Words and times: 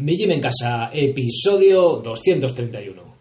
Mi 0.00 0.16
Gym 0.16 0.30
en 0.30 0.40
Casa, 0.40 0.90
episodio 0.92 1.96
231. 1.96 3.17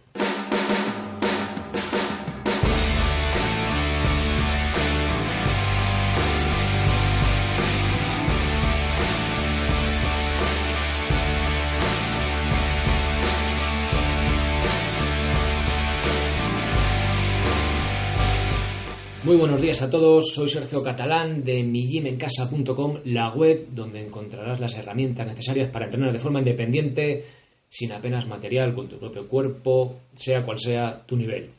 Buenos 19.38 19.62
días 19.62 19.84
a 19.84 19.90
todos, 19.90 20.34
soy 20.34 20.50
Sergio 20.50 20.82
Catalán 20.82 21.44
de 21.44 21.64
migimencasa.com, 21.64 23.02
la 23.06 23.36
web 23.36 23.68
donde 23.70 24.02
encontrarás 24.02 24.60
las 24.60 24.74
herramientas 24.74 25.28
necesarias 25.28 25.70
para 25.70 25.86
entrenar 25.86 26.12
de 26.12 26.18
forma 26.18 26.40
independiente, 26.40 27.24
sin 27.70 27.92
apenas 27.92 28.26
material, 28.28 28.74
con 28.74 28.90
tu 28.90 28.98
propio 28.98 29.28
cuerpo, 29.28 30.00
sea 30.16 30.44
cual 30.44 30.58
sea 30.58 31.06
tu 31.06 31.16
nivel. 31.16 31.52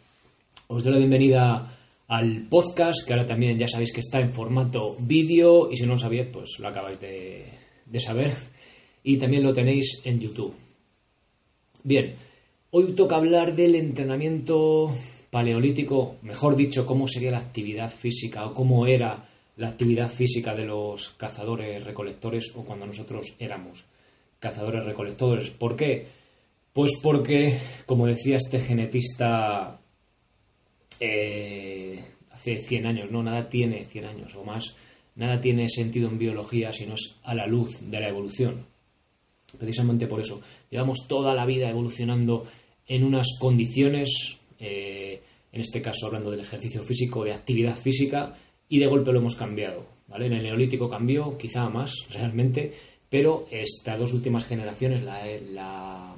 Os 0.67 0.83
doy 0.83 0.93
la 0.93 0.99
bienvenida 0.99 1.79
al 2.09 2.49
podcast, 2.49 3.07
que 3.07 3.13
ahora 3.13 3.27
también 3.27 3.57
ya 3.57 3.69
sabéis 3.69 3.93
que 3.93 4.01
está 4.01 4.19
en 4.19 4.33
formato 4.33 4.97
vídeo, 4.99 5.71
y 5.71 5.77
si 5.77 5.87
no 5.87 5.93
lo 5.93 5.99
sabíais, 5.99 6.31
pues 6.33 6.59
lo 6.59 6.67
acabáis 6.67 6.99
de, 6.99 7.45
de 7.87 8.01
saber, 8.01 8.35
y 9.05 9.19
también 9.19 9.45
lo 9.45 9.53
tenéis 9.53 10.01
en 10.03 10.19
YouTube. 10.19 10.55
Bien, 11.85 12.17
hoy 12.73 12.93
toca 12.95 13.15
hablar 13.15 13.55
del 13.55 13.77
entrenamiento 13.77 14.91
paleolítico, 15.31 16.17
mejor 16.23 16.57
dicho, 16.57 16.87
cómo 16.87 17.07
sería 17.07 17.31
la 17.31 17.39
actividad 17.39 17.91
física 17.91 18.47
o 18.47 18.55
cómo 18.55 18.87
era 18.87 19.29
la 19.57 19.69
actividad 19.69 20.09
física 20.09 20.55
de 20.55 20.65
los 20.65 21.11
cazadores 21.11 21.83
recolectores 21.85 22.53
o 22.55 22.65
cuando 22.65 22.87
nosotros 22.87 23.35
éramos 23.39 23.85
cazadores 24.39 24.85
recolectores. 24.85 25.51
¿Por 25.51 25.77
qué? 25.77 26.07
Pues 26.73 26.93
porque, 27.03 27.59
como 27.87 28.07
decía 28.07 28.37
este 28.37 28.61
genetista 28.61 29.81
eh, 31.01 32.05
hace 32.31 32.59
100 32.59 32.87
años, 32.87 33.11
no, 33.11 33.23
nada 33.23 33.49
tiene 33.49 33.85
100 33.85 34.05
años 34.05 34.35
o 34.37 34.45
más, 34.45 34.77
nada 35.17 35.41
tiene 35.41 35.69
sentido 35.69 36.09
en 36.09 36.19
biología 36.19 36.73
si 36.73 36.87
no 36.87 36.95
es 36.95 37.17
a 37.25 37.35
la 37.35 37.47
luz 37.47 37.81
de 37.91 38.01
la 38.01 38.09
evolución. 38.09 38.65
Precisamente 39.59 40.07
por 40.07 40.21
eso, 40.21 40.41
llevamos 40.71 41.07
toda 41.09 41.35
la 41.35 41.47
vida 41.47 41.69
evolucionando 41.69 42.47
en 42.87 43.03
unas 43.03 43.27
condiciones 43.41 44.39
eh, 44.59 45.21
en 45.53 45.61
este 45.61 45.81
caso 45.81 46.07
hablando 46.07 46.31
del 46.31 46.41
ejercicio 46.41 46.83
físico, 46.83 47.25
de 47.25 47.33
actividad 47.33 47.77
física, 47.77 48.37
y 48.69 48.79
de 48.79 48.87
golpe 48.87 49.13
lo 49.13 49.21
hemos 49.21 49.37
cambiado. 49.37 49.87
¿vale? 50.07 50.27
En 50.27 50.35
el 50.35 50.43
neolítico 50.43 50.89
cambió, 50.89 51.37
quizá 51.37 51.69
más 51.69 51.93
realmente, 52.13 52.73
pero 53.09 53.47
estas 53.51 53.99
dos 53.99 54.13
últimas 54.13 54.45
generaciones, 54.45 55.03
la, 55.03 55.25
la 55.53 56.15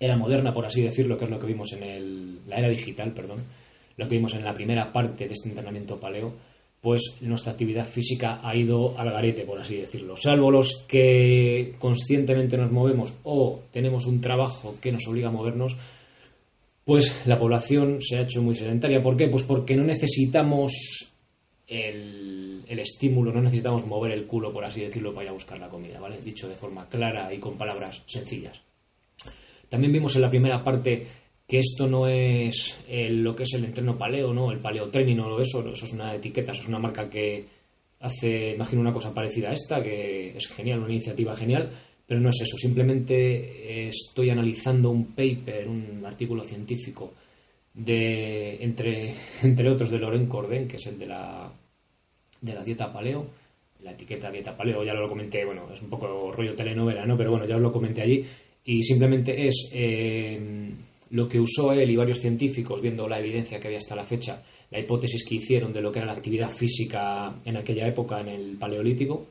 era 0.00 0.16
moderna, 0.16 0.52
por 0.52 0.66
así 0.66 0.82
decirlo, 0.82 1.16
que 1.16 1.26
es 1.26 1.30
lo 1.30 1.38
que 1.38 1.46
vimos 1.46 1.72
en 1.72 1.82
el, 1.82 2.38
la 2.48 2.56
era 2.56 2.68
digital, 2.68 3.12
perdón, 3.12 3.40
lo 3.96 4.08
que 4.08 4.16
vimos 4.16 4.34
en 4.34 4.44
la 4.44 4.54
primera 4.54 4.92
parte 4.92 5.28
de 5.28 5.34
este 5.34 5.48
entrenamiento 5.48 6.00
paleo, 6.00 6.32
pues 6.80 7.18
nuestra 7.20 7.52
actividad 7.52 7.86
física 7.86 8.40
ha 8.42 8.56
ido 8.56 8.98
al 8.98 9.12
garete, 9.12 9.42
por 9.42 9.60
así 9.60 9.76
decirlo. 9.76 10.16
Salvo 10.16 10.50
los 10.50 10.84
que 10.88 11.76
conscientemente 11.78 12.56
nos 12.56 12.72
movemos 12.72 13.14
o 13.22 13.60
tenemos 13.70 14.06
un 14.06 14.20
trabajo 14.20 14.74
que 14.80 14.90
nos 14.90 15.06
obliga 15.06 15.28
a 15.28 15.32
movernos, 15.32 15.76
pues 16.84 17.26
la 17.26 17.38
población 17.38 17.98
se 18.00 18.18
ha 18.18 18.22
hecho 18.22 18.42
muy 18.42 18.54
sedentaria. 18.54 19.02
¿Por 19.02 19.16
qué? 19.16 19.28
Pues 19.28 19.42
porque 19.44 19.76
no 19.76 19.84
necesitamos 19.84 21.12
el, 21.66 22.64
estímulo, 22.66 23.32
no 23.32 23.42
necesitamos 23.42 23.86
mover 23.86 24.12
el 24.12 24.26
culo, 24.26 24.52
por 24.52 24.64
así 24.64 24.80
decirlo, 24.80 25.12
para 25.12 25.24
ir 25.24 25.30
a 25.30 25.34
buscar 25.34 25.58
la 25.58 25.68
comida, 25.68 26.00
¿vale? 26.00 26.20
Dicho 26.20 26.48
de 26.48 26.56
forma 26.56 26.88
clara 26.88 27.32
y 27.32 27.38
con 27.38 27.56
palabras 27.56 28.02
sencillas. 28.06 28.60
También 29.68 29.92
vimos 29.92 30.16
en 30.16 30.22
la 30.22 30.30
primera 30.30 30.64
parte 30.64 31.06
que 31.46 31.58
esto 31.58 31.86
no 31.86 32.08
es 32.08 32.82
lo 32.88 33.36
que 33.36 33.42
es 33.44 33.54
el 33.54 33.64
entreno 33.64 33.96
paleo, 33.96 34.32
¿no? 34.32 34.50
El 34.50 34.60
paleo 34.60 34.90
training 34.90 35.18
o 35.18 35.40
eso, 35.40 35.60
eso 35.70 35.84
es 35.84 35.92
una 35.92 36.14
etiqueta, 36.14 36.52
eso 36.52 36.62
es 36.62 36.68
una 36.68 36.78
marca 36.78 37.08
que 37.08 37.44
hace, 38.00 38.54
imagino, 38.54 38.80
una 38.80 38.92
cosa 38.92 39.14
parecida 39.14 39.50
a 39.50 39.52
esta, 39.52 39.82
que 39.82 40.36
es 40.36 40.48
genial, 40.48 40.80
una 40.80 40.92
iniciativa 40.92 41.36
genial, 41.36 41.70
pero 42.06 42.20
no 42.20 42.30
es 42.30 42.40
eso, 42.42 42.56
simplemente 42.56 43.88
estoy 43.88 44.30
analizando 44.30 44.90
un 44.90 45.06
paper, 45.14 45.68
un 45.68 46.02
artículo 46.04 46.42
científico 46.44 47.14
de 47.74 48.62
entre, 48.62 49.14
entre 49.42 49.70
otros 49.70 49.90
de 49.90 49.98
Loren 49.98 50.26
Corden, 50.26 50.68
que 50.68 50.76
es 50.76 50.86
el 50.86 50.98
de 50.98 51.06
la, 51.06 51.52
de 52.40 52.54
la 52.54 52.64
dieta 52.64 52.92
paleo, 52.92 53.26
la 53.82 53.92
etiqueta 53.92 54.30
dieta 54.30 54.56
paleo, 54.56 54.84
ya 54.84 54.94
lo 54.94 55.08
comenté, 55.08 55.44
bueno, 55.44 55.68
es 55.72 55.82
un 55.82 55.90
poco 55.90 56.30
rollo 56.30 56.54
telenovela, 56.54 57.04
¿no? 57.04 57.16
Pero 57.16 57.30
bueno, 57.30 57.46
ya 57.46 57.56
os 57.56 57.60
lo 57.60 57.72
comenté 57.72 58.02
allí 58.02 58.24
y 58.64 58.82
simplemente 58.82 59.48
es 59.48 59.70
eh, 59.72 60.70
lo 61.10 61.26
que 61.26 61.40
usó 61.40 61.72
él 61.72 61.90
y 61.90 61.96
varios 61.96 62.20
científicos 62.20 62.80
viendo 62.80 63.08
la 63.08 63.18
evidencia 63.18 63.58
que 63.58 63.66
había 63.66 63.78
hasta 63.78 63.96
la 63.96 64.04
fecha, 64.04 64.42
la 64.70 64.78
hipótesis 64.78 65.24
que 65.24 65.34
hicieron 65.34 65.72
de 65.72 65.82
lo 65.82 65.90
que 65.90 65.98
era 65.98 66.06
la 66.06 66.14
actividad 66.14 66.50
física 66.50 67.34
en 67.44 67.56
aquella 67.56 67.88
época 67.88 68.20
en 68.20 68.28
el 68.28 68.56
paleolítico 68.56 69.26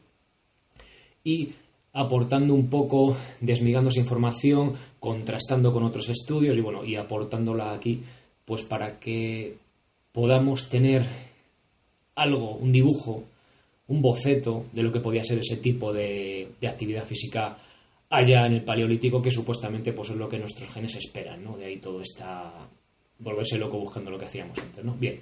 y 1.23 1.49
aportando 1.93 2.53
un 2.53 2.69
poco, 2.69 3.17
desmigando 3.41 3.89
esa 3.89 3.99
información, 3.99 4.73
contrastando 4.99 5.71
con 5.73 5.83
otros 5.83 6.09
estudios 6.09 6.55
y 6.57 6.61
bueno, 6.61 6.85
y 6.85 6.95
aportándola 6.95 7.73
aquí, 7.73 8.01
pues 8.45 8.63
para 8.63 8.99
que 8.99 9.57
podamos 10.11 10.69
tener 10.69 11.05
algo, 12.15 12.55
un 12.55 12.71
dibujo, 12.71 13.23
un 13.87 14.01
boceto 14.01 14.65
de 14.71 14.83
lo 14.83 14.91
que 14.91 14.99
podía 14.99 15.23
ser 15.23 15.39
ese 15.39 15.57
tipo 15.57 15.91
de, 15.91 16.49
actividad 16.65 17.05
física 17.05 17.57
allá 18.09 18.45
en 18.45 18.53
el 18.53 18.63
paleolítico, 18.63 19.21
que 19.21 19.31
supuestamente 19.31 19.93
pues 19.93 20.09
es 20.09 20.15
lo 20.15 20.29
que 20.29 20.39
nuestros 20.39 20.69
genes 20.69 20.95
esperan, 20.95 21.43
¿no? 21.43 21.57
De 21.57 21.65
ahí 21.65 21.77
todo 21.77 22.01
está 22.01 22.69
volverse 23.19 23.57
loco 23.57 23.77
buscando 23.77 24.09
lo 24.09 24.17
que 24.17 24.25
hacíamos 24.25 24.57
antes, 24.59 24.83
¿no? 24.83 24.93
Bien. 24.95 25.19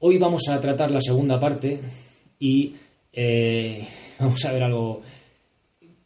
Hoy 0.00 0.18
vamos 0.18 0.48
a 0.48 0.60
tratar 0.60 0.90
la 0.90 1.00
segunda 1.00 1.38
parte 1.38 1.80
y 2.38 2.74
eh, 3.12 3.86
vamos 4.18 4.44
a 4.44 4.52
ver 4.52 4.62
algo 4.62 5.02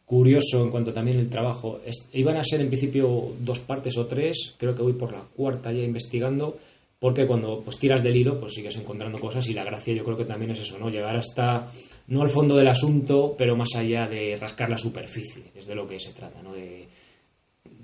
curioso 0.05 0.63
en 0.63 0.69
cuanto 0.69 0.93
también 0.93 1.17
el 1.17 1.29
trabajo. 1.29 1.81
Iban 2.13 2.37
a 2.37 2.43
ser 2.43 2.61
en 2.61 2.67
principio 2.67 3.33
dos 3.39 3.59
partes 3.59 3.97
o 3.97 4.05
tres, 4.05 4.55
creo 4.57 4.75
que 4.75 4.83
voy 4.83 4.93
por 4.93 5.11
la 5.11 5.21
cuarta 5.21 5.71
ya 5.71 5.83
investigando, 5.83 6.57
porque 6.99 7.25
cuando 7.25 7.61
pues 7.61 7.77
tiras 7.77 8.03
del 8.03 8.15
hilo 8.15 8.39
pues 8.39 8.53
sigues 8.53 8.75
encontrando 8.77 9.19
cosas 9.19 9.47
y 9.47 9.53
la 9.53 9.63
gracia 9.63 9.93
yo 9.93 10.03
creo 10.03 10.17
que 10.17 10.25
también 10.25 10.51
es 10.51 10.59
eso, 10.59 10.77
¿no? 10.77 10.89
Llegar 10.89 11.17
hasta, 11.17 11.67
no 12.07 12.21
al 12.21 12.29
fondo 12.29 12.55
del 12.55 12.67
asunto, 12.67 13.35
pero 13.37 13.55
más 13.55 13.69
allá 13.75 14.07
de 14.07 14.35
rascar 14.35 14.69
la 14.69 14.77
superficie, 14.77 15.45
es 15.55 15.65
de 15.65 15.75
lo 15.75 15.87
que 15.87 15.99
se 15.99 16.13
trata, 16.13 16.41
¿no? 16.41 16.53
De 16.53 16.85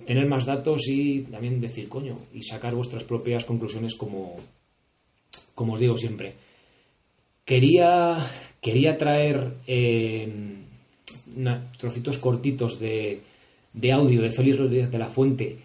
tener 0.06 0.28
más 0.28 0.46
datos 0.46 0.88
y 0.88 1.22
también 1.24 1.59
decir, 1.59 1.90
coño, 1.90 2.18
y 2.34 2.44
sacar 2.44 2.76
vuestras 2.76 3.03
propias 3.03 3.46
conclusiones 3.46 3.96
como, 3.96 4.38
como 5.56 5.74
os 5.74 5.80
digo 5.80 5.98
siempre. 5.98 6.36
Quería, 7.44 8.28
quería 8.62 8.96
traer... 8.96 9.56
Eh, 9.66 10.59
trocitos 11.78 12.18
cortitos 12.18 12.80
de, 12.80 13.22
de 13.74 13.92
audio 13.92 14.22
de 14.22 14.31
Félix 14.31 14.58
Rodríguez 14.58 14.92
de 14.92 14.97
la 14.97 15.09
Fuente, 15.09 15.58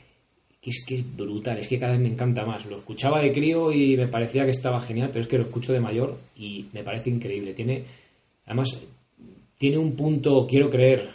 que 0.61 0.71
es 0.71 0.85
que 0.85 0.97
es 0.97 1.17
brutal, 1.17 1.59
es 1.59 1.69
que 1.69 1.79
cada 1.79 1.93
vez 1.93 2.01
me 2.01 2.09
encanta 2.09 2.45
más. 2.45 2.67
Lo 2.67 2.79
escuchaba 2.79 3.21
de 3.21 3.33
crío 3.33 3.73
y 3.73 3.97
me 3.97 4.09
parecía 4.09 4.45
que 4.45 4.51
estaba 4.51 4.81
genial, 4.81 5.11
pero 5.13 5.23
es 5.23 5.29
que 5.29 5.39
lo 5.39 5.45
escucho 5.45 5.73
de 5.73 5.81
mayor 5.81 6.17
y 6.37 6.67
me 6.73 6.83
parece 6.83 7.11
increíble. 7.11 7.55
Tiene, 7.55 7.85
además, 8.47 8.77
tiene 9.59 9.79
un 9.79 9.95
punto, 9.95 10.47
quiero 10.47 10.69
creer, 10.71 11.09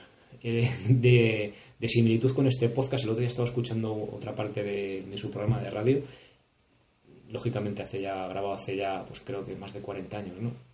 eh, 0.43 0.69
de, 0.87 1.53
de, 1.79 1.89
similitud 1.89 2.33
con 2.33 2.47
este 2.47 2.69
podcast. 2.69 3.03
El 3.03 3.11
otro 3.11 3.19
día 3.19 3.27
estaba 3.27 3.47
escuchando 3.47 3.93
otra 3.93 4.35
parte 4.35 4.63
de, 4.63 5.03
de, 5.09 5.17
su 5.17 5.29
programa 5.29 5.61
de 5.61 5.69
radio. 5.69 6.01
Lógicamente 7.29 7.83
hace 7.83 8.01
ya, 8.01 8.27
grabado 8.27 8.53
hace 8.53 8.75
ya, 8.75 9.03
pues 9.05 9.21
creo 9.21 9.45
que 9.45 9.55
más 9.55 9.73
de 9.73 9.81
40 9.81 10.17
años, 10.17 10.41
¿no? 10.41 10.70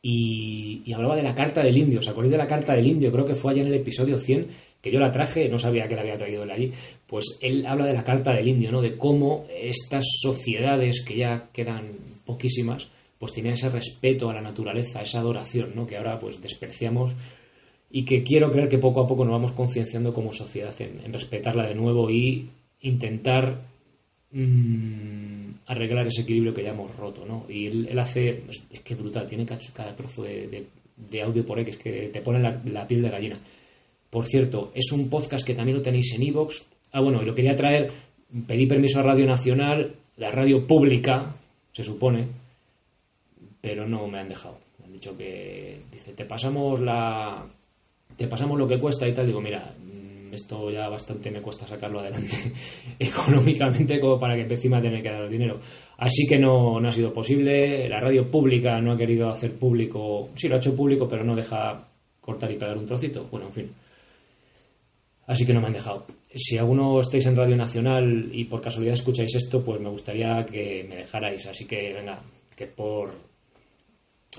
Y, 0.00 0.92
hablaba 0.92 1.16
de 1.16 1.22
la 1.22 1.34
carta 1.34 1.62
del 1.62 1.76
indio. 1.76 1.98
¿Os 1.98 2.08
acordáis 2.08 2.32
de 2.32 2.38
la 2.38 2.46
carta 2.46 2.74
del 2.74 2.86
indio? 2.86 3.10
Creo 3.10 3.26
que 3.26 3.34
fue 3.34 3.52
allá 3.52 3.62
en 3.62 3.68
el 3.68 3.74
episodio 3.74 4.18
100 4.18 4.68
que 4.80 4.92
yo 4.92 5.00
la 5.00 5.10
traje, 5.10 5.48
no 5.48 5.58
sabía 5.58 5.88
que 5.88 5.96
la 5.96 6.02
había 6.02 6.16
traído 6.16 6.44
él 6.44 6.50
allí. 6.50 6.72
Pues 7.06 7.36
él 7.40 7.66
habla 7.66 7.86
de 7.86 7.94
la 7.94 8.04
carta 8.04 8.32
del 8.32 8.46
indio, 8.46 8.70
¿no? 8.70 8.80
De 8.80 8.96
cómo 8.96 9.46
estas 9.50 10.04
sociedades 10.20 11.04
que 11.04 11.16
ya 11.16 11.48
quedan 11.52 11.96
poquísimas, 12.24 12.88
pues 13.18 13.32
tenían 13.32 13.54
ese 13.54 13.68
respeto 13.70 14.30
a 14.30 14.34
la 14.34 14.40
naturaleza, 14.40 15.02
esa 15.02 15.18
adoración, 15.18 15.72
¿no? 15.74 15.86
Que 15.86 15.96
ahora 15.96 16.18
pues 16.18 16.40
despreciamos 16.40 17.12
y 17.90 18.04
que 18.04 18.22
quiero 18.22 18.50
creer 18.50 18.68
que 18.68 18.78
poco 18.78 19.00
a 19.00 19.06
poco 19.06 19.24
nos 19.24 19.32
vamos 19.32 19.52
concienciando 19.52 20.12
como 20.12 20.32
sociedad 20.32 20.74
en, 20.78 21.12
respetarla 21.12 21.66
de 21.66 21.74
nuevo 21.74 22.10
y 22.10 22.50
intentar 22.80 23.62
mm, 24.30 25.47
arreglar 25.68 26.06
ese 26.06 26.22
equilibrio 26.22 26.54
que 26.54 26.62
ya 26.62 26.70
hemos 26.70 26.94
roto, 26.96 27.24
¿no? 27.26 27.44
Y 27.48 27.66
él, 27.66 27.98
hace, 27.98 28.42
es, 28.70 28.80
que 28.80 28.94
brutal, 28.94 29.26
tiene 29.26 29.46
cada 29.46 29.94
trozo 29.94 30.22
de, 30.22 30.66
audio 31.22 31.44
por 31.44 31.58
ahí 31.58 31.64
que 31.64 32.08
te 32.08 32.20
pone 32.22 32.40
la, 32.40 32.86
piel 32.86 33.02
de 33.02 33.10
gallina. 33.10 33.38
Por 34.10 34.24
cierto, 34.24 34.72
es 34.74 34.90
un 34.92 35.10
podcast 35.10 35.46
que 35.46 35.54
también 35.54 35.76
lo 35.76 35.82
tenéis 35.82 36.12
en 36.14 36.22
iVoox. 36.22 36.62
Ah, 36.92 37.00
bueno, 37.00 37.22
y 37.22 37.26
lo 37.26 37.34
quería 37.34 37.54
traer, 37.54 37.90
pedí 38.46 38.66
permiso 38.66 39.00
a 39.00 39.02
Radio 39.02 39.26
Nacional, 39.26 39.94
la 40.16 40.30
radio 40.30 40.66
pública, 40.66 41.36
se 41.72 41.84
supone, 41.84 42.26
pero 43.60 43.86
no 43.86 44.08
me 44.08 44.20
han 44.20 44.30
dejado. 44.30 44.58
Me 44.78 44.86
han 44.86 44.92
dicho 44.92 45.16
que, 45.16 45.80
dice, 45.92 46.14
te 46.14 46.24
pasamos 46.24 46.80
la, 46.80 47.46
te 48.16 48.26
pasamos 48.26 48.58
lo 48.58 48.66
que 48.66 48.78
cuesta 48.78 49.06
y 49.06 49.12
tal, 49.12 49.26
digo, 49.26 49.42
mira, 49.42 49.74
esto 50.32 50.70
ya 50.70 50.88
bastante 50.88 51.30
me 51.30 51.42
cuesta 51.42 51.66
sacarlo 51.66 52.00
adelante 52.00 52.36
económicamente 52.98 54.00
como 54.00 54.18
para 54.18 54.34
que 54.34 54.42
encima 54.42 54.80
tener 54.80 55.02
que 55.02 55.10
dar 55.10 55.24
el 55.24 55.30
dinero. 55.30 55.58
Así 55.98 56.26
que 56.26 56.38
no, 56.38 56.80
no 56.80 56.88
ha 56.88 56.92
sido 56.92 57.12
posible. 57.12 57.88
La 57.88 58.00
radio 58.00 58.30
pública 58.30 58.80
no 58.80 58.92
ha 58.92 58.98
querido 58.98 59.28
hacer 59.28 59.52
público, 59.58 60.30
sí 60.34 60.48
lo 60.48 60.54
ha 60.56 60.58
hecho 60.58 60.76
público, 60.76 61.08
pero 61.08 61.24
no 61.24 61.34
deja 61.34 61.88
cortar 62.20 62.52
y 62.52 62.56
pegar 62.56 62.76
un 62.76 62.86
trocito. 62.86 63.26
Bueno, 63.30 63.46
en 63.46 63.52
fin. 63.52 63.70
Así 65.26 65.44
que 65.44 65.52
no 65.52 65.60
me 65.60 65.66
han 65.66 65.74
dejado. 65.74 66.06
Si 66.34 66.56
alguno 66.56 67.00
estáis 67.00 67.26
en 67.26 67.36
Radio 67.36 67.56
Nacional 67.56 68.30
y 68.32 68.44
por 68.44 68.60
casualidad 68.60 68.94
escucháis 68.94 69.34
esto, 69.34 69.62
pues 69.62 69.80
me 69.80 69.90
gustaría 69.90 70.44
que 70.44 70.84
me 70.88 70.96
dejarais. 70.96 71.46
Así 71.46 71.66
que 71.66 71.92
venga, 71.92 72.22
que 72.56 72.66
por, 72.66 73.12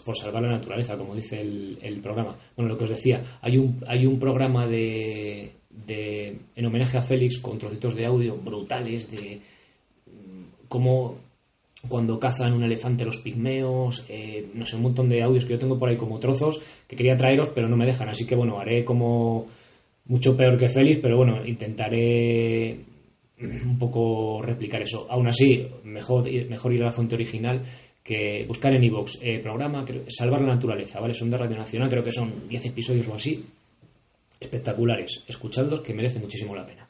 por 0.05 0.17
salvar 0.17 0.43
la 0.43 0.49
naturaleza, 0.49 0.97
como 0.97 1.15
dice 1.15 1.41
el, 1.41 1.99
programa. 2.01 2.37
Bueno, 2.55 2.71
lo 2.71 2.77
que 2.77 2.85
os 2.85 2.89
decía, 2.89 3.23
hay 3.41 3.57
un, 3.57 3.83
hay 3.87 4.05
un 4.05 4.19
programa 4.19 4.67
de, 4.67 5.51
de, 5.69 6.37
en 6.55 6.65
homenaje 6.65 6.97
a 6.97 7.01
Félix 7.01 7.39
con 7.39 7.57
trocitos 7.57 7.95
de 7.95 8.05
audio 8.05 8.35
brutales 8.37 9.09
de 9.09 9.41
mm, 10.07 10.67
cómo 10.67 11.17
cuando 11.87 12.19
cazan 12.19 12.53
un 12.53 12.63
elefante 12.63 13.05
los 13.05 13.17
pigmeos, 13.17 14.05
eh, 14.09 14.47
no 14.53 14.65
sé, 14.65 14.75
un 14.75 14.83
montón 14.83 15.07
de 15.07 15.23
audios 15.23 15.45
que 15.45 15.53
yo 15.53 15.59
tengo 15.59 15.79
por 15.79 15.89
ahí 15.89 15.95
como 15.95 16.19
trozos 16.19 16.61
que 16.87 16.95
quería 16.95 17.15
traeros, 17.15 17.49
pero 17.49 17.69
no 17.69 17.77
me 17.77 17.85
dejan. 17.85 18.09
Así 18.09 18.25
que 18.25 18.35
bueno, 18.35 18.59
haré 18.59 18.83
como 18.83 19.47
mucho 20.05 20.35
peor 20.35 20.57
que 20.57 20.67
Félix, 20.67 20.99
pero 20.99 21.15
bueno, 21.17 21.45
intentaré 21.45 22.79
un 23.41 23.77
poco 23.79 24.41
replicar 24.41 24.81
eso. 24.81 25.07
Aún 25.09 25.27
así, 25.27 25.65
mejor, 25.85 26.29
mejor 26.49 26.73
ir 26.73 26.81
a 26.81 26.87
la 26.87 26.91
fuente 26.91 27.15
original 27.15 27.61
que 28.03 28.43
buscar 28.47 28.73
en 28.73 28.83
iVoox 28.83 29.19
eh, 29.21 29.39
programa 29.39 29.85
Salvar 30.07 30.41
la 30.41 30.55
Naturaleza, 30.55 30.99
¿vale? 30.99 31.13
Son 31.13 31.29
de 31.29 31.37
Radio 31.37 31.57
Nacional, 31.57 31.89
creo 31.89 32.03
que 32.03 32.11
son 32.11 32.47
10 32.49 32.65
episodios 32.65 33.07
o 33.07 33.13
así, 33.13 33.45
espectaculares. 34.39 35.23
Escuchadlos 35.27 35.81
que 35.81 35.93
merecen 35.93 36.21
muchísimo 36.21 36.55
la 36.55 36.65
pena. 36.65 36.87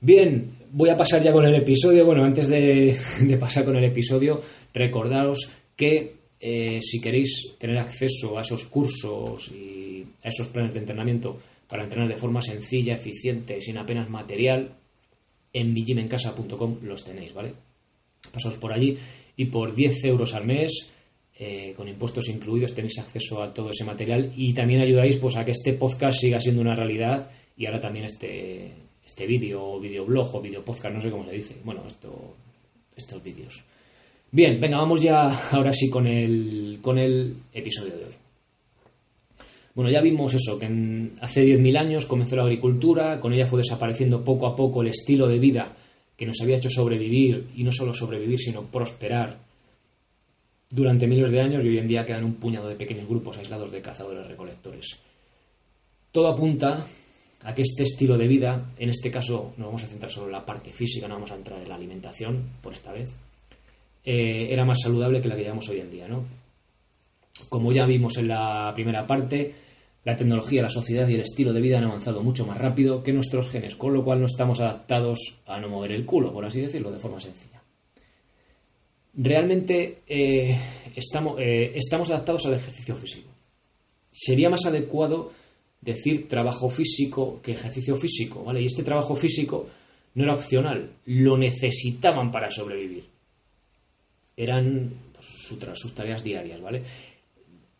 Bien, 0.00 0.52
voy 0.70 0.90
a 0.90 0.96
pasar 0.96 1.22
ya 1.22 1.32
con 1.32 1.44
el 1.44 1.54
episodio. 1.54 2.04
Bueno, 2.04 2.24
antes 2.24 2.48
de, 2.48 2.96
pasar 3.38 3.64
con 3.64 3.76
el 3.76 3.84
episodio, 3.84 4.40
recordaros 4.72 5.52
que 5.74 6.16
eh, 6.38 6.80
si 6.82 7.00
queréis 7.00 7.56
tener 7.58 7.78
acceso 7.78 8.38
a 8.38 8.42
esos 8.42 8.66
cursos 8.66 9.50
y 9.52 10.04
a 10.22 10.28
esos 10.28 10.48
planes 10.48 10.74
de 10.74 10.80
entrenamiento 10.80 11.38
para 11.68 11.82
entrenar 11.82 12.08
de 12.08 12.16
forma 12.16 12.42
sencilla, 12.42 12.94
eficiente, 12.94 13.60
sin 13.60 13.78
apenas 13.78 14.08
material, 14.08 14.76
en 15.52 15.72
mijimencasa.com 15.72 16.78
los 16.82 17.04
tenéis, 17.04 17.32
¿vale? 17.32 17.54
Pasaos 18.32 18.54
por 18.54 18.72
allí 18.72 18.96
y 19.36 19.46
por 19.46 19.74
10 19.74 20.04
euros 20.04 20.34
al 20.34 20.46
mes, 20.46 20.92
eh, 21.38 21.74
con 21.76 21.86
impuestos 21.86 22.28
incluidos, 22.28 22.74
tenéis 22.74 22.98
acceso 22.98 23.42
a 23.42 23.52
todo 23.52 23.70
ese 23.70 23.84
material 23.84 24.32
y 24.34 24.54
también 24.54 24.80
ayudáis 24.80 25.16
pues, 25.16 25.36
a 25.36 25.44
que 25.44 25.50
este 25.50 25.74
podcast 25.74 26.18
siga 26.18 26.40
siendo 26.40 26.62
una 26.62 26.74
realidad 26.74 27.30
y 27.56 27.66
ahora 27.66 27.80
también 27.80 28.06
este, 28.06 28.72
este 29.04 29.26
vídeo, 29.26 29.78
videoblog 29.78 30.34
o 30.34 30.40
video 30.40 30.64
podcast, 30.64 30.94
no 30.94 31.00
sé 31.02 31.10
cómo 31.10 31.26
se 31.26 31.32
dice. 31.32 31.56
Bueno, 31.62 31.82
esto, 31.86 32.36
estos 32.96 33.22
vídeos. 33.22 33.62
Bien, 34.30 34.58
venga, 34.58 34.78
vamos 34.78 35.02
ya 35.02 35.28
ahora 35.52 35.72
sí 35.74 35.90
con 35.90 36.06
el, 36.06 36.78
con 36.80 36.98
el 36.98 37.36
episodio 37.52 37.96
de 37.98 38.04
hoy. 38.06 38.14
Bueno, 39.74 39.90
ya 39.90 40.00
vimos 40.00 40.32
eso, 40.32 40.58
que 40.58 40.66
hace 41.20 41.44
10.000 41.44 41.78
años 41.78 42.06
comenzó 42.06 42.34
la 42.36 42.44
agricultura, 42.44 43.20
con 43.20 43.34
ella 43.34 43.46
fue 43.46 43.58
desapareciendo 43.58 44.24
poco 44.24 44.46
a 44.46 44.56
poco 44.56 44.80
el 44.80 44.88
estilo 44.88 45.28
de 45.28 45.38
vida 45.38 45.76
que 46.16 46.24
nos 46.24 46.40
había 46.40 46.56
hecho 46.56 46.70
sobrevivir, 46.70 47.50
y 47.54 47.62
no 47.62 47.70
solo 47.72 47.92
sobrevivir, 47.92 48.38
sino 48.38 48.62
prosperar 48.62 49.45
durante 50.70 51.06
miles 51.06 51.30
de 51.30 51.40
años, 51.40 51.64
y 51.64 51.68
hoy 51.68 51.78
en 51.78 51.88
día 51.88 52.04
quedan 52.04 52.24
un 52.24 52.34
puñado 52.34 52.68
de 52.68 52.76
pequeños 52.76 53.08
grupos 53.08 53.38
aislados 53.38 53.70
de 53.70 53.82
cazadores-recolectores. 53.82 54.98
Todo 56.12 56.28
apunta 56.28 56.86
a 57.42 57.54
que 57.54 57.62
este 57.62 57.84
estilo 57.84 58.16
de 58.18 58.26
vida, 58.26 58.72
en 58.78 58.88
este 58.88 59.10
caso 59.10 59.54
nos 59.56 59.66
vamos 59.66 59.84
a 59.84 59.86
centrar 59.86 60.10
solo 60.10 60.26
en 60.26 60.32
la 60.32 60.44
parte 60.44 60.72
física, 60.72 61.06
no 61.06 61.14
vamos 61.14 61.30
a 61.30 61.36
entrar 61.36 61.62
en 61.62 61.68
la 61.68 61.76
alimentación 61.76 62.42
por 62.60 62.72
esta 62.72 62.92
vez, 62.92 63.14
eh, 64.04 64.46
era 64.50 64.64
más 64.64 64.80
saludable 64.80 65.20
que 65.20 65.28
la 65.28 65.36
que 65.36 65.42
llevamos 65.42 65.68
hoy 65.68 65.80
en 65.80 65.90
día, 65.90 66.08
¿no? 66.08 66.24
Como 67.48 67.72
ya 67.72 67.86
vimos 67.86 68.16
en 68.18 68.28
la 68.28 68.72
primera 68.74 69.06
parte, 69.06 69.54
la 70.04 70.16
tecnología, 70.16 70.62
la 70.62 70.70
sociedad 70.70 71.08
y 71.08 71.14
el 71.14 71.20
estilo 71.20 71.52
de 71.52 71.60
vida 71.60 71.78
han 71.78 71.84
avanzado 71.84 72.22
mucho 72.22 72.46
más 72.46 72.58
rápido 72.58 73.02
que 73.02 73.12
nuestros 73.12 73.50
genes, 73.50 73.74
con 73.74 73.92
lo 73.92 74.04
cual 74.04 74.20
no 74.20 74.26
estamos 74.26 74.60
adaptados 74.60 75.42
a 75.46 75.60
no 75.60 75.68
mover 75.68 75.92
el 75.92 76.06
culo, 76.06 76.32
por 76.32 76.44
así 76.44 76.60
decirlo, 76.60 76.92
de 76.92 77.00
forma 77.00 77.20
sencilla. 77.20 77.55
Realmente 79.16 80.02
eh, 80.06 80.58
estamos, 80.94 81.40
eh, 81.40 81.72
estamos 81.74 82.10
adaptados 82.10 82.46
al 82.46 82.54
ejercicio 82.54 82.94
físico. 82.96 83.30
Sería 84.12 84.50
más 84.50 84.64
adecuado 84.66 85.32
decir 85.80 86.28
trabajo 86.28 86.68
físico 86.68 87.40
que 87.42 87.52
ejercicio 87.52 87.96
físico, 87.96 88.44
¿vale? 88.44 88.60
Y 88.60 88.66
este 88.66 88.82
trabajo 88.82 89.14
físico 89.14 89.68
no 90.14 90.24
era 90.24 90.34
opcional, 90.34 90.90
lo 91.06 91.36
necesitaban 91.36 92.30
para 92.30 92.50
sobrevivir. 92.50 93.04
Eran 94.36 94.92
pues, 95.12 95.26
sus 95.26 95.94
tareas 95.94 96.22
diarias, 96.22 96.60
¿vale? 96.60 96.82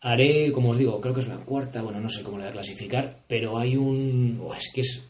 Haré, 0.01 0.51
como 0.51 0.69
os 0.69 0.77
digo, 0.77 1.01
creo 1.01 1.13
que 1.13 1.21
es 1.21 1.27
la 1.27 1.37
cuarta, 1.37 1.81
bueno, 1.81 1.99
no 1.99 2.09
sé 2.09 2.23
cómo 2.23 2.37
la 2.37 2.45
voy 2.45 2.49
a 2.49 2.53
clasificar, 2.53 3.23
pero 3.27 3.57
hay 3.57 3.75
un... 3.75 4.39
Oh, 4.43 4.53
es 4.53 4.71
que 4.73 4.81
es 4.81 5.03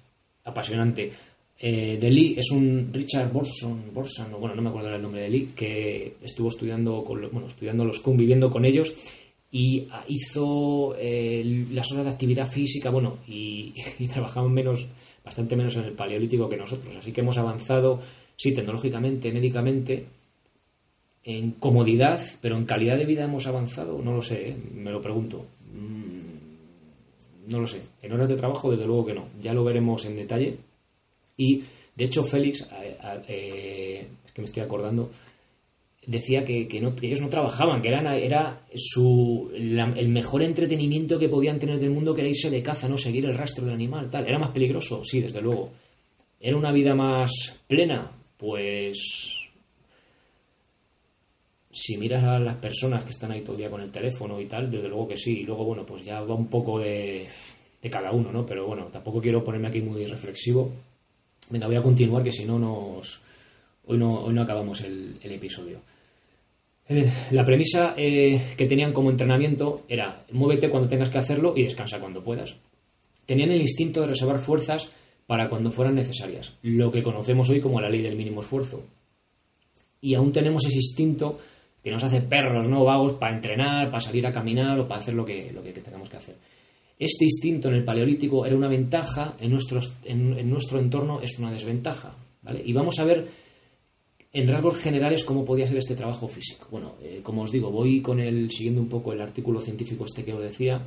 apasionante. 0.46 1.12
Eh, 1.60 1.98
de 2.00 2.12
Lee 2.12 2.36
es 2.38 2.52
un 2.52 2.90
Richard 2.94 3.32
Borson, 3.32 3.92
Borson, 3.92 4.32
bueno, 4.40 4.56
no 4.56 4.62
me 4.62 4.70
acuerdo 4.70 4.94
el 4.94 5.02
nombre 5.02 5.22
de 5.22 5.30
Lee, 5.30 5.50
que 5.56 6.16
estuvo 6.22 6.50
estudiando, 6.50 7.04
con, 7.04 7.22
bueno, 7.32 7.48
estudiando 7.48 7.84
los 7.84 8.00
Kun, 8.00 8.16
viviendo 8.16 8.50
con 8.50 8.64
ellos, 8.64 8.94
y 9.52 9.88
hizo 10.08 10.96
eh, 11.00 11.66
las 11.72 11.92
horas 11.92 12.06
de 12.06 12.12
actividad 12.12 12.48
física, 12.48 12.92
bueno, 12.92 13.18
y, 13.28 13.74
trabajamos 14.14 14.52
menos, 14.52 14.86
bastante 15.26 15.56
menos 15.56 15.76
en 15.78 15.86
el 15.86 15.94
paleolítico 15.94 16.48
que 16.48 16.58
nosotros, 16.58 16.96
así 16.96 17.12
que 17.12 17.22
hemos 17.22 17.38
avanzado, 17.40 18.02
sí, 18.36 18.54
tecnológicamente, 18.54 19.32
médicamente, 19.32 20.06
en 21.24 21.52
comodidad, 21.52 22.22
pero 22.40 22.56
en 22.56 22.66
calidad 22.66 22.98
de 22.98 23.06
vida 23.06 23.24
hemos 23.24 23.48
avanzado, 23.48 24.00
no 24.02 24.14
lo 24.14 24.22
sé, 24.22 24.50
¿eh? 24.50 24.58
me 24.76 24.92
lo 24.92 25.02
pregunto. 25.02 25.46
Mm, 25.74 27.52
no 27.52 27.60
lo 27.60 27.68
sé. 27.68 27.82
En 28.02 28.14
horas 28.14 28.30
de 28.30 28.38
trabajo, 28.38 28.72
desde 28.72 28.86
luego 28.86 29.06
que 29.06 29.14
no. 29.14 29.28
Ya 29.42 29.54
lo 29.54 29.64
veremos 29.64 30.06
en 30.06 30.16
detalle. 30.16 30.58
Y, 31.38 31.64
de 31.96 32.04
hecho, 32.04 32.24
Félix, 32.24 32.68
eh, 33.28 34.08
es 34.26 34.32
que 34.32 34.42
me 34.42 34.46
estoy 34.46 34.64
acordando, 34.64 35.12
decía 36.08 36.44
que, 36.44 36.68
ellos 37.02 37.22
no 37.22 37.30
trabajaban, 37.30 37.82
que 37.82 37.90
eran, 37.90 38.08
era 38.08 38.62
su, 38.74 39.52
el 39.54 40.10
mejor 40.10 40.42
entretenimiento 40.42 41.20
que 41.20 41.30
podían 41.30 41.60
tener 41.60 41.80
del 41.80 41.92
mundo 41.92 42.16
que 42.16 42.22
era 42.22 42.30
irse 42.30 42.50
de 42.50 42.64
caza, 42.64 42.88
no 42.88 42.98
seguir 42.98 43.26
el 43.26 43.38
rastro 43.38 43.66
del 43.66 43.76
animal, 43.76 44.10
tal. 44.10 44.28
¿Era 44.28 44.40
más 44.40 44.52
peligroso? 44.52 45.04
Sí, 45.04 45.22
desde 45.22 45.42
luego. 45.42 45.72
¿Era 46.40 46.58
una 46.58 46.72
vida 46.72 46.96
más 46.96 47.60
plena? 47.68 48.12
Pues 48.38 49.48
si 51.72 51.98
miras 51.98 52.24
a 52.24 52.40
las 52.40 52.56
personas 52.56 53.04
que 53.04 53.12
están 53.12 53.32
ahí 53.32 53.42
todo 53.42 53.56
día 53.56 53.70
con 53.70 53.82
el 53.82 53.92
teléfono 53.92 54.40
y 54.40 54.46
tal, 54.46 54.72
desde 54.72 54.88
luego 54.88 55.08
que 55.08 55.18
sí. 55.18 55.42
Y 55.42 55.44
luego, 55.44 55.66
bueno, 55.66 55.86
pues 55.86 56.06
ya 56.06 56.22
va 56.22 56.36
un 56.36 56.48
poco 56.48 56.80
de, 56.80 57.28
de 57.82 57.90
cada 57.90 58.12
uno, 58.12 58.32
¿no? 58.32 58.46
Pero 58.46 58.66
bueno, 58.66 58.86
tampoco 58.88 59.22
quiero 59.22 59.44
ponerme 59.44 59.68
aquí 59.68 59.82
muy 59.82 60.06
reflexivo. 60.06 60.72
Venga, 61.50 61.68
voy 61.68 61.76
a 61.76 61.82
continuar, 61.82 62.24
que 62.24 62.32
si 62.32 62.46
no 62.46 62.60
nos... 62.60 63.22
Hoy 63.86 63.98
no, 63.98 64.26
hoy 64.26 64.34
no 64.34 64.42
acabamos 64.42 64.82
el, 64.82 65.18
episodio. 65.22 65.80
Eh, 66.90 67.10
la 67.32 67.46
premisa 67.46 67.94
eh, 67.96 68.54
que 68.58 68.66
tenían 68.66 68.92
como 68.92 69.10
entrenamiento 69.10 69.86
era 69.88 70.26
muévete 70.32 70.70
cuando 70.70 70.90
tengas 70.90 71.10
que 71.10 71.18
hacerlo 71.18 71.54
y 71.56 71.64
descansa 71.64 72.00
cuando 72.00 72.22
puedas. 72.22 72.56
Tenían 73.26 73.52
el 73.52 73.62
instinto 73.62 74.02
de 74.02 74.08
reservar 74.08 74.40
fuerzas 74.40 74.90
para 75.26 75.50
cuando 75.50 75.72
fueran 75.72 75.96
necesarias, 75.96 76.56
lo 76.64 76.92
que 76.92 77.04
conocemos 77.04 77.50
hoy 77.50 77.60
como 77.60 77.80
la 77.80 77.90
ley 77.90 78.02
del 78.02 78.16
mínimo 78.16 78.42
esfuerzo. 78.42 78.84
Y 80.02 80.16
aún 80.16 80.32
tenemos 80.32 80.66
ese 80.66 80.78
instinto 80.78 81.40
que 81.84 81.92
nos 81.92 82.04
hace 82.04 82.22
perros, 82.22 82.68
¿no? 82.68 82.84
Vagos 82.84 83.14
para 83.14 83.36
entrenar, 83.36 83.90
para 83.90 84.02
salir 84.02 84.28
a 84.28 84.34
caminar 84.34 84.80
o 84.80 84.88
para 84.88 85.02
hacer 85.02 85.14
lo 85.14 85.24
que, 85.24 85.52
lo 85.54 85.64
que 85.64 85.74
tengamos 85.74 86.10
que 86.10 86.18
hacer. 86.18 86.36
Este 87.00 87.26
instinto 87.26 87.68
en 87.68 87.76
el 87.76 87.84
paleolítico 87.84 88.46
era 88.46 88.56
una 88.56 88.68
ventaja, 88.68 89.36
en, 89.40 89.52
nuestros, 89.52 89.94
en, 90.04 90.50
nuestro 90.50 90.80
entorno 90.80 91.22
es 91.22 91.38
una 91.38 91.52
desventaja, 91.52 92.16
¿vale? 92.42 92.62
Y 92.66 92.74
vamos 92.74 92.98
a 93.00 93.06
ver 93.06 93.28
en 94.34 94.48
rasgos 94.48 94.82
generales 94.82 95.24
cómo 95.24 95.46
podía 95.46 95.68
ser 95.68 95.78
este 95.78 95.96
trabajo 95.96 96.28
físico. 96.28 96.68
Bueno, 96.72 96.96
eh, 97.02 97.22
como 97.24 97.44
os 97.44 97.52
digo, 97.52 97.72
voy 97.72 98.02
con 98.02 98.20
el, 98.20 98.50
siguiendo 98.52 98.82
un 98.82 98.90
poco 98.90 99.14
el 99.14 99.22
artículo 99.22 99.62
científico 99.62 100.06
este 100.06 100.24
que 100.26 100.34
os 100.34 100.42
decía. 100.42 100.84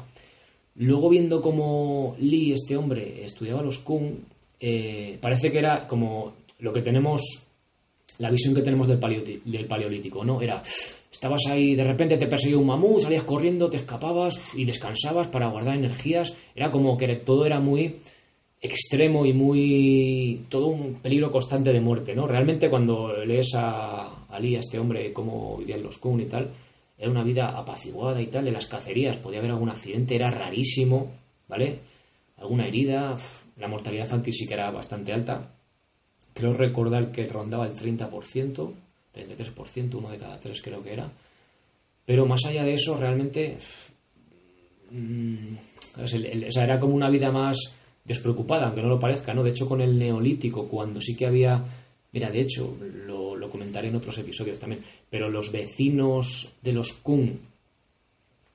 Luego 0.77 1.09
viendo 1.09 1.41
cómo 1.41 2.17
Lee, 2.19 2.53
este 2.53 2.77
hombre, 2.77 3.25
estudiaba 3.25 3.63
los 3.63 3.79
Kung, 3.79 4.17
eh, 4.59 5.19
parece 5.21 5.51
que 5.53 5.59
era 5.59 5.87
como 5.87 6.35
lo 6.59 6.73
que 6.73 6.83
tenemos 6.83 7.47
la 8.21 8.31
visión 8.31 8.55
que 8.55 8.63
tenemos 8.63 8.87
del, 8.87 8.99
paleolítico, 9.67 10.25
¿no? 10.25 10.43
Era, 10.43 10.63
estabas 11.21 11.43
ahí, 11.51 11.75
de 11.75 11.85
repente 11.85 12.17
te 12.17 12.27
perseguía 12.27 12.57
un 12.57 12.65
mamut, 12.65 13.03
salías 13.03 13.25
corriendo, 13.25 13.69
te 13.69 13.77
escapabas 13.77 14.55
y 14.55 14.65
descansabas 14.65 15.29
para 15.29 15.49
guardar 15.49 15.77
energías. 15.77 16.35
Era 16.55 16.71
como 16.71 16.97
que 16.97 17.15
todo 17.17 17.45
era 17.45 17.61
muy 17.61 18.01
extremo 18.59 19.27
y 19.27 19.35
muy. 19.35 20.47
todo 20.49 20.69
un 20.69 20.95
peligro 20.95 21.31
constante 21.31 21.75
de 21.75 21.81
muerte, 21.83 22.15
¿no? 22.15 22.27
Realmente 22.27 22.71
cuando 22.71 23.13
lees 23.23 23.55
a 23.55 24.25
Ali, 24.31 24.57
a 24.57 24.61
este 24.61 24.79
hombre, 24.79 25.13
cómo 25.13 25.59
vivían 25.59 25.83
los 25.83 25.99
Kun 25.99 26.23
y 26.23 26.25
tal, 26.25 26.53
era 26.97 27.11
una 27.11 27.23
vida 27.23 27.51
apaciguada 27.51 28.23
y 28.23 28.29
tal, 28.29 28.49
en 28.49 28.55
las 28.55 28.67
cacerías 28.67 29.19
podía 29.19 29.41
haber 29.41 29.51
algún 29.51 29.69
accidente, 29.69 30.15
era 30.15 30.31
rarísimo, 30.31 31.11
¿vale? 31.49 31.81
alguna 32.39 32.67
herida, 32.67 33.19
la 33.59 33.69
mortalidad 33.69 34.05
infantil 34.05 34.33
sí 34.33 34.47
que 34.47 34.55
era 34.55 34.71
bastante 34.71 35.13
alta. 35.13 35.53
Creo 36.33 36.55
recordar 36.55 37.13
que 37.13 37.27
rondaba 37.27 37.67
el 37.67 37.75
30%, 37.75 38.73
33%, 39.15 39.95
uno 39.95 40.11
de 40.11 40.19
cada 40.19 40.39
tres 40.39 40.61
creo 40.63 40.83
que 40.83 40.93
era. 40.93 41.11
Pero 42.05 42.27
más 42.27 42.45
allá 42.45 42.65
de 42.65 42.75
eso, 42.75 42.97
realmente 42.97 43.59
mm, 44.91 45.55
era 46.57 46.81
como 46.81 46.95
una 46.95 47.11
vida 47.11 47.31
más 47.31 47.57
despreocupada, 48.05 48.67
aunque 48.67 48.83
no 48.83 48.89
lo 48.89 48.99
parezca, 48.99 49.35
¿no? 49.35 49.43
De 49.43 49.51
hecho, 49.51 49.69
con 49.69 49.81
el 49.81 49.99
neolítico, 49.99 50.67
cuando 50.69 51.01
sí 51.01 51.17
que 51.17 51.27
había... 51.27 51.65
Mira, 52.13 52.31
de 52.31 52.41
hecho, 52.41 52.77
lo, 53.07 53.37
lo 53.37 53.49
comentaré 53.49 53.89
en 53.89 53.97
otros 53.97 54.19
episodios 54.19 54.59
también, 54.59 54.83
pero 55.09 55.31
los 55.31 55.53
vecinos 55.53 56.57
de 56.61 56.73
los 56.73 56.93
Kun 56.95 57.39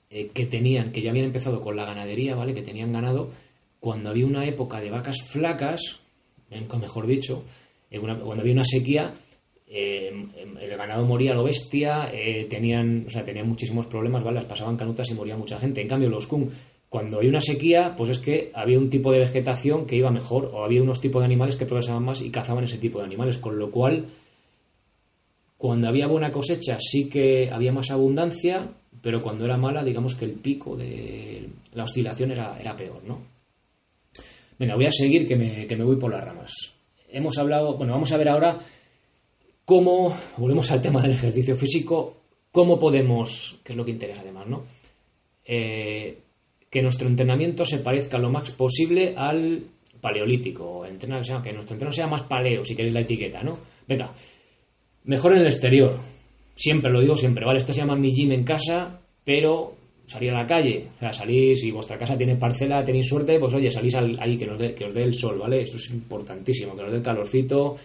eh, 0.09 0.29
que 0.33 0.45
tenían, 0.45 0.91
que 0.91 1.01
ya 1.01 1.09
habían 1.09 1.25
empezado 1.25 1.61
con 1.61 1.75
la 1.75 1.85
ganadería, 1.85 2.35
¿vale? 2.35 2.53
Que 2.53 2.61
tenían 2.61 2.93
ganado, 2.93 3.31
cuando 3.79 4.09
había 4.09 4.25
una 4.25 4.45
época 4.45 4.79
de 4.79 4.89
vacas 4.89 5.17
flacas, 5.27 5.99
mejor 6.49 7.07
dicho, 7.07 7.43
cuando 7.89 8.41
había 8.41 8.53
una 8.53 8.63
sequía, 8.65 9.13
eh, 9.67 10.11
el 10.61 10.77
ganado 10.77 11.05
moría 11.05 11.33
lo 11.33 11.43
bestia, 11.43 12.09
eh, 12.13 12.45
tenían, 12.49 13.05
o 13.07 13.09
sea, 13.09 13.25
tenían 13.25 13.47
muchísimos 13.47 13.87
problemas, 13.87 14.23
¿vale? 14.23 14.35
Las 14.35 14.45
pasaban 14.45 14.77
canutas 14.77 15.09
y 15.09 15.13
moría 15.13 15.37
mucha 15.37 15.59
gente. 15.59 15.81
En 15.81 15.87
cambio, 15.87 16.09
los 16.09 16.27
Kun, 16.27 16.51
cuando 16.89 17.17
había 17.17 17.29
una 17.29 17.41
sequía, 17.41 17.93
pues 17.97 18.11
es 18.11 18.19
que 18.19 18.51
había 18.53 18.77
un 18.77 18.89
tipo 18.89 19.11
de 19.11 19.19
vegetación 19.19 19.85
que 19.85 19.95
iba 19.95 20.11
mejor, 20.11 20.51
o 20.53 20.63
había 20.63 20.81
unos 20.81 21.01
tipos 21.01 21.21
de 21.21 21.25
animales 21.25 21.55
que 21.55 21.65
progresaban 21.65 22.03
más 22.03 22.21
y 22.21 22.29
cazaban 22.29 22.63
ese 22.63 22.77
tipo 22.77 22.99
de 22.99 23.05
animales, 23.05 23.37
con 23.37 23.57
lo 23.57 23.71
cual, 23.71 24.05
cuando 25.57 25.87
había 25.87 26.07
buena 26.07 26.31
cosecha, 26.31 26.77
sí 26.79 27.09
que 27.09 27.49
había 27.51 27.73
más 27.73 27.89
abundancia, 27.89 28.69
pero 29.01 29.21
cuando 29.21 29.45
era 29.45 29.57
mala, 29.57 29.83
digamos 29.83 30.15
que 30.15 30.25
el 30.25 30.33
pico 30.33 30.75
de 30.75 31.49
la 31.73 31.83
oscilación 31.83 32.31
era, 32.31 32.59
era 32.59 32.77
peor, 32.77 33.03
¿no? 33.03 33.19
Venga, 34.57 34.75
voy 34.75 34.85
a 34.85 34.91
seguir 34.91 35.27
que 35.27 35.35
me, 35.35 35.67
que 35.67 35.75
me 35.75 35.83
voy 35.83 35.97
por 35.97 36.11
las 36.11 36.23
ramas. 36.23 36.53
Hemos 37.09 37.37
hablado, 37.37 37.77
bueno, 37.77 37.93
vamos 37.93 38.11
a 38.13 38.17
ver 38.17 38.29
ahora 38.29 38.59
cómo, 39.65 40.15
volvemos 40.37 40.71
al 40.71 40.81
tema 40.81 41.01
del 41.01 41.11
ejercicio 41.11 41.55
físico, 41.55 42.15
cómo 42.51 42.79
podemos, 42.79 43.59
que 43.63 43.73
es 43.73 43.77
lo 43.77 43.83
que 43.83 43.91
interesa 43.91 44.21
además, 44.21 44.47
¿no? 44.47 44.63
Eh, 45.43 46.17
que 46.69 46.81
nuestro 46.81 47.07
entrenamiento 47.07 47.65
se 47.65 47.79
parezca 47.79 48.17
lo 48.17 48.29
más 48.29 48.51
posible 48.51 49.13
al 49.15 49.63
paleolítico, 49.99 50.85
entrenar, 50.85 51.21
que 51.21 51.51
nuestro 51.51 51.75
entrenamiento 51.75 51.91
sea 51.91 52.07
más 52.07 52.23
paleo, 52.23 52.63
si 52.63 52.75
queréis 52.75 52.93
la 52.93 53.01
etiqueta, 53.01 53.41
¿no? 53.43 53.57
Venga, 53.87 54.13
mejor 55.05 55.33
en 55.33 55.39
el 55.39 55.47
exterior, 55.47 55.99
siempre 56.53 56.91
lo 56.91 57.01
digo 57.01 57.15
siempre, 57.15 57.45
¿vale? 57.45 57.57
Esto 57.57 57.73
se 57.73 57.79
llama 57.79 57.95
mi 57.95 58.13
gym 58.13 58.31
en 58.31 58.43
casa, 58.43 58.99
pero 59.23 59.73
salir 60.05 60.31
a 60.31 60.41
la 60.41 60.47
calle, 60.47 60.87
o 60.97 60.99
sea, 60.99 61.11
salís, 61.11 61.59
si 61.59 61.71
vuestra 61.71 61.97
casa 61.97 62.17
tiene 62.17 62.35
parcela, 62.35 62.85
tenéis 62.85 63.07
suerte, 63.07 63.39
pues 63.39 63.53
oye, 63.53 63.71
salís 63.71 63.95
ahí 63.95 64.37
que, 64.37 64.75
que 64.75 64.85
os 64.85 64.93
dé 64.93 65.03
el 65.03 65.13
sol, 65.13 65.39
¿vale? 65.39 65.61
Eso 65.61 65.77
es 65.77 65.89
importantísimo, 65.91 66.75
que 66.75 66.83
nos 66.83 66.91
dé 66.91 66.97
el 66.97 67.03
calorcito, 67.03 67.75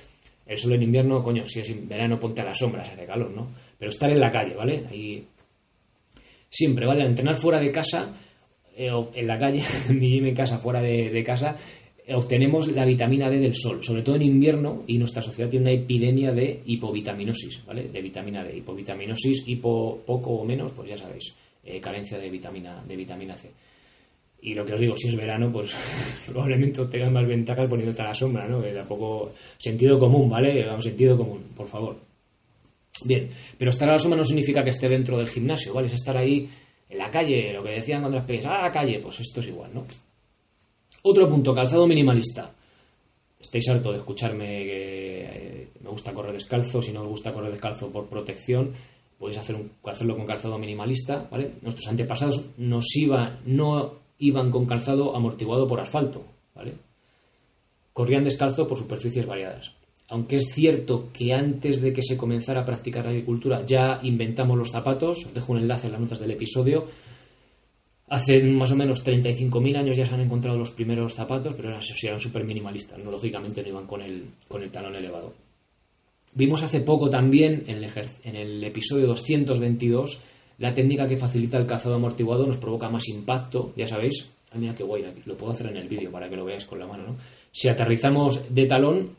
el 0.50 0.58
sol 0.58 0.72
en 0.72 0.82
invierno, 0.82 1.22
coño, 1.22 1.46
si 1.46 1.60
es 1.60 1.88
verano 1.88 2.18
ponte 2.18 2.40
a 2.40 2.44
la 2.44 2.54
sombra, 2.54 2.84
se 2.84 2.92
hace 2.92 3.06
calor, 3.06 3.30
¿no? 3.30 3.48
Pero 3.78 3.88
estar 3.88 4.10
en 4.10 4.18
la 4.18 4.30
calle, 4.30 4.54
¿vale? 4.56 4.84
Ahí 4.90 5.24
siempre, 6.48 6.86
¿vale? 6.86 7.04
entrenar 7.06 7.36
fuera 7.36 7.60
de 7.60 7.70
casa, 7.70 8.12
eh, 8.76 8.90
en 9.14 9.26
la 9.26 9.38
calle, 9.38 9.62
en 9.88 9.98
mi 10.00 10.10
gym 10.10 10.26
en 10.26 10.34
casa, 10.34 10.58
fuera 10.58 10.82
de 10.82 11.22
casa, 11.24 11.56
obtenemos 12.14 12.68
la 12.68 12.84
vitamina 12.84 13.30
D 13.30 13.38
del 13.38 13.54
sol, 13.54 13.82
sobre 13.84 14.02
todo 14.02 14.16
en 14.16 14.22
invierno, 14.22 14.82
y 14.86 14.98
nuestra 14.98 15.22
sociedad 15.22 15.48
tiene 15.48 15.66
una 15.66 15.74
epidemia 15.74 16.32
de 16.32 16.62
hipovitaminosis, 16.66 17.64
¿vale? 17.64 17.88
De 17.88 18.02
vitamina 18.02 18.42
D, 18.42 18.56
hipovitaminosis, 18.56 19.46
hipo 19.46 20.02
poco 20.04 20.32
o 20.32 20.44
menos, 20.44 20.72
pues 20.72 20.88
ya 20.88 20.96
sabéis, 20.96 21.34
eh, 21.64 21.80
carencia 21.80 22.18
de 22.18 22.30
vitamina, 22.30 22.82
de 22.86 22.96
vitamina 22.96 23.36
C. 23.36 23.50
Y 24.42 24.54
lo 24.54 24.64
que 24.64 24.74
os 24.74 24.80
digo, 24.80 24.96
si 24.96 25.08
es 25.08 25.16
verano, 25.16 25.52
pues 25.52 25.74
probablemente 26.26 26.84
tengan 26.86 27.12
más 27.12 27.26
ventajas 27.26 27.68
poniéndote 27.68 28.02
a 28.02 28.06
la 28.06 28.14
sombra, 28.14 28.48
¿no? 28.48 28.62
Que 28.62 28.72
tampoco... 28.72 29.32
Sentido 29.58 29.98
común, 29.98 30.28
¿vale? 30.30 30.64
Vamos, 30.64 30.84
sentido 30.84 31.16
común, 31.16 31.44
por 31.54 31.68
favor. 31.68 31.96
Bien, 33.04 33.28
pero 33.58 33.70
estar 33.70 33.88
a 33.88 33.92
la 33.92 33.98
sombra 33.98 34.18
no 34.18 34.24
significa 34.24 34.62
que 34.64 34.70
esté 34.70 34.88
dentro 34.88 35.18
del 35.18 35.28
gimnasio, 35.28 35.74
¿vale? 35.74 35.88
Es 35.88 35.94
estar 35.94 36.16
ahí 36.16 36.48
en 36.88 36.98
la 36.98 37.10
calle, 37.10 37.52
lo 37.52 37.62
que 37.62 37.70
decían 37.70 38.00
cuando 38.00 38.18
las 38.18 38.26
pegues, 38.26 38.46
a 38.46 38.62
la 38.62 38.72
calle, 38.72 38.98
pues 39.00 39.20
esto 39.20 39.40
es 39.40 39.46
igual, 39.46 39.70
¿no? 39.72 39.86
Otro 41.02 41.28
punto, 41.28 41.54
calzado 41.54 41.86
minimalista. 41.86 42.52
Estáis 43.40 43.68
harto 43.70 43.90
de 43.90 43.98
escucharme 43.98 44.46
que 44.64 45.24
eh, 45.24 45.68
me 45.80 45.90
gusta 45.90 46.12
correr 46.12 46.32
descalzo. 46.32 46.82
Si 46.82 46.92
no 46.92 47.00
os 47.00 47.08
gusta 47.08 47.32
correr 47.32 47.52
descalzo 47.52 47.90
por 47.90 48.06
protección, 48.06 48.72
podéis 49.18 49.38
hacer 49.38 49.56
hacerlo 49.84 50.14
con 50.14 50.26
calzado 50.26 50.58
minimalista. 50.58 51.26
¿vale? 51.30 51.52
Nuestros 51.62 51.88
antepasados 51.88 52.50
nos 52.58 52.84
iba, 52.96 53.40
no 53.46 53.99
iban 54.20 54.50
con 54.50 54.66
calzado 54.66 55.16
amortiguado 55.16 55.66
por 55.66 55.80
asfalto. 55.80 56.24
¿vale? 56.54 56.74
Corrían 57.92 58.24
descalzo 58.24 58.66
por 58.66 58.78
superficies 58.78 59.26
variadas. 59.26 59.72
Aunque 60.08 60.36
es 60.36 60.52
cierto 60.52 61.08
que 61.12 61.32
antes 61.32 61.80
de 61.80 61.92
que 61.92 62.02
se 62.02 62.16
comenzara 62.16 62.62
a 62.62 62.64
practicar 62.64 63.04
la 63.04 63.10
agricultura 63.10 63.64
ya 63.64 64.00
inventamos 64.02 64.56
los 64.56 64.70
zapatos, 64.70 65.26
os 65.26 65.34
dejo 65.34 65.52
un 65.52 65.58
enlace 65.58 65.86
en 65.86 65.92
las 65.92 66.00
notas 66.00 66.20
del 66.20 66.32
episodio, 66.32 66.86
Hace 68.10 68.42
más 68.42 68.72
o 68.72 68.76
menos 68.76 69.06
35.000 69.06 69.76
años 69.76 69.96
ya 69.96 70.04
se 70.04 70.14
han 70.14 70.20
encontrado 70.20 70.58
los 70.58 70.72
primeros 70.72 71.14
zapatos, 71.14 71.54
pero 71.54 71.68
eran, 71.68 72.20
súper 72.20 72.42
minimalistas, 72.42 72.98
¿no? 72.98 73.08
lógicamente 73.08 73.62
no 73.62 73.68
iban 73.68 73.86
con 73.86 74.02
el, 74.02 74.24
con 74.48 74.64
el 74.64 74.70
talón 74.72 74.96
elevado. 74.96 75.32
Vimos 76.34 76.60
hace 76.64 76.80
poco 76.80 77.08
también, 77.08 77.62
en 77.68 77.76
el, 77.76 77.90
en 78.24 78.34
el 78.34 78.64
episodio 78.64 79.06
222, 79.06 80.20
la 80.60 80.74
técnica 80.74 81.08
que 81.08 81.16
facilita 81.16 81.58
el 81.58 81.66
calzado 81.66 81.94
amortiguado 81.94 82.46
nos 82.46 82.58
provoca 82.58 82.90
más 82.90 83.08
impacto, 83.08 83.72
ya 83.76 83.86
sabéis. 83.86 84.30
Ah, 84.52 84.58
mira 84.58 84.74
qué 84.74 84.84
guay, 84.84 85.04
lo 85.24 85.36
puedo 85.36 85.52
hacer 85.52 85.68
en 85.68 85.78
el 85.78 85.88
vídeo 85.88 86.10
para 86.10 86.28
que 86.28 86.36
lo 86.36 86.44
veáis 86.44 86.66
con 86.66 86.78
la 86.78 86.86
mano, 86.86 87.04
¿no? 87.04 87.16
Si 87.50 87.68
aterrizamos 87.68 88.54
de 88.54 88.66
talón, 88.66 89.16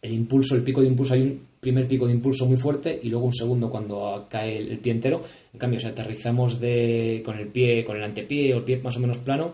el 0.00 0.12
impulso, 0.12 0.56
el 0.56 0.64
pico 0.64 0.80
de 0.80 0.86
impulso, 0.86 1.12
hay 1.12 1.22
un 1.22 1.46
primer 1.60 1.86
pico 1.86 2.06
de 2.06 2.14
impulso 2.14 2.46
muy 2.46 2.56
fuerte 2.56 2.98
y 3.02 3.10
luego 3.10 3.26
un 3.26 3.34
segundo 3.34 3.68
cuando 3.68 4.26
cae 4.30 4.56
el, 4.56 4.78
pie 4.78 4.92
entero. 4.92 5.20
En 5.52 5.58
cambio, 5.58 5.78
si 5.78 5.88
aterrizamos 5.88 6.58
de, 6.58 7.22
con 7.22 7.36
el 7.36 7.48
pie, 7.48 7.84
con 7.84 7.98
el 7.98 8.04
antepié 8.04 8.54
o 8.54 8.58
el 8.58 8.64
pie 8.64 8.78
más 8.78 8.96
o 8.96 9.00
menos 9.00 9.18
plano, 9.18 9.52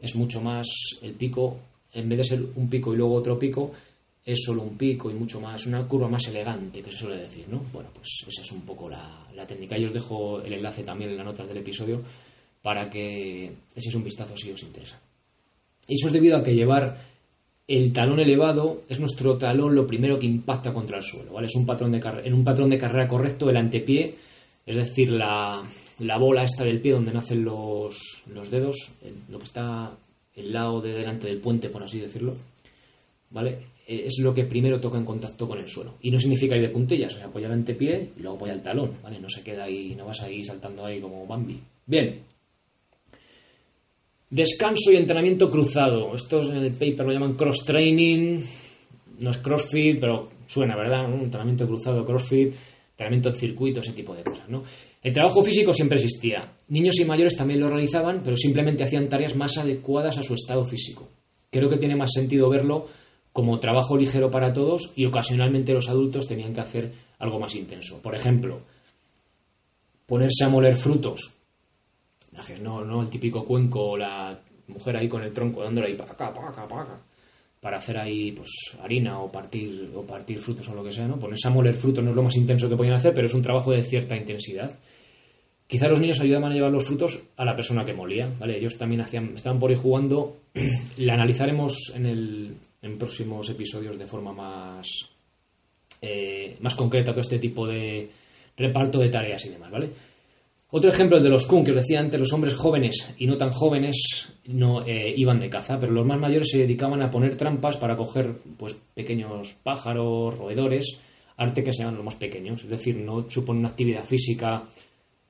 es 0.00 0.16
mucho 0.16 0.40
más 0.40 0.66
el 1.02 1.12
pico, 1.12 1.58
en 1.92 2.08
vez 2.08 2.18
de 2.18 2.24
ser 2.24 2.44
un 2.56 2.68
pico 2.68 2.92
y 2.92 2.96
luego 2.96 3.14
otro 3.14 3.38
pico, 3.38 3.70
es 4.24 4.42
solo 4.44 4.62
un 4.62 4.76
pico 4.76 5.10
y 5.10 5.14
mucho 5.14 5.40
más, 5.40 5.66
una 5.66 5.86
curva 5.86 6.08
más 6.08 6.26
elegante, 6.28 6.82
que 6.82 6.92
se 6.92 6.98
suele 6.98 7.16
decir, 7.16 7.46
¿no? 7.48 7.58
Bueno, 7.72 7.90
pues 7.92 8.08
esa 8.28 8.42
es 8.42 8.52
un 8.52 8.62
poco 8.62 8.88
la, 8.88 9.26
la 9.34 9.46
técnica. 9.46 9.78
Y 9.78 9.84
os 9.84 9.92
dejo 9.92 10.40
el 10.40 10.52
enlace 10.52 10.82
también 10.82 11.10
en 11.10 11.16
las 11.16 11.26
notas 11.26 11.48
del 11.48 11.58
episodio 11.58 12.02
para 12.62 12.88
que 12.88 13.52
echéis 13.74 13.94
un 13.94 14.04
vistazo 14.04 14.36
si 14.36 14.52
os 14.52 14.62
interesa. 14.62 15.00
Eso 15.88 16.06
es 16.06 16.12
debido 16.12 16.36
a 16.36 16.44
que 16.44 16.54
llevar 16.54 16.96
el 17.66 17.92
talón 17.92 18.20
elevado 18.20 18.82
es 18.88 19.00
nuestro 19.00 19.38
talón 19.38 19.74
lo 19.74 19.86
primero 19.86 20.18
que 20.18 20.26
impacta 20.26 20.72
contra 20.72 20.98
el 20.98 21.02
suelo, 21.02 21.32
¿vale? 21.32 21.46
Es 21.46 21.54
un 21.54 21.66
patrón 21.66 21.92
de 21.92 22.00
en 22.24 22.34
un 22.34 22.44
patrón 22.44 22.70
de 22.70 22.78
carrera 22.78 23.08
correcto 23.08 23.48
el 23.48 23.56
antepié, 23.56 24.14
es 24.66 24.76
decir, 24.76 25.10
la, 25.10 25.64
bola 26.18 26.44
esta 26.44 26.64
del 26.64 26.80
pie 26.80 26.92
donde 26.92 27.12
nacen 27.12 27.44
los, 27.44 28.22
dedos, 28.50 28.92
lo 29.30 29.38
que 29.38 29.44
está 29.44 29.92
el 30.34 30.52
lado 30.52 30.80
de 30.80 30.92
delante 30.92 31.28
del 31.28 31.38
puente, 31.38 31.68
por 31.68 31.82
así 31.82 31.98
decirlo, 31.98 32.36
¿vale? 33.30 33.58
Eh, 33.92 34.06
es 34.06 34.18
lo 34.20 34.32
que 34.32 34.44
primero 34.44 34.80
toca 34.80 34.96
en 34.96 35.04
contacto 35.04 35.46
con 35.46 35.58
el 35.58 35.68
suelo. 35.68 35.94
Y 36.00 36.10
no 36.10 36.18
significa 36.18 36.56
ir 36.56 36.62
de 36.62 36.68
puntillas, 36.70 37.14
o 37.14 37.18
sea, 37.18 37.26
apoyar 37.26 37.50
el 37.50 37.58
antepié 37.58 38.10
y 38.16 38.20
luego 38.20 38.36
apoyar 38.36 38.56
el 38.56 38.62
talón, 38.62 38.92
¿vale? 39.02 39.20
No 39.20 39.28
se 39.28 39.42
queda 39.42 39.64
ahí, 39.64 39.94
no 39.96 40.06
vas 40.06 40.22
ahí 40.22 40.44
saltando 40.44 40.86
ahí 40.86 41.00
como 41.00 41.26
Bambi. 41.26 41.60
Bien, 41.86 42.20
Descanso 44.32 44.90
y 44.90 44.96
entrenamiento 44.96 45.50
cruzado. 45.50 46.14
Estos 46.14 46.48
en 46.48 46.56
el 46.56 46.72
paper 46.72 47.04
lo 47.04 47.12
llaman 47.12 47.34
cross 47.34 47.66
training. 47.66 48.42
No 49.20 49.30
es 49.30 49.36
crossfit, 49.36 50.00
pero 50.00 50.30
suena, 50.46 50.74
¿verdad? 50.74 51.04
Un 51.04 51.24
entrenamiento 51.24 51.66
cruzado, 51.66 52.02
crossfit, 52.02 52.54
entrenamiento 52.92 53.28
en 53.28 53.36
circuito, 53.36 53.80
ese 53.80 53.92
tipo 53.92 54.14
de 54.14 54.22
cosas, 54.22 54.48
¿no? 54.48 54.64
El 55.02 55.12
trabajo 55.12 55.42
físico 55.42 55.74
siempre 55.74 55.98
existía. 55.98 56.50
Niños 56.68 56.98
y 56.98 57.04
mayores 57.04 57.36
también 57.36 57.60
lo 57.60 57.68
realizaban, 57.68 58.22
pero 58.24 58.34
simplemente 58.38 58.84
hacían 58.84 59.06
tareas 59.10 59.36
más 59.36 59.58
adecuadas 59.58 60.16
a 60.16 60.22
su 60.22 60.32
estado 60.32 60.64
físico. 60.64 61.10
Creo 61.50 61.68
que 61.68 61.76
tiene 61.76 61.94
más 61.94 62.12
sentido 62.14 62.48
verlo 62.48 62.86
como 63.32 63.58
trabajo 63.60 63.96
ligero 63.96 64.30
para 64.30 64.52
todos 64.52 64.92
y 64.96 65.06
ocasionalmente 65.06 65.72
los 65.72 65.88
adultos 65.88 66.26
tenían 66.26 66.52
que 66.52 66.60
hacer 66.60 66.92
algo 67.18 67.38
más 67.38 67.54
intenso. 67.54 68.00
Por 68.02 68.14
ejemplo, 68.14 68.60
ponerse 70.06 70.44
a 70.44 70.48
moler 70.48 70.76
frutos 70.76 71.34
no, 72.62 72.84
no 72.84 73.02
el 73.02 73.10
típico 73.10 73.44
cuenco, 73.44 73.96
la 73.96 74.38
mujer 74.68 74.96
ahí 74.96 75.08
con 75.08 75.22
el 75.22 75.32
tronco 75.32 75.62
dándole 75.62 75.88
ahí 75.88 75.94
para 75.94 76.12
acá, 76.12 76.32
para 76.32 76.48
acá, 76.48 76.68
para 76.68 77.12
para 77.60 77.76
hacer 77.76 77.96
ahí 77.96 78.32
pues 78.32 78.50
harina 78.82 79.20
o 79.20 79.30
partir, 79.30 79.92
o 79.94 80.02
partir 80.02 80.40
frutos 80.40 80.68
o 80.68 80.74
lo 80.74 80.82
que 80.82 80.90
sea, 80.90 81.06
¿no? 81.06 81.16
Ponerse 81.16 81.46
a 81.46 81.52
moler 81.52 81.74
frutos 81.74 82.02
no 82.02 82.10
es 82.10 82.16
lo 82.16 82.24
más 82.24 82.34
intenso 82.34 82.68
que 82.68 82.74
podían 82.74 82.96
hacer, 82.96 83.14
pero 83.14 83.28
es 83.28 83.34
un 83.34 83.42
trabajo 83.42 83.70
de 83.70 83.84
cierta 83.84 84.16
intensidad. 84.16 84.80
Quizá 85.68 85.86
los 85.86 86.00
niños 86.00 86.18
ayudaban 86.18 86.50
a 86.50 86.54
llevar 86.56 86.72
los 86.72 86.84
frutos 86.84 87.22
a 87.36 87.44
la 87.44 87.54
persona 87.54 87.84
que 87.84 87.94
molía, 87.94 88.28
¿vale? 88.40 88.58
Ellos 88.58 88.76
también 88.76 89.02
hacían, 89.02 89.34
estaban 89.36 89.60
por 89.60 89.70
ahí 89.70 89.76
jugando, 89.76 90.38
la 90.96 91.14
analizaremos 91.14 91.92
en, 91.94 92.06
el, 92.06 92.56
en 92.82 92.98
próximos 92.98 93.48
episodios 93.48 93.96
de 93.96 94.06
forma 94.06 94.32
más, 94.32 95.08
eh, 96.00 96.56
más 96.60 96.74
concreta 96.74 97.12
todo 97.12 97.20
este 97.20 97.38
tipo 97.38 97.66
de 97.66 98.10
reparto 98.56 98.98
de 98.98 99.08
tareas 99.08 99.44
y 99.46 99.50
demás, 99.50 99.70
¿vale? 99.70 99.90
Otro 100.74 100.90
ejemplo, 100.90 101.18
el 101.18 101.22
de 101.22 101.28
los 101.28 101.46
Kun, 101.46 101.64
que 101.64 101.70
os 101.70 101.76
decía 101.76 102.00
antes, 102.00 102.18
los 102.18 102.32
hombres 102.32 102.54
jóvenes 102.54 103.14
y 103.18 103.26
no 103.26 103.36
tan 103.36 103.50
jóvenes 103.50 104.34
no 104.46 104.86
eh, 104.86 105.12
iban 105.14 105.38
de 105.38 105.50
caza, 105.50 105.78
pero 105.78 105.92
los 105.92 106.06
más 106.06 106.18
mayores 106.18 106.48
se 106.50 106.58
dedicaban 106.58 107.02
a 107.02 107.10
poner 107.10 107.36
trampas 107.36 107.76
para 107.76 107.94
coger 107.94 108.38
pues, 108.56 108.74
pequeños 108.94 109.54
pájaros, 109.62 110.36
roedores, 110.36 110.98
arte 111.36 111.62
que 111.62 111.74
sean 111.74 111.94
los 111.94 112.04
más 112.04 112.14
pequeños. 112.16 112.64
Es 112.64 112.70
decir, 112.70 112.96
no 112.96 113.28
supone 113.28 113.60
una 113.60 113.68
actividad 113.68 114.04
física 114.04 114.64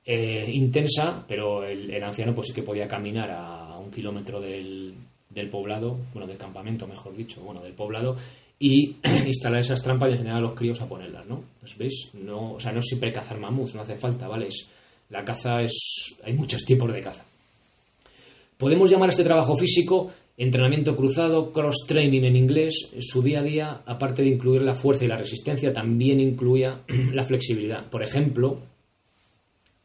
eh, 0.05 0.49
intensa, 0.49 1.25
pero 1.27 1.65
el, 1.65 2.01
anciano 2.01 2.33
pues 2.33 2.47
sí 2.47 2.53
que 2.53 2.63
podía 2.63 2.87
caminar 2.87 3.29
a 3.31 3.77
un 3.77 3.91
kilómetro 3.91 4.39
del, 4.39 4.95
del 5.33 5.49
poblado, 5.49 5.99
bueno, 6.13 6.27
del 6.27 6.37
campamento, 6.37 6.87
mejor 6.87 7.15
dicho, 7.15 7.41
bueno, 7.41 7.61
del 7.61 7.73
poblado, 7.73 8.15
y 8.59 8.95
instalar 9.25 9.59
esas 9.59 9.81
trampas 9.81 10.09
y 10.09 10.13
enseñar 10.13 10.37
a 10.37 10.41
los 10.41 10.53
críos 10.53 10.81
a 10.81 10.87
ponerlas, 10.87 11.27
¿no? 11.27 11.43
Pues 11.59 11.77
veis, 11.77 12.11
no, 12.13 12.53
o 12.53 12.59
sea, 12.59 12.71
no 12.71 12.81
siempre 12.81 13.11
cazar 13.11 13.39
mamuts, 13.39 13.75
no 13.75 13.81
hace 13.81 13.95
falta, 13.95 14.27
¿vale? 14.27 14.49
la 15.09 15.23
caza 15.23 15.61
es, 15.61 16.15
hay 16.23 16.33
muchos 16.33 16.63
tipos 16.63 16.91
de 16.91 17.01
caza. 17.01 17.23
Podemos 18.57 18.89
llamar 18.89 19.09
a 19.09 19.11
este 19.11 19.23
trabajo 19.23 19.55
físico 19.55 20.11
entrenamiento 20.37 20.95
cruzado, 20.95 21.51
cross-training 21.51 22.23
en 22.23 22.35
inglés. 22.35 22.89
Su 22.99 23.21
día 23.21 23.39
a 23.39 23.43
día, 23.43 23.81
aparte 23.85 24.23
de 24.23 24.29
incluir 24.29 24.61
la 24.61 24.75
fuerza 24.75 25.05
y 25.05 25.07
la 25.07 25.17
resistencia, 25.17 25.71
también 25.71 26.19
incluía 26.19 26.81
la 27.13 27.23
flexibilidad. 27.23 27.89
Por 27.89 28.03
ejemplo, 28.03 28.59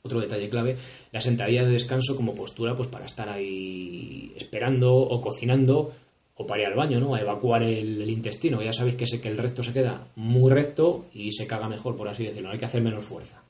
otro 0.08 0.20
detalle 0.20 0.48
clave, 0.48 0.76
la 1.12 1.20
sentadilla 1.20 1.64
de 1.64 1.70
descanso 1.70 2.16
como 2.16 2.34
postura 2.34 2.74
pues 2.74 2.88
para 2.88 3.06
estar 3.06 3.28
ahí 3.28 4.32
esperando 4.36 4.92
o 4.92 5.20
cocinando 5.20 5.92
o 6.34 6.46
para 6.46 6.62
ir 6.62 6.68
al 6.68 6.74
baño, 6.74 7.00
¿no? 7.00 7.14
A 7.14 7.20
evacuar 7.20 7.62
el, 7.64 8.08
intestino. 8.08 8.62
Ya 8.62 8.72
sabéis 8.72 8.94
que, 8.94 9.06
sé 9.06 9.20
que 9.20 9.28
el 9.28 9.36
recto 9.36 9.62
se 9.62 9.72
queda 9.72 10.06
muy 10.16 10.50
recto 10.50 11.06
y 11.12 11.32
se 11.32 11.46
caga 11.46 11.68
mejor, 11.68 11.96
por 11.96 12.08
así 12.08 12.24
decirlo. 12.24 12.50
Hay 12.50 12.58
que 12.58 12.64
hacer 12.64 12.80
menos 12.80 13.04
fuerza. 13.04 13.42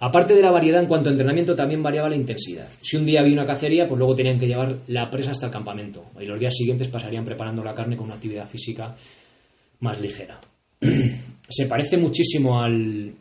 Aparte 0.00 0.34
de 0.34 0.42
la 0.42 0.50
variedad 0.50 0.82
en 0.82 0.88
cuanto 0.88 1.08
a 1.08 1.12
entrenamiento, 1.12 1.54
también 1.54 1.80
variaba 1.80 2.08
la 2.08 2.16
intensidad. 2.16 2.68
Si 2.82 2.96
un 2.96 3.06
día 3.06 3.20
había 3.20 3.34
una 3.34 3.46
cacería, 3.46 3.86
pues 3.86 4.00
luego 4.00 4.16
tenían 4.16 4.36
que 4.36 4.48
llevar 4.48 4.78
la 4.88 5.08
presa 5.08 5.30
hasta 5.30 5.46
el 5.46 5.52
campamento. 5.52 6.06
Y 6.20 6.24
los 6.24 6.40
días 6.40 6.56
siguientes 6.56 6.88
pasarían 6.88 7.24
preparando 7.24 7.62
la 7.62 7.72
carne 7.72 7.96
con 7.96 8.06
una 8.06 8.16
actividad 8.16 8.48
física 8.48 8.96
más 9.78 10.00
ligera. 10.00 10.40
se 11.48 11.66
parece 11.66 11.96
muchísimo 11.98 12.60
al, 12.60 13.14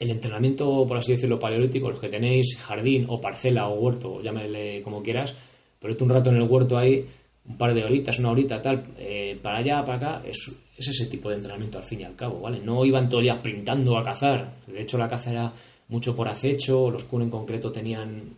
el 0.00 0.10
entrenamiento, 0.10 0.86
por 0.88 0.96
así 0.96 1.12
decirlo, 1.12 1.38
paleolítico, 1.38 1.90
los 1.90 2.00
que 2.00 2.08
tenéis 2.08 2.56
jardín 2.56 3.04
o 3.08 3.20
parcela 3.20 3.68
o 3.68 3.78
huerto, 3.78 4.22
llámele 4.22 4.82
como 4.82 5.02
quieras, 5.02 5.36
ponete 5.78 6.02
un 6.02 6.10
rato 6.10 6.30
en 6.30 6.36
el 6.36 6.48
huerto 6.48 6.78
ahí, 6.78 7.04
un 7.46 7.58
par 7.58 7.74
de 7.74 7.84
horitas, 7.84 8.18
una 8.18 8.30
horita, 8.30 8.62
tal, 8.62 8.82
eh, 8.98 9.38
para 9.42 9.58
allá, 9.58 9.84
para 9.84 9.96
acá, 9.96 10.22
es, 10.26 10.56
ese 10.76 11.06
tipo 11.06 11.28
de 11.28 11.36
entrenamiento 11.36 11.76
al 11.76 11.84
fin 11.84 12.00
y 12.00 12.04
al 12.04 12.16
cabo, 12.16 12.40
¿vale? 12.40 12.60
No 12.60 12.82
iban 12.86 13.10
todo 13.10 13.20
el 13.20 13.24
día 13.24 13.42
pintando 13.42 13.98
a 13.98 14.02
cazar, 14.02 14.54
de 14.66 14.80
hecho 14.80 14.96
la 14.96 15.06
caza 15.06 15.30
era 15.30 15.52
mucho 15.88 16.16
por 16.16 16.28
acecho, 16.28 16.90
los 16.90 17.04
kun 17.04 17.22
en 17.22 17.30
concreto 17.30 17.70
tenían 17.70 18.36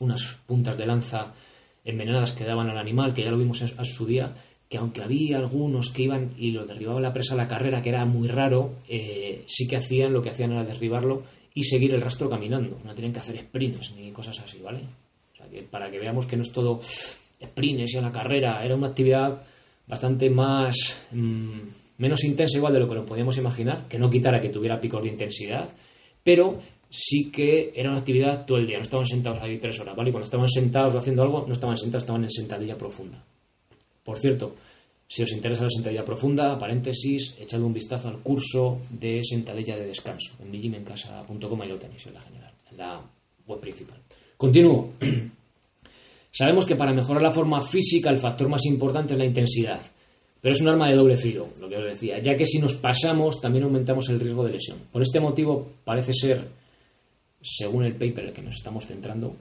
unas 0.00 0.36
puntas 0.46 0.76
de 0.76 0.86
lanza 0.86 1.32
envenenadas 1.84 2.32
que 2.32 2.44
daban 2.44 2.68
al 2.68 2.78
animal, 2.78 3.14
que 3.14 3.22
ya 3.22 3.30
lo 3.30 3.38
vimos 3.38 3.62
a 3.62 3.84
su 3.84 4.04
día, 4.04 4.34
que 4.74 4.78
aunque 4.78 5.04
había 5.04 5.38
algunos 5.38 5.90
que 5.90 6.02
iban 6.02 6.34
y 6.36 6.50
lo 6.50 6.66
derribaba 6.66 7.00
la 7.00 7.12
presa 7.12 7.34
a 7.34 7.36
la 7.36 7.46
carrera, 7.46 7.80
que 7.80 7.90
era 7.90 8.04
muy 8.04 8.26
raro, 8.26 8.78
eh, 8.88 9.44
sí 9.46 9.68
que 9.68 9.76
hacían 9.76 10.12
lo 10.12 10.20
que 10.20 10.30
hacían 10.30 10.50
era 10.50 10.64
derribarlo 10.64 11.22
y 11.54 11.62
seguir 11.62 11.94
el 11.94 12.00
rastro 12.00 12.28
caminando. 12.28 12.80
No 12.82 12.92
tenían 12.92 13.12
que 13.12 13.20
hacer 13.20 13.38
sprints 13.38 13.92
ni 13.94 14.10
cosas 14.10 14.40
así, 14.40 14.58
¿vale? 14.58 14.80
O 15.32 15.36
sea, 15.36 15.48
que 15.48 15.62
para 15.62 15.92
que 15.92 16.00
veamos 16.00 16.26
que 16.26 16.36
no 16.36 16.42
es 16.42 16.50
todo 16.50 16.80
sprints 16.82 17.94
y 17.94 17.98
a 17.98 18.00
la 18.00 18.10
carrera, 18.10 18.64
era 18.64 18.74
una 18.74 18.88
actividad 18.88 19.44
bastante 19.86 20.28
más... 20.28 21.06
Mm, 21.12 21.60
menos 21.98 22.24
intensa 22.24 22.58
igual 22.58 22.72
de 22.72 22.80
lo 22.80 22.88
que 22.88 22.96
lo 22.96 23.06
podíamos 23.06 23.38
imaginar, 23.38 23.86
que 23.86 24.00
no 24.00 24.10
quitara 24.10 24.40
que 24.40 24.48
tuviera 24.48 24.80
picos 24.80 25.04
de 25.04 25.10
intensidad, 25.10 25.68
pero 26.24 26.58
sí 26.90 27.30
que 27.30 27.72
era 27.76 27.90
una 27.90 28.00
actividad 28.00 28.44
todo 28.44 28.58
el 28.58 28.66
día, 28.66 28.78
no 28.78 28.82
estaban 28.82 29.06
sentados 29.06 29.40
ahí 29.40 29.58
tres 29.58 29.78
horas, 29.78 29.94
¿vale? 29.94 30.10
Y 30.10 30.12
cuando 30.12 30.24
estaban 30.24 30.48
sentados 30.48 30.96
o 30.96 30.98
haciendo 30.98 31.22
algo, 31.22 31.44
no 31.46 31.52
estaban 31.52 31.76
sentados, 31.76 32.02
estaban 32.02 32.24
en 32.24 32.30
sentadilla 32.32 32.76
profunda. 32.76 33.22
Por 34.04 34.18
cierto, 34.18 34.54
si 35.08 35.22
os 35.22 35.32
interesa 35.32 35.64
la 35.64 35.70
sentadilla 35.70 36.04
profunda, 36.04 36.58
paréntesis, 36.58 37.34
echadle 37.38 37.66
un 37.66 37.72
vistazo 37.72 38.08
al 38.08 38.20
curso 38.20 38.80
de 38.90 39.22
sentadilla 39.24 39.76
de 39.76 39.86
descanso 39.86 40.34
en 40.40 40.50
mijimencasa.com 40.50 41.62
y 41.62 41.68
lo 41.68 41.78
tenéis 41.78 42.06
en 42.06 42.14
la 42.14 42.20
general, 42.20 42.52
en 42.70 42.76
la 42.76 43.00
web 43.46 43.60
principal. 43.60 44.00
Continúo. 44.36 44.92
Sabemos 46.32 46.66
que 46.66 46.74
para 46.74 46.92
mejorar 46.92 47.22
la 47.22 47.32
forma 47.32 47.62
física 47.62 48.10
el 48.10 48.18
factor 48.18 48.48
más 48.48 48.64
importante 48.66 49.12
es 49.12 49.18
la 49.18 49.24
intensidad, 49.24 49.80
pero 50.40 50.54
es 50.54 50.60
un 50.60 50.68
arma 50.68 50.88
de 50.88 50.96
doble 50.96 51.16
filo, 51.16 51.48
lo 51.60 51.68
que 51.68 51.76
os 51.76 51.84
decía, 51.84 52.20
ya 52.20 52.36
que 52.36 52.44
si 52.44 52.58
nos 52.58 52.74
pasamos 52.74 53.40
también 53.40 53.64
aumentamos 53.64 54.08
el 54.08 54.18
riesgo 54.18 54.44
de 54.44 54.52
lesión. 54.52 54.78
Por 54.90 55.00
este 55.00 55.20
motivo 55.20 55.74
parece 55.84 56.12
ser, 56.12 56.48
según 57.40 57.84
el 57.84 57.92
paper 57.92 58.24
en 58.24 58.28
el 58.28 58.32
que 58.32 58.42
nos 58.42 58.56
estamos 58.56 58.84
centrando, 58.84 59.36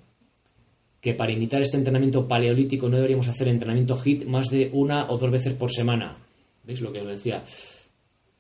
que 1.04 1.14
para 1.14 1.34
imitar 1.34 1.62
este 1.62 1.76
entrenamiento 1.76 2.26
paleolítico 2.26 2.88
no 2.88 2.96
deberíamos 2.96 3.28
hacer 3.28 3.50
entrenamiento 3.50 4.00
HIT 4.02 4.24
más 4.26 4.48
de 4.50 4.70
una 4.72 5.12
o 5.12 5.18
dos 5.18 5.30
veces 5.30 5.54
por 5.54 5.70
semana. 5.70 6.18
¿Veis 6.64 6.80
lo 6.80 6.94
que 6.94 7.02
os 7.02 7.08
decía? 7.08 7.44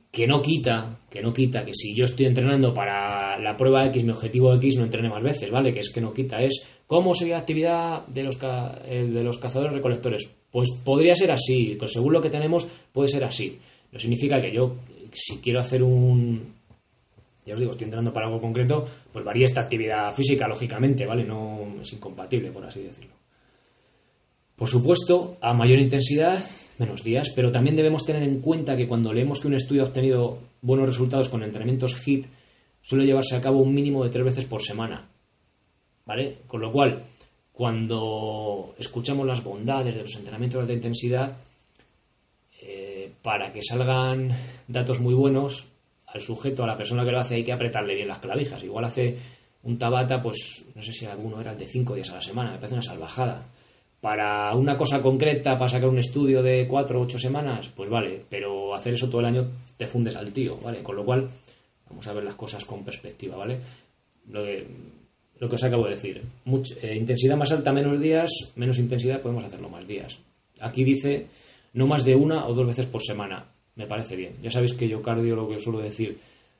Que 0.09 0.25
no 0.25 0.41
quita, 0.41 0.99
que 1.09 1.21
no 1.21 1.33
quita 1.33 1.65
que 1.65 1.73
si 1.73 1.93
yo 1.93 2.05
estoy 2.05 2.25
entrenando 2.25 2.73
para 2.73 3.37
la 3.37 3.57
prueba 3.57 3.85
X, 3.87 4.05
mi 4.05 4.11
objetivo 4.11 4.53
X, 4.55 4.77
no 4.77 4.85
entrene 4.85 5.09
más 5.09 5.21
veces, 5.21 5.51
¿vale? 5.51 5.73
Que 5.73 5.81
es 5.81 5.91
que 5.91 5.99
no 5.99 6.13
quita, 6.13 6.41
es 6.41 6.65
cómo 6.87 7.13
seguir 7.13 7.33
la 7.33 7.39
actividad 7.39 8.07
de 8.07 8.23
los, 8.23 8.39
eh, 8.85 9.09
de 9.11 9.23
los 9.25 9.39
cazadores 9.39 9.73
recolectores. 9.73 10.31
Pues 10.49 10.69
podría 10.85 11.15
ser 11.15 11.33
así, 11.33 11.75
pues 11.77 11.91
según 11.91 12.13
lo 12.13 12.21
que 12.21 12.29
tenemos 12.29 12.65
puede 12.93 13.09
ser 13.09 13.25
así. 13.25 13.59
No 13.91 13.99
significa 13.99 14.41
que 14.41 14.53
yo, 14.53 14.77
si 15.11 15.39
quiero 15.39 15.59
hacer 15.59 15.83
un, 15.83 16.53
ya 17.45 17.53
os 17.53 17.59
digo, 17.59 17.71
estoy 17.71 17.85
entrenando 17.85 18.13
para 18.13 18.27
algo 18.27 18.39
concreto, 18.39 18.85
pues 19.11 19.25
varía 19.25 19.45
esta 19.45 19.61
actividad 19.61 20.13
física, 20.13 20.47
lógicamente, 20.47 21.05
¿vale? 21.05 21.23
No 21.23 21.81
es 21.81 21.91
incompatible, 21.93 22.51
por 22.51 22.65
así 22.65 22.81
decirlo. 22.81 23.13
Por 24.55 24.67
supuesto, 24.67 25.37
a 25.41 25.53
mayor 25.53 25.79
intensidad, 25.79 26.43
menos 26.77 27.03
días, 27.03 27.31
pero 27.35 27.51
también 27.51 27.75
debemos 27.75 28.05
tener 28.05 28.23
en 28.23 28.39
cuenta 28.39 28.77
que 28.77 28.87
cuando 28.87 29.11
leemos 29.11 29.39
que 29.39 29.47
un 29.47 29.55
estudio 29.55 29.83
ha 29.83 29.87
obtenido 29.87 30.39
buenos 30.61 30.87
resultados 30.87 31.27
con 31.27 31.43
entrenamientos 31.43 31.99
HIT, 32.05 32.27
suele 32.81 33.05
llevarse 33.05 33.35
a 33.35 33.41
cabo 33.41 33.59
un 33.59 33.73
mínimo 33.73 34.03
de 34.03 34.09
tres 34.09 34.23
veces 34.23 34.45
por 34.45 34.61
semana. 34.61 35.09
¿Vale? 36.05 36.39
Con 36.47 36.61
lo 36.61 36.71
cual, 36.71 37.03
cuando 37.51 38.75
escuchamos 38.77 39.25
las 39.25 39.43
bondades 39.43 39.95
de 39.95 40.01
los 40.01 40.15
entrenamientos 40.15 40.59
de 40.59 40.61
alta 40.61 40.73
intensidad, 40.73 41.37
eh, 42.61 43.11
para 43.21 43.51
que 43.51 43.61
salgan 43.61 44.35
datos 44.67 44.99
muy 44.99 45.13
bunos, 45.13 45.72
al 46.13 46.21
sujeto, 46.21 46.63
a 46.63 46.67
la 46.67 46.77
persona 46.77 47.03
que 47.03 47.11
lo 47.11 47.19
hace, 47.19 47.35
hay 47.35 47.43
que 47.43 47.53
apretarle 47.53 47.95
bien 47.95 48.07
las 48.07 48.19
clavijas. 48.19 48.63
Igual 48.63 48.85
hace 48.85 49.17
un 49.63 49.77
tabata, 49.77 50.21
pues 50.21 50.65
no 50.75 50.81
sé 50.81 50.93
si 50.93 51.05
alguno 51.05 51.41
era 51.41 51.55
de 51.55 51.67
cinco 51.67 51.95
días 51.95 52.11
a 52.11 52.15
la 52.15 52.21
semana, 52.21 52.51
me 52.51 52.57
parece 52.57 52.75
una 52.75 52.83
salvajada. 52.83 53.45
Para 53.99 54.53
una 54.55 54.77
cosa 54.77 55.01
concreta, 55.01 55.57
para 55.57 55.69
sacar 55.69 55.87
un 55.87 55.97
estudio 55.97 56.43
de 56.43 56.67
cuatro 56.67 56.99
o 56.99 57.03
ocho 57.03 57.17
semanas, 57.17 57.71
pues 57.73 57.89
vale, 57.89 58.25
pero 58.29 58.75
hacer 58.75 58.93
eso 58.93 59.07
todo 59.09 59.21
el 59.21 59.27
año 59.27 59.47
te 59.77 59.87
fundes 59.87 60.15
al 60.15 60.33
tío, 60.33 60.57
¿vale? 60.57 60.83
Con 60.83 60.97
lo 60.97 61.05
cual, 61.05 61.29
vamos 61.89 62.05
a 62.05 62.13
ver 62.13 62.25
las 62.25 62.35
cosas 62.35 62.65
con 62.65 62.83
perspectiva, 62.83 63.37
¿vale? 63.37 63.59
Lo, 64.29 64.43
lo 65.39 65.49
que 65.49 65.55
os 65.55 65.63
acabo 65.63 65.85
de 65.85 65.91
decir, 65.91 66.21
eh, 66.81 66.95
intensidad 66.95 67.37
más 67.37 67.51
alta, 67.51 67.71
menos 67.71 67.99
días, 67.99 68.29
menos 68.55 68.77
intensidad, 68.77 69.21
podemos 69.21 69.45
hacerlo 69.45 69.69
más 69.69 69.87
días. 69.87 70.19
Aquí 70.59 70.83
dice 70.83 71.27
no 71.73 71.87
más 71.87 72.05
de 72.05 72.15
una 72.15 72.45
o 72.45 72.53
dos 72.53 72.67
veces 72.67 72.85
por 72.85 73.01
semana 73.01 73.52
me 73.75 73.87
parece 73.87 74.15
bien. 74.15 74.35
Ya 74.41 74.51
sabéis 74.51 74.73
que 74.73 74.87
yo 74.87 75.01
cardio 75.01 75.35
lo 75.35 75.47
que 75.47 75.59
suelo 75.59 75.79
decir, 75.79 76.17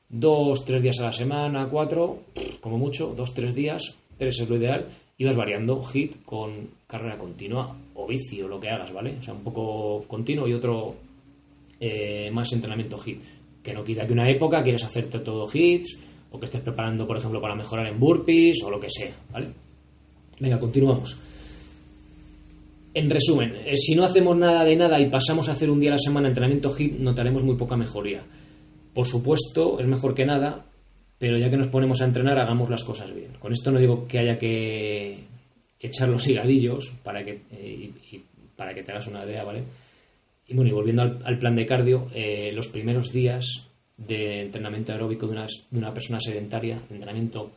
dos, 0.10 0.65
tres 0.65 0.82
días 0.82 0.99
a 0.99 1.06
la 1.06 1.13
semana, 1.13 1.67
cuatro, 1.69 2.19
como 2.62 2.78
mucho, 2.78 3.13
dos, 3.15 3.34
tres 3.34 3.56
días, 3.56 3.95
tres 4.17 4.39
es 4.39 4.49
lo 4.49 4.58
ideal, 4.58 4.88
y 5.17 5.26
vas 5.26 5.36
variando 5.36 5.82
hit 5.84 6.23
con 6.23 6.69
carrera 6.88 7.17
continua 7.17 7.76
o 7.95 8.08
bici 8.08 8.41
o 8.41 8.47
lo 8.47 8.60
que 8.60 8.69
hagas, 8.69 8.91
¿vale? 8.91 9.17
O 9.19 9.23
sea, 9.23 9.34
un 9.34 9.43
poco 9.43 10.04
continuo 10.08 10.47
y 10.47 10.54
otro 10.54 10.95
eh, 11.80 12.30
más 12.32 12.52
entrenamiento 12.52 12.97
hit. 12.97 13.21
Que 13.62 13.73
no 13.73 13.84
quita 13.84 14.06
que 14.06 14.13
una 14.13 14.30
época 14.30 14.62
quieres 14.62 14.84
hacerte 14.84 15.19
todo 15.19 15.49
hits 15.52 15.97
o 16.32 16.39
que 16.39 16.45
estés 16.45 16.62
preparando, 16.62 17.08
por 17.08 17.17
ejemplo, 17.17 17.39
para 17.39 17.56
mejorar 17.56 17.88
en 17.88 17.99
burpees 17.99 18.62
o 18.63 18.69
lo 18.69 18.80
que 18.80 18.89
sea, 18.89 19.15
¿vale? 19.32 19.49
Venga, 20.39 20.60
continuamos. 20.60 21.17
En 22.94 23.10
resumen, 23.10 23.56
eh, 23.66 23.76
si 23.76 23.96
no 23.96 24.04
hacemos 24.04 24.38
nada 24.38 24.64
de 24.64 24.76
nada 24.76 25.00
y 25.00 25.10
pasamos 25.10 25.50
a 25.50 25.54
hacer 25.54 25.70
un 25.70 25.80
día 25.80 25.90
a 25.90 25.94
la 25.94 26.00
semana 26.00 26.28
entrenamiento 26.28 26.76
HIIT, 26.76 27.00
notaremos 27.00 27.44
muy 27.44 27.56
poca 27.56 27.76
mejoría. 27.76 28.24
Por 28.94 29.08
supuesto, 29.08 29.80
es 29.80 29.88
mejor 29.88 30.14
que 30.14 30.26
nada, 30.26 30.66
pero 31.18 31.38
ya 31.38 31.50
que 31.50 31.58
nos 31.58 31.68
ponemos 31.68 32.02
a 32.02 32.06
entrenar, 32.06 32.38
hagamos 32.38 32.70
las 32.70 32.84
cosas 32.84 33.14
bien. 33.14 33.34
Con 33.40 33.52
esto 33.52 33.72
no 33.72 33.80
digo 33.80 34.08
que 34.08 34.20
haya 34.20 34.38
que 34.38 35.24
echar 35.80 36.10
los 36.10 36.28
higadillos 36.28 36.92
para 37.04 37.24
que, 37.26 37.42
eh, 37.52 37.92
para 38.56 38.74
que 38.74 38.84
te 38.84 38.92
hagas 38.92 39.08
una 39.08 39.26
idea, 39.26 39.44
¿vale? 39.44 39.64
Y 40.48 40.54
bueno, 40.54 40.70
y 40.70 40.74
volviendo 40.74 41.02
al, 41.02 41.38
plan 41.40 41.56
de 41.56 41.66
cardio, 41.66 42.10
eh, 42.14 42.52
los 42.54 42.68
primeros 42.70 43.12
días 43.12 43.68
de 43.98 44.42
entrenamiento 44.42 44.92
aeróbico 44.92 45.28
de 45.28 45.46
una, 45.72 45.94
persona 45.94 46.20
sedentaria, 46.20 46.82
entrenamiento 46.90 47.52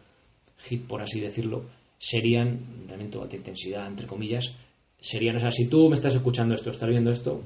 HIIT, 0.68 0.86
por 0.86 1.02
así 1.02 1.20
decirlo, 1.20 1.64
serían 1.98 2.48
entrenamiento 2.80 3.18
de 3.18 3.24
alta 3.24 3.36
intensidad, 3.36 3.86
entre 3.86 4.06
comillas, 4.06 4.56
serían, 5.00 5.36
o 5.36 5.40
sea, 5.40 5.50
si 5.50 5.68
tú 5.68 5.88
me 5.88 5.94
estás 5.94 6.14
escuchando 6.14 6.54
esto, 6.54 6.70
estás 6.70 6.88
viendo 6.88 7.10
esto, 7.10 7.42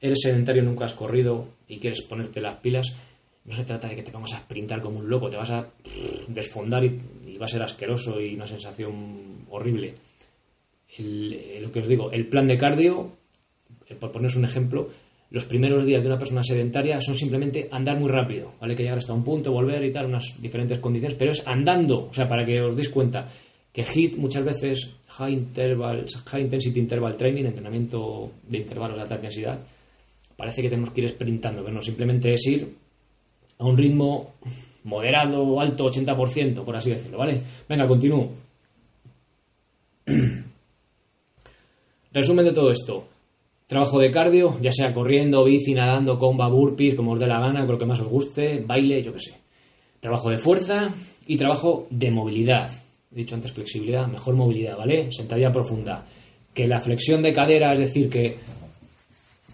eres 0.00 0.20
sedentario, 0.22 0.62
nunca 0.62 0.84
has 0.84 0.94
corrido 0.94 1.48
y 1.68 1.78
quieres 1.78 2.02
ponerte 2.02 2.40
las 2.40 2.58
pilas, 2.60 2.96
no 3.44 3.54
se 3.54 3.64
trata 3.64 3.88
de 3.88 3.96
que 3.96 4.02
te 4.02 4.12
vamos 4.12 4.32
a 4.34 4.38
sprintar 4.38 4.80
como 4.80 4.98
un 4.98 5.08
loco, 5.08 5.28
te 5.28 5.36
vas 5.36 5.50
a 5.50 5.66
desfondar 6.28 6.84
y, 6.84 7.38
va 7.38 7.46
a 7.46 7.48
ser 7.48 7.62
asqueroso 7.62 8.20
y 8.20 8.34
una 8.34 8.46
sensación 8.46 9.46
horrible. 9.50 9.94
lo 10.98 11.72
que 11.72 11.80
os 11.80 11.88
digo, 11.88 12.12
el 12.12 12.26
plan 12.26 12.46
de 12.46 12.56
cardio, 12.56 13.12
eh, 13.88 13.94
por 13.94 14.12
poneros 14.12 14.36
un 14.36 14.44
ejemplo, 14.44 14.90
los 15.30 15.44
primeros 15.46 15.84
días 15.84 16.02
de 16.02 16.08
una 16.08 16.18
persona 16.18 16.44
sedentaria 16.44 17.00
son 17.00 17.16
simplemente 17.16 17.68
andar 17.72 17.98
muy 17.98 18.10
rápido, 18.10 18.52
¿vale? 18.60 18.76
Que 18.76 18.82
llegar 18.82 18.98
hasta 18.98 19.14
un 19.14 19.24
punto, 19.24 19.50
volver 19.50 19.82
y 19.82 19.90
tal, 19.90 20.06
unas 20.06 20.40
diferentes 20.40 20.78
condiciones, 20.78 21.16
pero 21.18 21.32
es 21.32 21.46
andando, 21.46 22.08
o 22.10 22.12
sea, 22.12 22.28
para 22.28 22.44
que 22.44 22.60
os 22.60 22.76
deis 22.76 22.90
cuenta 22.90 23.28
que 23.72 23.82
HIT 23.82 24.18
muchas 24.18 24.44
veces, 24.44 24.94
High, 25.08 25.32
interval, 25.32 26.06
high 26.26 26.42
Intensity 26.42 26.78
Interval 26.78 27.16
Training, 27.16 27.44
entrenamiento 27.44 28.30
de 28.48 28.58
intervalos 28.58 28.96
de 28.96 29.02
alta 29.02 29.16
intensidad, 29.16 29.58
parece 30.36 30.62
que 30.62 30.70
tenemos 30.70 30.90
que 30.90 31.02
ir 31.02 31.08
sprintando, 31.10 31.64
que 31.64 31.70
no 31.70 31.80
simplemente 31.80 32.32
es 32.32 32.46
ir 32.46 32.74
a 33.58 33.64
un 33.64 33.76
ritmo 33.76 34.34
moderado, 34.84 35.60
alto, 35.60 35.84
80%, 35.84 36.64
por 36.64 36.76
así 36.76 36.90
decirlo, 36.90 37.18
¿vale? 37.18 37.42
Venga, 37.68 37.86
continúo. 37.86 38.32
Resumen 42.12 42.44
de 42.44 42.52
todo 42.52 42.70
esto. 42.70 43.08
Trabajo 43.66 43.98
de 43.98 44.10
cardio, 44.10 44.58
ya 44.60 44.72
sea 44.72 44.92
corriendo, 44.92 45.44
bici, 45.44 45.72
nadando, 45.72 46.18
comba, 46.18 46.48
burpees, 46.48 46.94
como 46.94 47.12
os 47.12 47.20
dé 47.20 47.26
la 47.26 47.40
gana, 47.40 47.64
creo 47.64 47.78
que 47.78 47.86
más 47.86 48.00
os 48.00 48.08
guste, 48.08 48.62
baile, 48.66 49.02
yo 49.02 49.12
qué 49.12 49.20
sé. 49.20 49.34
Trabajo 50.00 50.28
de 50.30 50.38
fuerza 50.38 50.92
y 51.26 51.36
trabajo 51.36 51.86
de 51.90 52.10
movilidad. 52.10 52.81
Dicho 53.12 53.34
antes 53.34 53.52
flexibilidad, 53.52 54.06
mejor 54.06 54.34
movilidad, 54.34 54.76
¿vale? 54.76 55.12
Sentadilla 55.12 55.52
profunda. 55.52 56.04
Que 56.54 56.66
la 56.66 56.80
flexión 56.80 57.22
de 57.22 57.32
cadera, 57.32 57.72
es 57.72 57.78
decir, 57.78 58.08
que, 58.08 58.36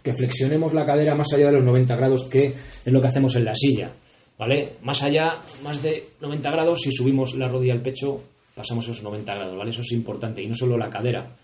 que 0.03 0.13
flexionemos 0.13 0.73
la 0.73 0.87
cadera 0.87 1.15
más 1.15 1.33
allá 1.33 1.47
de 1.47 1.53
los 1.55 1.65
90 1.65 1.97
grados, 1.97 2.25
que 2.25 2.47
es 2.47 2.93
lo 2.93 3.01
que 3.01 3.07
hacemos 3.07 3.35
en 3.37 3.45
la 3.45 3.55
silla, 3.55 3.91
¿vale? 4.39 4.75
Más 4.83 5.03
allá, 5.03 5.39
más 5.63 5.83
de 5.83 6.05
90 6.21 6.51
grados, 6.51 6.81
si 6.83 6.93
subimos 6.93 7.35
la 7.35 7.49
rodilla 7.49 7.73
al 7.73 7.83
pecho, 7.83 8.23
pasamos 8.55 8.85
esos 8.85 9.03
90 9.03 9.35
grados, 9.35 9.57
¿vale? 9.57 9.71
Eso 9.71 9.83
es 9.83 9.93
importante. 9.93 10.43
Y 10.43 10.47
no 10.47 10.55
solo 10.55 10.77
la 10.79 10.89
cadera, 10.89 11.37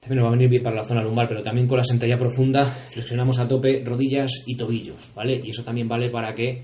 también 0.00 0.20
nos 0.20 0.24
va 0.24 0.28
a 0.28 0.36
venir 0.36 0.48
bien 0.48 0.62
para 0.62 0.76
la 0.76 0.84
zona 0.84 1.02
lumbar, 1.02 1.28
pero 1.28 1.42
también 1.42 1.66
con 1.66 1.78
la 1.78 1.84
sentadilla 1.84 2.16
profunda 2.16 2.64
flexionamos 2.64 3.38
a 3.40 3.48
tope 3.48 3.82
rodillas 3.84 4.44
y 4.46 4.56
tobillos, 4.56 5.10
¿vale? 5.14 5.40
Y 5.44 5.50
eso 5.50 5.64
también 5.64 5.88
vale 5.88 6.08
para 6.08 6.32
que, 6.34 6.62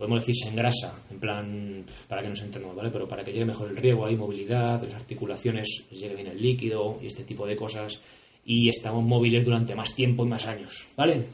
podemos 0.00 0.22
decir, 0.22 0.34
se 0.34 0.48
engrasa, 0.48 0.94
en 1.10 1.20
plan, 1.20 1.84
para 2.08 2.22
que 2.22 2.30
nos 2.30 2.40
entendamos, 2.40 2.74
¿vale? 2.74 2.88
Pero 2.90 3.06
para 3.06 3.22
que 3.22 3.32
llegue 3.32 3.44
mejor 3.44 3.68
el 3.68 3.76
riego, 3.76 4.06
hay 4.06 4.16
movilidad, 4.16 4.82
las 4.82 4.94
articulaciones, 4.94 5.84
llegue 5.90 6.14
bien 6.14 6.28
el 6.28 6.40
líquido 6.40 6.98
y 7.02 7.06
este 7.06 7.22
tipo 7.22 7.46
de 7.46 7.54
cosas, 7.54 8.00
y 8.46 8.70
estamos 8.70 9.04
móviles 9.04 9.44
durante 9.44 9.74
más 9.74 9.94
tiempo 9.94 10.24
y 10.24 10.28
más 10.28 10.46
años, 10.46 10.88
¿vale? 10.96 11.26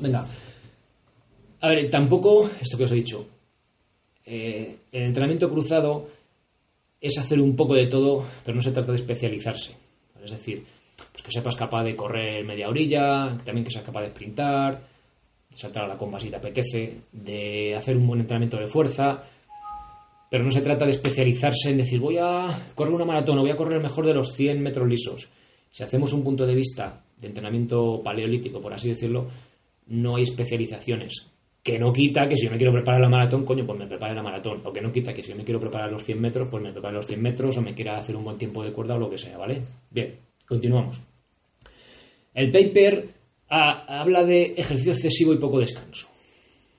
Venga. 0.00 0.26
A 1.60 1.68
ver, 1.68 1.90
tampoco, 1.90 2.48
esto 2.58 2.78
que 2.78 2.84
os 2.84 2.92
he 2.92 2.94
dicho, 2.94 3.26
eh, 4.24 4.76
el 4.90 5.02
entrenamiento 5.02 5.50
cruzado 5.50 6.08
es 6.98 7.18
hacer 7.18 7.38
un 7.38 7.54
poco 7.54 7.74
de 7.74 7.88
todo, 7.88 8.24
pero 8.46 8.54
no 8.56 8.62
se 8.62 8.72
trata 8.72 8.92
de 8.92 8.96
especializarse. 8.96 9.76
Es 10.24 10.30
decir, 10.30 10.64
pues 11.12 11.22
que 11.22 11.32
sepas 11.32 11.54
capaz 11.54 11.84
de 11.84 11.94
correr 11.94 12.46
media 12.46 12.70
orilla, 12.70 13.36
también 13.44 13.62
que 13.62 13.70
seas 13.70 13.84
capaz 13.84 14.04
de 14.04 14.08
sprintar, 14.08 14.93
saltar 15.54 15.84
a 15.84 15.88
la 15.88 15.96
comba 15.96 16.20
si 16.20 16.30
te 16.30 16.36
apetece, 16.36 17.00
de 17.12 17.74
hacer 17.74 17.96
un 17.96 18.06
buen 18.06 18.20
entrenamiento 18.20 18.58
de 18.58 18.66
fuerza, 18.66 19.22
pero 20.30 20.44
no 20.44 20.50
se 20.50 20.62
trata 20.62 20.84
de 20.84 20.90
especializarse 20.90 21.70
en 21.70 21.76
decir 21.76 22.00
voy 22.00 22.16
a 22.18 22.48
correr 22.74 22.92
una 22.92 23.04
maratón 23.04 23.38
o 23.38 23.42
voy 23.42 23.50
a 23.50 23.56
correr 23.56 23.76
el 23.76 23.82
mejor 23.82 24.06
de 24.06 24.14
los 24.14 24.32
100 24.32 24.60
metros 24.60 24.88
lisos. 24.88 25.28
Si 25.70 25.82
hacemos 25.82 26.12
un 26.12 26.24
punto 26.24 26.46
de 26.46 26.54
vista 26.54 27.04
de 27.20 27.28
entrenamiento 27.28 28.00
paleolítico, 28.02 28.60
por 28.60 28.72
así 28.72 28.88
decirlo, 28.88 29.28
no 29.86 30.16
hay 30.16 30.24
especializaciones. 30.24 31.26
Que 31.62 31.78
no 31.78 31.92
quita 31.92 32.28
que 32.28 32.36
si 32.36 32.44
yo 32.44 32.50
me 32.50 32.58
quiero 32.58 32.72
preparar 32.72 33.00
la 33.00 33.08
maratón, 33.08 33.44
coño, 33.44 33.64
pues 33.64 33.78
me 33.78 33.86
prepare 33.86 34.14
la 34.14 34.22
maratón. 34.22 34.60
O 34.64 34.72
que 34.72 34.82
no 34.82 34.92
quita 34.92 35.14
que 35.14 35.22
si 35.22 35.30
yo 35.30 35.36
me 35.36 35.44
quiero 35.44 35.60
preparar 35.60 35.90
los 35.90 36.04
100 36.04 36.20
metros, 36.20 36.48
pues 36.50 36.62
me 36.62 36.72
prepare 36.72 36.94
los 36.94 37.06
100 37.06 37.22
metros 37.22 37.56
o 37.56 37.62
me 37.62 37.74
quiera 37.74 37.96
hacer 37.96 38.14
un 38.16 38.24
buen 38.24 38.36
tiempo 38.36 38.62
de 38.62 38.72
cuerda 38.72 38.96
o 38.96 38.98
lo 38.98 39.08
que 39.08 39.18
sea, 39.18 39.38
¿vale? 39.38 39.62
Bien, 39.90 40.16
continuamos. 40.46 41.00
El 42.34 42.50
paper 42.50 43.08
habla 43.54 44.24
de 44.24 44.54
ejercicio 44.56 44.92
excesivo 44.92 45.32
y 45.32 45.38
poco 45.38 45.60
descanso. 45.60 46.08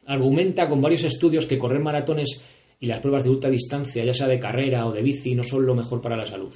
Argumenta 0.05 0.67
con 0.67 0.81
varios 0.81 1.03
estudios 1.03 1.45
que 1.45 1.57
correr 1.57 1.79
maratones 1.81 2.41
y 2.79 2.87
las 2.87 2.99
pruebas 2.99 3.23
de 3.23 3.29
ultra 3.29 3.49
distancia, 3.49 4.03
ya 4.03 4.13
sea 4.13 4.27
de 4.27 4.39
carrera 4.39 4.85
o 4.85 4.91
de 4.91 5.01
bici, 5.01 5.33
no 5.33 5.43
son 5.43 5.65
lo 5.65 5.75
mejor 5.75 6.01
para 6.01 6.17
la 6.17 6.25
salud. 6.25 6.53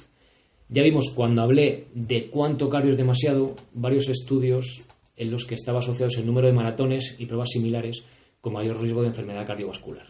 Ya 0.68 0.82
vimos 0.82 1.12
cuando 1.16 1.42
hablé 1.42 1.86
de 1.94 2.28
cuánto 2.28 2.68
cardio 2.68 2.92
es 2.92 2.98
demasiado, 2.98 3.56
varios 3.72 4.08
estudios 4.08 4.82
en 5.16 5.30
los 5.30 5.44
que 5.44 5.56
estaba 5.56 5.80
asociados 5.80 6.16
el 6.18 6.26
número 6.26 6.46
de 6.46 6.52
maratones 6.52 7.16
y 7.18 7.26
pruebas 7.26 7.50
similares 7.50 8.04
con 8.40 8.52
mayor 8.52 8.80
riesgo 8.80 9.02
de 9.02 9.08
enfermedad 9.08 9.46
cardiovascular. 9.46 10.06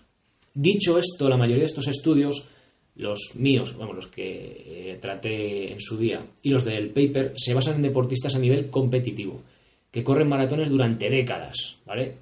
Dicho 0.52 0.98
esto, 0.98 1.28
la 1.28 1.36
mayoría 1.36 1.62
de 1.62 1.66
estos 1.66 1.88
estudios, 1.88 2.48
los 2.96 3.32
míos, 3.36 3.74
bueno, 3.76 3.92
los 3.92 4.08
que 4.08 4.92
eh, 4.92 4.98
traté 5.00 5.72
en 5.72 5.80
su 5.80 5.96
día, 5.96 6.20
y 6.42 6.50
los 6.50 6.64
del 6.64 6.90
paper, 6.90 7.32
se 7.36 7.54
basan 7.54 7.76
en 7.76 7.82
deportistas 7.82 8.34
a 8.34 8.38
nivel 8.38 8.68
competitivo, 8.68 9.42
que 9.90 10.04
corren 10.04 10.28
maratones 10.28 10.68
durante 10.68 11.10
décadas, 11.10 11.78
¿vale? 11.84 12.16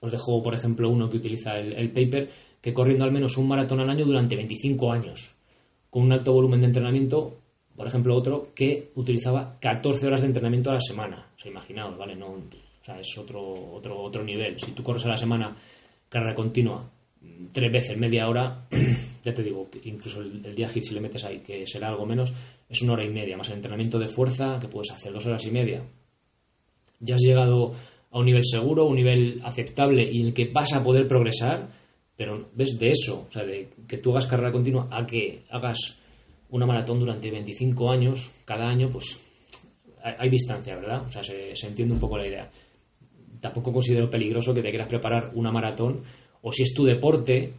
Os 0.00 0.10
dejo, 0.10 0.42
por 0.42 0.54
ejemplo, 0.54 0.88
uno 0.88 1.08
que 1.08 1.16
utiliza 1.16 1.58
el, 1.58 1.72
el 1.72 1.90
paper, 1.90 2.30
que 2.60 2.72
corriendo 2.72 3.04
al 3.04 3.12
menos 3.12 3.36
un 3.36 3.48
maratón 3.48 3.80
al 3.80 3.90
año 3.90 4.04
durante 4.04 4.36
25 4.36 4.92
años, 4.92 5.34
con 5.90 6.02
un 6.02 6.12
alto 6.12 6.32
volumen 6.32 6.60
de 6.60 6.66
entrenamiento, 6.66 7.38
por 7.76 7.86
ejemplo, 7.86 8.14
otro 8.16 8.48
que 8.54 8.90
utilizaba 8.96 9.58
14 9.60 10.06
horas 10.06 10.20
de 10.20 10.26
entrenamiento 10.26 10.70
a 10.70 10.74
la 10.74 10.80
semana. 10.80 11.28
O 11.36 11.38
sea, 11.38 11.50
imaginaos, 11.50 11.96
¿vale? 11.96 12.16
No, 12.16 12.30
o 12.30 12.84
sea, 12.84 12.98
es 12.98 13.16
otro, 13.18 13.40
otro, 13.72 14.00
otro 14.00 14.24
nivel. 14.24 14.58
Si 14.60 14.72
tú 14.72 14.82
corres 14.82 15.04
a 15.06 15.10
la 15.10 15.16
semana 15.16 15.56
carrera 16.08 16.34
continua 16.34 16.90
tres 17.52 17.72
veces 17.72 17.98
media 17.98 18.28
hora, 18.28 18.66
ya 19.22 19.34
te 19.34 19.42
digo, 19.42 19.68
incluso 19.84 20.20
el, 20.20 20.54
día 20.54 20.68
hit 20.68 20.84
si 20.84 20.94
le 20.94 21.00
metes 21.00 21.24
ahí, 21.24 21.40
que 21.40 21.66
será 21.66 21.88
algo 21.88 22.06
menos, 22.06 22.32
es 22.68 22.82
una 22.82 22.94
hora 22.94 23.04
y 23.04 23.10
media, 23.10 23.36
más 23.36 23.48
el 23.48 23.56
entrenamiento 23.56 23.98
de 23.98 24.08
fuerza, 24.08 24.58
que 24.60 24.68
puedes 24.68 24.90
hacer 24.90 25.12
dos 25.12 25.26
horas 25.26 25.44
y 25.46 25.50
media. 25.50 25.82
Ya 27.00 27.14
has 27.14 27.22
llegado 27.22 27.74
a 28.10 28.18
un 28.18 28.26
nivel 28.26 28.44
seguro, 28.44 28.86
un 28.86 28.96
nivel 28.96 29.40
aceptable 29.44 30.08
y 30.10 30.20
en 30.20 30.28
el 30.28 30.34
que 30.34 30.46
vas 30.46 30.72
a 30.72 30.82
poder 30.82 31.06
progresar, 31.06 31.68
pero 32.16 32.48
ves 32.54 32.78
de 32.78 32.90
eso, 32.90 33.26
o 33.28 33.32
sea, 33.32 33.44
de 33.44 33.68
que 33.86 33.98
tú 33.98 34.10
hagas 34.10 34.26
carrera 34.26 34.50
continua 34.50 34.88
a 34.90 35.06
que 35.06 35.44
hagas 35.50 35.98
una 36.50 36.66
maratón 36.66 36.98
durante 36.98 37.30
25 37.30 37.90
años, 37.90 38.30
cada 38.44 38.68
año, 38.68 38.90
pues 38.90 39.20
hay 40.02 40.28
distancia, 40.30 40.76
¿verdad? 40.76 41.06
O 41.06 41.12
sea, 41.12 41.22
se, 41.22 41.54
se 41.54 41.66
entiende 41.66 41.94
un 41.94 42.00
poco 42.00 42.18
la 42.18 42.26
idea 42.26 42.50
tampoco 43.40 43.72
considero 43.72 44.10
peligroso 44.10 44.54
que 44.54 44.62
te 44.62 44.70
quieras 44.70 44.88
preparar 44.88 45.32
una 45.34 45.52
maratón 45.52 46.02
o 46.42 46.52
si 46.52 46.62
es 46.62 46.72
tu 46.72 46.84
deporte, 46.84 47.52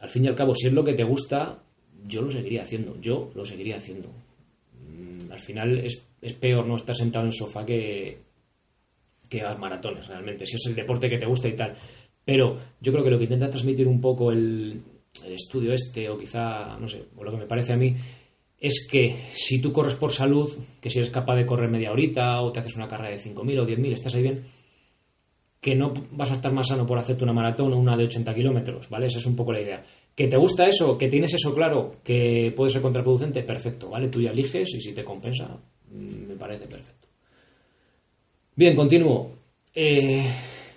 al 0.00 0.08
fin 0.08 0.24
y 0.24 0.28
al 0.28 0.34
cabo, 0.34 0.54
si 0.54 0.66
es 0.66 0.72
lo 0.72 0.84
que 0.84 0.94
te 0.94 1.04
gusta, 1.04 1.62
yo 2.06 2.22
lo 2.22 2.30
seguiría 2.30 2.62
haciendo, 2.62 3.00
yo 3.00 3.30
lo 3.34 3.44
seguiría 3.44 3.76
haciendo. 3.76 4.08
Mm, 4.08 5.32
al 5.32 5.40
final 5.40 5.78
es, 5.78 6.04
peor 6.34 6.66
no 6.66 6.76
estar 6.76 6.94
sentado 6.94 7.24
en 7.24 7.28
el 7.28 7.34
sofá 7.34 7.64
que, 7.64 8.18
que 9.28 9.42
a 9.42 9.54
maratones, 9.54 10.06
realmente, 10.06 10.46
si 10.46 10.56
es 10.56 10.66
el 10.66 10.74
deporte 10.74 11.08
que 11.08 11.18
te 11.18 11.26
gusta 11.26 11.48
y 11.48 11.56
tal. 11.56 11.74
Pero 12.24 12.58
yo 12.80 12.92
creo 12.92 13.04
que 13.04 13.10
lo 13.10 13.18
que 13.18 13.24
intenta 13.24 13.50
transmitir 13.50 13.88
un 13.88 14.00
poco 14.00 14.30
el, 14.30 14.82
el 15.24 15.32
estudio 15.32 15.72
este, 15.72 16.08
o 16.08 16.16
quizá, 16.16 16.76
no 16.78 16.88
sé, 16.88 17.04
o 17.16 17.24
lo 17.24 17.30
que 17.30 17.38
me 17.38 17.46
parece 17.46 17.72
a 17.72 17.76
mí, 17.76 17.94
es 18.60 18.86
que 18.90 19.16
si 19.34 19.60
tú 19.60 19.72
corres 19.72 19.94
por 19.94 20.10
salud, 20.10 20.50
que 20.80 20.90
si 20.90 20.98
eres 20.98 21.10
capaz 21.10 21.36
de 21.36 21.46
correr 21.46 21.70
media 21.70 21.92
horita 21.92 22.40
o 22.42 22.52
te 22.52 22.60
haces 22.60 22.76
una 22.76 22.88
carrera 22.88 23.10
de 23.10 23.18
5.000 23.18 23.60
o 23.60 23.66
10.000, 23.66 23.92
estás 23.92 24.14
ahí 24.14 24.22
bien, 24.22 24.44
que 25.60 25.74
no 25.74 25.92
vas 26.12 26.30
a 26.30 26.34
estar 26.34 26.52
más 26.52 26.68
sano 26.68 26.86
por 26.86 26.98
hacerte 26.98 27.24
una 27.24 27.32
maratón 27.32 27.72
o 27.72 27.78
una 27.78 27.96
de 27.96 28.04
80 28.04 28.34
kilómetros, 28.34 28.88
¿vale? 28.88 29.06
Esa 29.06 29.18
es 29.18 29.26
un 29.26 29.36
poco 29.36 29.52
la 29.52 29.60
idea. 29.60 29.84
¿Que 30.14 30.26
te 30.26 30.36
gusta 30.36 30.66
eso? 30.66 30.98
¿Que 30.98 31.08
tienes 31.08 31.32
eso 31.34 31.54
claro? 31.54 31.96
¿Que 32.02 32.52
puede 32.54 32.70
ser 32.70 32.82
contraproducente? 32.82 33.42
Perfecto, 33.42 33.88
¿vale? 33.88 34.08
Tú 34.08 34.20
ya 34.20 34.30
eliges 34.30 34.74
y 34.74 34.80
si 34.80 34.92
te 34.92 35.04
compensa, 35.04 35.60
mm, 35.90 36.28
me 36.28 36.34
parece 36.34 36.66
perfecto. 36.66 36.97
Bien, 38.58 38.74
continúo. 38.74 39.30
Eh, 39.72 40.28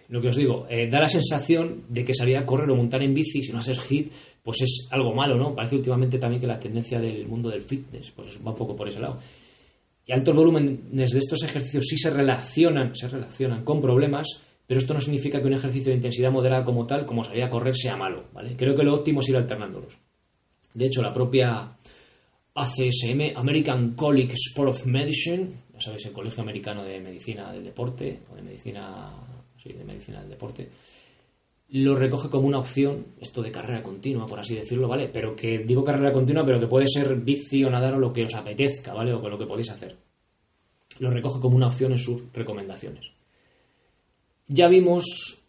lo 0.09 0.21
que 0.21 0.27
os 0.27 0.35
digo, 0.35 0.67
eh, 0.69 0.87
da 0.87 0.99
la 0.99 1.09
sensación 1.09 1.85
de 1.89 2.05
que 2.05 2.13
salir 2.13 2.37
a 2.37 2.45
correr 2.45 2.69
o 2.69 2.75
montar 2.75 3.01
en 3.01 3.11
bici, 3.11 3.41
si 3.41 3.51
no 3.51 3.57
haces 3.57 3.79
hit, 3.79 4.11
pues 4.43 4.61
es 4.61 4.87
algo 4.91 5.15
malo, 5.15 5.35
¿no? 5.35 5.55
Parece 5.55 5.77
últimamente 5.77 6.19
también 6.19 6.39
que 6.39 6.45
la 6.45 6.59
tendencia 6.59 6.99
del 6.99 7.25
mundo 7.25 7.49
del 7.49 7.63
fitness, 7.63 8.11
pues 8.11 8.37
va 8.45 8.51
un 8.51 8.55
poco 8.55 8.75
por 8.75 8.87
ese 8.87 8.99
lado. 8.99 9.17
Y 10.05 10.11
altos 10.11 10.35
volúmenes 10.35 11.09
de 11.09 11.17
estos 11.17 11.41
ejercicios 11.41 11.87
sí 11.87 11.97
se 11.97 12.11
relacionan, 12.11 12.95
se 12.95 13.07
relacionan 13.07 13.63
con 13.65 13.81
problemas 13.81 14.27
pero 14.67 14.79
esto 14.79 14.93
no 14.93 15.01
significa 15.01 15.41
que 15.41 15.47
un 15.47 15.53
ejercicio 15.53 15.89
de 15.89 15.97
intensidad 15.97 16.31
moderada 16.31 16.63
como 16.63 16.85
tal, 16.85 17.05
como 17.05 17.25
salir 17.25 17.43
a 17.43 17.49
correr, 17.49 17.75
sea 17.75 17.97
malo, 17.97 18.27
¿vale? 18.31 18.55
Creo 18.55 18.73
que 18.73 18.83
lo 18.83 18.93
óptimo 18.93 19.19
es 19.19 19.27
ir 19.27 19.35
alternándolos. 19.35 19.99
De 20.73 20.85
hecho, 20.85 21.01
la 21.01 21.13
propia 21.13 21.75
ACSM, 22.55 23.35
American 23.35 23.95
College 23.95 24.35
Sport 24.35 24.69
of 24.69 24.85
Medicine, 24.85 25.49
sabéis, 25.81 26.05
el 26.05 26.13
Colegio 26.13 26.43
Americano 26.43 26.83
de 26.83 26.99
Medicina 26.99 27.51
del 27.51 27.63
Deporte, 27.63 28.21
o 28.31 28.35
de 28.35 28.41
Medicina, 28.41 29.11
sí, 29.57 29.73
de 29.73 29.83
Medicina 29.83 30.21
del 30.21 30.29
Deporte, 30.29 30.69
lo 31.71 31.95
recoge 31.95 32.29
como 32.29 32.47
una 32.47 32.59
opción, 32.59 33.05
esto 33.19 33.41
de 33.41 33.51
carrera 33.51 33.81
continua, 33.81 34.25
por 34.25 34.39
así 34.39 34.55
decirlo, 34.55 34.87
¿vale? 34.87 35.07
Pero 35.07 35.35
que 35.35 35.59
digo 35.59 35.83
carrera 35.83 36.11
continua, 36.11 36.45
pero 36.45 36.59
que 36.59 36.67
puede 36.67 36.85
ser 36.85 37.15
bici 37.15 37.63
o 37.63 37.69
nadar 37.69 37.93
o 37.93 37.99
lo 37.99 38.11
que 38.11 38.25
os 38.25 38.35
apetezca, 38.35 38.93
¿vale? 38.93 39.13
O 39.13 39.21
con 39.21 39.31
lo 39.31 39.37
que 39.37 39.45
podéis 39.45 39.71
hacer. 39.71 39.95
Lo 40.99 41.09
recoge 41.09 41.39
como 41.39 41.55
una 41.55 41.67
opción 41.67 41.93
en 41.93 41.99
sus 41.99 42.23
recomendaciones. 42.33 43.11
Ya 44.47 44.67
vimos 44.67 45.41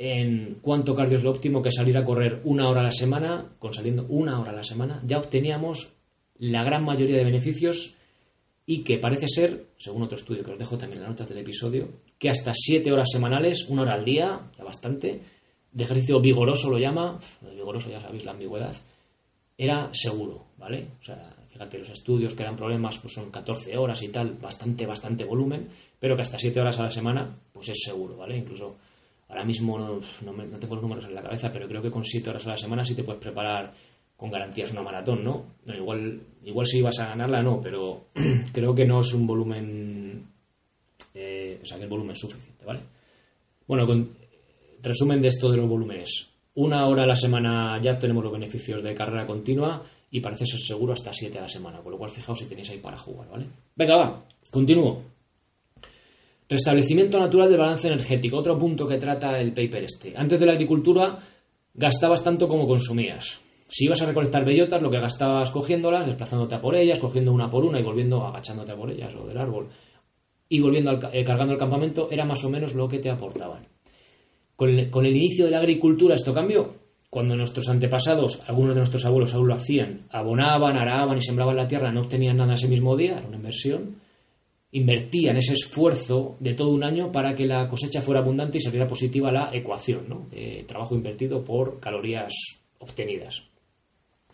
en 0.00 0.58
cuánto 0.60 0.94
cardio 0.94 1.18
es 1.18 1.22
lo 1.22 1.30
óptimo, 1.30 1.62
que 1.62 1.70
salir 1.70 1.96
a 1.98 2.04
correr 2.04 2.40
una 2.44 2.68
hora 2.68 2.80
a 2.80 2.84
la 2.84 2.90
semana, 2.90 3.52
con 3.60 3.72
saliendo 3.72 4.06
una 4.08 4.40
hora 4.40 4.50
a 4.50 4.56
la 4.56 4.64
semana, 4.64 5.00
ya 5.06 5.18
obteníamos 5.18 5.92
la 6.38 6.64
gran 6.64 6.84
mayoría 6.84 7.18
de 7.18 7.24
beneficios 7.24 7.96
y 8.70 8.84
que 8.84 8.98
parece 8.98 9.26
ser, 9.26 9.66
según 9.78 10.04
otro 10.04 10.16
estudio 10.16 10.44
que 10.44 10.52
os 10.52 10.58
dejo 10.58 10.78
también 10.78 10.98
en 10.98 11.02
las 11.02 11.10
notas 11.10 11.28
del 11.28 11.38
episodio, 11.38 11.88
que 12.16 12.30
hasta 12.30 12.52
siete 12.54 12.92
horas 12.92 13.08
semanales, 13.10 13.66
una 13.68 13.82
hora 13.82 13.94
al 13.94 14.04
día, 14.04 14.38
ya 14.56 14.62
bastante, 14.62 15.20
de 15.72 15.84
ejercicio 15.84 16.20
vigoroso 16.20 16.70
lo 16.70 16.78
llama, 16.78 17.18
vigoroso 17.52 17.90
ya 17.90 18.00
sabéis 18.00 18.24
la 18.24 18.30
ambigüedad, 18.30 18.72
era 19.58 19.92
seguro, 19.92 20.44
¿vale? 20.56 20.86
O 21.00 21.04
sea, 21.04 21.34
fíjate, 21.48 21.78
los 21.78 21.90
estudios 21.90 22.32
que 22.34 22.44
dan 22.44 22.54
problemas 22.54 22.96
pues 22.98 23.12
son 23.12 23.32
14 23.32 23.76
horas 23.76 24.00
y 24.04 24.08
tal, 24.10 24.34
bastante, 24.34 24.86
bastante 24.86 25.24
volumen, 25.24 25.66
pero 25.98 26.14
que 26.14 26.22
hasta 26.22 26.38
7 26.38 26.60
horas 26.60 26.78
a 26.78 26.84
la 26.84 26.92
semana, 26.92 27.28
pues 27.52 27.70
es 27.70 27.80
seguro, 27.82 28.18
¿vale? 28.18 28.36
Incluso 28.36 28.76
ahora 29.30 29.44
mismo 29.44 29.80
no, 29.80 29.98
no, 29.98 30.58
tengo 30.60 30.76
los 30.76 30.82
números 30.82 31.06
en 31.06 31.16
la 31.16 31.22
cabeza, 31.22 31.50
pero 31.52 31.66
creo 31.66 31.82
que 31.82 31.90
con 31.90 32.04
7 32.04 32.30
horas 32.30 32.46
a 32.46 32.50
la 32.50 32.56
semana 32.56 32.84
sí 32.84 32.94
te 32.94 33.02
puedes 33.02 33.20
preparar 33.20 33.74
con 34.20 34.30
garantías 34.30 34.70
una 34.72 34.82
maratón, 34.82 35.24
¿no? 35.24 35.46
igual, 35.66 36.20
igual 36.44 36.66
si 36.66 36.82
vas 36.82 36.98
a 36.98 37.06
ganarla, 37.06 37.42
no, 37.42 37.58
pero 37.58 38.08
creo 38.52 38.74
que 38.74 38.84
no 38.84 39.00
es 39.00 39.14
un 39.14 39.26
volumen, 39.26 40.26
eh, 41.14 41.58
o 41.62 41.64
sea, 41.64 41.78
que 41.78 41.84
el 41.84 41.88
volumen 41.88 42.12
es 42.12 42.20
suficiente, 42.20 42.66
¿vale? 42.66 42.80
Bueno, 43.66 43.88
resumen 44.82 45.22
de 45.22 45.28
esto 45.28 45.50
de 45.50 45.56
los 45.56 45.66
volúmenes. 45.66 46.28
Una 46.56 46.86
hora 46.86 47.04
a 47.04 47.06
la 47.06 47.16
semana 47.16 47.80
ya 47.80 47.98
tenemos 47.98 48.22
los 48.22 48.32
beneficios 48.34 48.82
de 48.82 48.92
carrera 48.92 49.24
continua 49.24 49.82
y 50.10 50.20
parece 50.20 50.44
ser 50.44 50.60
seguro 50.60 50.92
hasta 50.92 51.14
7 51.14 51.38
a 51.38 51.42
la 51.42 51.48
semana, 51.48 51.80
con 51.80 51.92
lo 51.92 51.96
cual 51.96 52.10
fijaos 52.10 52.40
si 52.40 52.44
tenéis 52.44 52.68
ahí 52.68 52.78
para 52.78 52.98
jugar, 52.98 53.26
¿vale? 53.30 53.46
Venga, 53.74 53.96
va, 53.96 54.22
continúo. 54.50 55.02
Restablecimiento 56.46 57.18
natural 57.18 57.48
del 57.48 57.58
balance 57.58 57.86
energético, 57.86 58.36
otro 58.36 58.58
punto 58.58 58.86
que 58.86 58.98
trata 58.98 59.40
el 59.40 59.54
paper 59.54 59.84
este. 59.84 60.14
Antes 60.14 60.38
de 60.38 60.44
la 60.44 60.52
agricultura 60.52 61.18
gastabas 61.72 62.22
tanto 62.22 62.46
como 62.46 62.68
consumías. 62.68 63.40
Si 63.70 63.84
ibas 63.84 64.02
a 64.02 64.06
recolectar 64.06 64.44
bellotas, 64.44 64.82
lo 64.82 64.90
que 64.90 64.98
gastabas 64.98 65.52
cogiéndolas, 65.52 66.04
desplazándote 66.04 66.56
a 66.56 66.60
por 66.60 66.74
ellas, 66.74 66.98
cogiendo 66.98 67.32
una 67.32 67.48
por 67.48 67.64
una 67.64 67.78
y 67.78 67.84
volviendo 67.84 68.26
agachándote 68.26 68.72
a 68.72 68.76
por 68.76 68.90
ellas 68.90 69.14
o 69.14 69.24
del 69.24 69.38
árbol 69.38 69.68
y 70.48 70.58
volviendo 70.58 70.98
eh, 71.12 71.22
cargando 71.22 71.52
el 71.52 71.58
campamento, 71.58 72.08
era 72.10 72.24
más 72.24 72.42
o 72.44 72.50
menos 72.50 72.74
lo 72.74 72.88
que 72.88 72.98
te 72.98 73.08
aportaban. 73.08 73.68
Con 74.56 74.70
el, 74.70 74.90
con 74.90 75.06
el 75.06 75.16
inicio 75.16 75.44
de 75.44 75.52
la 75.52 75.58
agricultura 75.58 76.16
esto 76.16 76.34
cambió. 76.34 76.74
Cuando 77.08 77.36
nuestros 77.36 77.68
antepasados, 77.68 78.42
algunos 78.48 78.74
de 78.74 78.80
nuestros 78.80 79.04
abuelos 79.04 79.34
aún 79.34 79.46
lo 79.46 79.54
hacían, 79.54 80.08
abonaban, 80.10 80.76
araban 80.76 81.18
y 81.18 81.22
sembraban 81.22 81.56
la 81.56 81.68
tierra, 81.68 81.92
no 81.92 82.02
obtenían 82.02 82.38
nada 82.38 82.54
ese 82.54 82.66
mismo 82.66 82.96
día, 82.96 83.18
era 83.18 83.28
una 83.28 83.36
inversión, 83.36 83.96
invertían 84.72 85.36
ese 85.36 85.54
esfuerzo 85.54 86.36
de 86.40 86.54
todo 86.54 86.70
un 86.70 86.82
año 86.82 87.12
para 87.12 87.36
que 87.36 87.46
la 87.46 87.68
cosecha 87.68 88.02
fuera 88.02 88.20
abundante 88.20 88.58
y 88.58 88.60
saliera 88.60 88.88
positiva 88.88 89.30
la 89.32 89.50
ecuación, 89.52 90.08
¿no? 90.08 90.28
trabajo 90.66 90.94
invertido 90.94 91.42
por 91.44 91.80
calorías 91.80 92.32
obtenidas. 92.78 93.49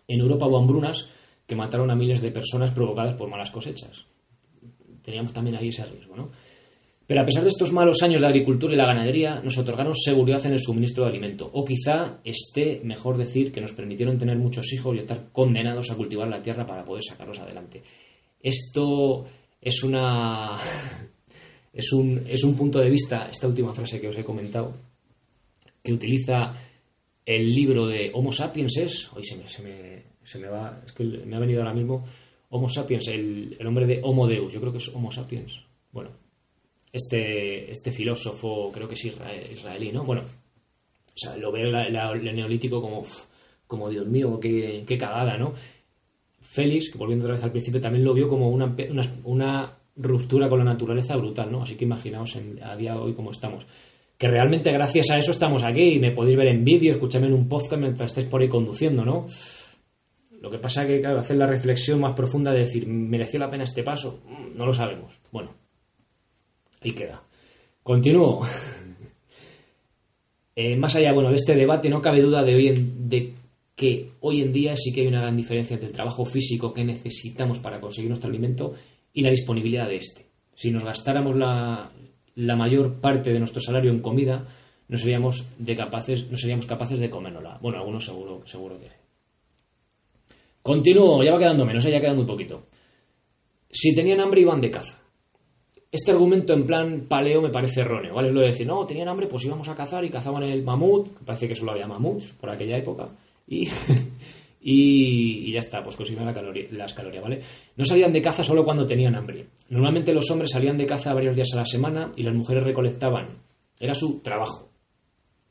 En 0.08 0.20
Europa 0.20 0.46
hubo 0.46 0.58
hambrunas 0.58 1.08
que 1.46 1.56
mataron 1.56 1.90
a 1.90 1.96
miles 1.96 2.20
de 2.20 2.30
personas 2.30 2.72
provocadas 2.72 3.14
por 3.14 3.28
malas 3.28 3.50
cosechas. 3.50 4.06
Teníamos 5.02 5.32
también 5.32 5.56
ahí 5.56 5.68
ese 5.68 5.84
riesgo, 5.84 6.16
¿no? 6.16 6.30
Pero 7.06 7.20
a 7.20 7.24
pesar 7.24 7.44
de 7.44 7.50
estos 7.50 7.72
malos 7.72 8.02
años 8.02 8.20
de 8.20 8.26
agricultura 8.26 8.74
y 8.74 8.76
la 8.76 8.86
ganadería, 8.86 9.40
nos 9.40 9.56
otorgaron 9.56 9.94
seguridad 9.94 10.44
en 10.44 10.52
el 10.52 10.58
suministro 10.58 11.04
de 11.04 11.10
alimento. 11.10 11.48
O 11.52 11.64
quizá 11.64 12.18
esté 12.24 12.80
mejor 12.82 13.16
decir 13.16 13.52
que 13.52 13.60
nos 13.60 13.72
permitieron 13.72 14.18
tener 14.18 14.36
muchos 14.36 14.72
hijos 14.72 14.96
y 14.96 14.98
estar 14.98 15.30
condenados 15.30 15.90
a 15.90 15.94
cultivar 15.94 16.26
la 16.26 16.42
tierra 16.42 16.66
para 16.66 16.84
poder 16.84 17.04
sacarlos 17.04 17.38
adelante. 17.38 17.82
Esto 18.40 19.24
es 19.60 19.82
una. 19.82 20.58
Es 21.72 21.92
un, 21.92 22.24
es 22.26 22.42
un 22.42 22.56
punto 22.56 22.78
de 22.78 22.88
vista, 22.88 23.28
esta 23.30 23.46
última 23.46 23.74
frase 23.74 24.00
que 24.00 24.08
os 24.08 24.16
he 24.16 24.24
comentado, 24.24 24.72
que 25.82 25.92
utiliza 25.92 26.54
el 27.26 27.54
libro 27.54 27.88
de 27.88 28.12
Homo 28.14 28.32
sapiens 28.32 28.76
es, 28.76 29.12
hoy 29.12 29.24
se 29.24 29.36
me, 29.36 29.48
se 29.48 29.62
me, 29.62 30.02
se 30.22 30.38
me 30.38 30.46
va, 30.46 30.80
es 30.86 30.92
que 30.92 31.02
me 31.04 31.36
ha 31.36 31.40
venido 31.40 31.60
ahora 31.60 31.74
mismo, 31.74 32.06
Homo 32.50 32.68
sapiens, 32.68 33.08
el, 33.08 33.56
el 33.58 33.66
hombre 33.66 33.86
de 33.86 34.00
Homo 34.04 34.28
Deus, 34.28 34.52
yo 34.52 34.60
creo 34.60 34.70
que 34.70 34.78
es 34.78 34.88
Homo 34.94 35.10
sapiens. 35.10 35.60
Bueno, 35.90 36.10
este, 36.92 37.68
este 37.70 37.90
filósofo, 37.90 38.70
creo 38.72 38.86
que 38.86 38.94
es 38.94 39.04
israelí, 39.04 39.90
¿no? 39.90 40.04
Bueno, 40.04 40.22
o 40.22 41.18
sea, 41.18 41.36
lo 41.36 41.50
veo 41.50 41.66
el 41.66 42.36
neolítico 42.36 42.80
como, 42.80 43.02
como 43.66 43.90
Dios 43.90 44.06
mío, 44.06 44.38
qué, 44.38 44.84
qué, 44.86 44.96
cagada, 44.96 45.36
¿no? 45.36 45.52
Félix, 46.40 46.96
volviendo 46.96 47.24
otra 47.24 47.34
vez 47.34 47.44
al 47.44 47.50
principio, 47.50 47.80
también 47.80 48.04
lo 48.04 48.14
vio 48.14 48.28
como 48.28 48.50
una, 48.50 48.76
una, 48.88 49.14
una 49.24 49.78
ruptura 49.96 50.48
con 50.48 50.60
la 50.60 50.64
naturaleza 50.64 51.16
brutal, 51.16 51.50
¿no? 51.50 51.62
Así 51.62 51.74
que 51.74 51.84
imaginaos 51.84 52.38
a 52.62 52.76
día 52.76 52.92
de 52.92 52.98
hoy 52.98 53.14
cómo 53.14 53.32
estamos 53.32 53.66
que 54.18 54.28
realmente 54.28 54.72
gracias 54.72 55.10
a 55.10 55.18
eso 55.18 55.30
estamos 55.30 55.62
aquí 55.62 55.94
y 55.94 55.98
me 55.98 56.12
podéis 56.12 56.36
ver 56.36 56.48
en 56.48 56.64
vídeo, 56.64 56.92
escucharme 56.92 57.28
en 57.28 57.34
un 57.34 57.48
podcast 57.48 57.80
mientras 57.80 58.10
estéis 58.10 58.28
por 58.28 58.40
ahí 58.40 58.48
conduciendo, 58.48 59.04
¿no? 59.04 59.26
Lo 60.40 60.50
que 60.50 60.58
pasa 60.58 60.82
es 60.82 60.88
que, 60.88 61.00
claro, 61.00 61.18
hacer 61.18 61.36
la 61.36 61.46
reflexión 61.46 62.00
más 62.00 62.14
profunda 62.14 62.52
de 62.52 62.60
decir, 62.60 62.86
¿mereció 62.86 63.38
la 63.40 63.50
pena 63.50 63.64
este 63.64 63.82
paso? 63.82 64.22
Mm, 64.26 64.56
no 64.56 64.66
lo 64.66 64.72
sabemos. 64.72 65.18
Bueno, 65.32 65.54
ahí 66.82 66.92
queda. 66.92 67.22
Continúo. 67.82 68.46
Eh, 70.58 70.74
más 70.74 70.96
allá, 70.96 71.12
bueno, 71.12 71.28
de 71.28 71.36
este 71.36 71.54
debate, 71.54 71.90
no 71.90 72.00
cabe 72.00 72.22
duda 72.22 72.42
de, 72.42 72.54
hoy 72.54 72.92
de 72.98 73.34
que 73.74 74.12
hoy 74.20 74.40
en 74.40 74.54
día 74.54 74.74
sí 74.74 74.90
que 74.90 75.02
hay 75.02 75.06
una 75.06 75.20
gran 75.20 75.36
diferencia 75.36 75.74
entre 75.74 75.90
el 75.90 75.94
trabajo 75.94 76.24
físico 76.24 76.72
que 76.72 76.82
necesitamos 76.82 77.58
para 77.58 77.78
conseguir 77.78 78.08
nuestro 78.08 78.30
alimento 78.30 78.72
y 79.12 79.20
la 79.20 79.28
disponibilidad 79.28 79.86
de 79.86 79.96
este. 79.96 80.24
Si 80.54 80.70
nos 80.70 80.82
gastáramos 80.82 81.36
la, 81.36 81.92
la 82.36 82.54
mayor 82.54 83.00
parte 83.00 83.32
de 83.32 83.38
nuestro 83.38 83.60
salario 83.60 83.90
en 83.90 84.00
comida, 84.00 84.46
no 84.88 84.96
seríamos, 84.96 85.50
de 85.58 85.74
capaces, 85.74 86.30
no 86.30 86.36
seríamos 86.36 86.66
capaces 86.66 86.98
de 86.98 87.10
comérnosla. 87.10 87.58
Bueno, 87.60 87.78
algunos 87.78 88.04
seguro, 88.04 88.42
seguro 88.46 88.78
que. 88.78 88.88
Continúo, 90.62 91.22
ya 91.24 91.32
va 91.32 91.38
quedando 91.38 91.64
menos, 91.64 91.84
ya 91.84 92.00
queda 92.00 92.14
muy 92.14 92.26
poquito. 92.26 92.66
Si 93.70 93.94
tenían 93.94 94.20
hambre 94.20 94.42
iban 94.42 94.60
de 94.60 94.70
caza. 94.70 94.98
Este 95.90 96.10
argumento 96.10 96.52
en 96.52 96.66
plan 96.66 97.06
paleo 97.08 97.40
me 97.40 97.50
parece 97.50 97.80
erróneo, 97.80 98.14
¿vale? 98.14 98.28
Es 98.28 98.34
lo 98.34 98.40
de 98.40 98.46
decir, 98.46 98.66
no, 98.66 98.86
tenían 98.86 99.08
hambre, 99.08 99.28
pues 99.28 99.44
íbamos 99.44 99.68
a 99.68 99.76
cazar 99.76 100.04
y 100.04 100.10
cazaban 100.10 100.42
el 100.42 100.62
mamut, 100.62 101.18
que 101.18 101.24
parece 101.24 101.48
que 101.48 101.54
solo 101.54 101.72
había 101.72 101.86
mamuts 101.86 102.32
por 102.32 102.50
aquella 102.50 102.76
época, 102.76 103.08
y, 103.46 103.68
y, 104.60 105.52
ya 105.52 105.60
está, 105.60 105.82
pues 105.82 105.96
consiguieron 105.96 106.26
las 106.72 106.92
calorías, 106.92 107.22
¿vale? 107.22 107.40
No 107.76 107.84
salían 107.84 108.12
de 108.12 108.20
caza 108.20 108.44
solo 108.44 108.64
cuando 108.64 108.86
tenían 108.86 109.14
hambre. 109.14 109.46
Normalmente 109.68 110.14
los 110.14 110.30
hombres 110.30 110.50
salían 110.52 110.76
de 110.76 110.86
caza 110.86 111.12
varios 111.12 111.34
días 111.34 111.52
a 111.52 111.56
la 111.56 111.66
semana 111.66 112.12
y 112.16 112.22
las 112.22 112.34
mujeres 112.34 112.62
recolectaban. 112.62 113.38
Era 113.80 113.94
su 113.94 114.20
trabajo. 114.20 114.70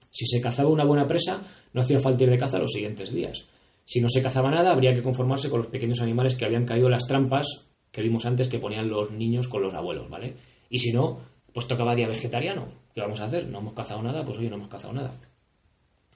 Si 0.10 0.26
se 0.26 0.42
cazaba 0.42 0.70
una 0.70 0.86
buena 0.86 1.06
presa, 1.06 1.46
no 1.74 1.82
hacía 1.82 2.00
falta 2.00 2.24
ir 2.24 2.30
de 2.30 2.38
caza 2.38 2.58
los 2.58 2.72
siguientes 2.72 3.14
días. 3.14 3.46
Si 3.86 4.02
no 4.02 4.08
se 4.10 4.24
cazaba 4.24 4.50
nada, 4.50 4.72
habría 4.72 4.94
que 4.94 5.02
conformarse 5.02 5.50
con 5.50 5.60
los 5.60 5.68
pequeños 5.68 6.02
animales 6.02 6.36
que 6.36 6.46
habían 6.46 6.66
caído 6.66 6.88
en 6.88 6.94
las 6.94 7.06
trampas 7.06 7.68
que 7.92 8.02
vimos 8.02 8.26
antes 8.26 8.48
que 8.48 8.60
ponían 8.60 8.90
los 8.90 9.12
niños 9.12 9.48
con 9.48 9.62
los 9.62 9.74
abuelos, 9.74 10.10
¿vale? 10.10 10.36
Y 10.70 10.80
si 10.80 10.92
no, 10.92 11.20
pues 11.54 11.68
tocaba 11.68 11.96
día 11.96 12.08
vegetariano. 12.08 12.68
¿Qué 12.94 13.02
vamos 13.02 13.20
a 13.22 13.26
hacer? 13.26 13.48
No 13.48 13.60
hemos 13.60 13.74
cazado 13.74 14.02
nada, 14.02 14.26
pues 14.26 14.38
hoy 14.38 14.50
no 14.50 14.56
hemos 14.56 14.70
cazado 14.70 14.94
nada. 14.94 15.20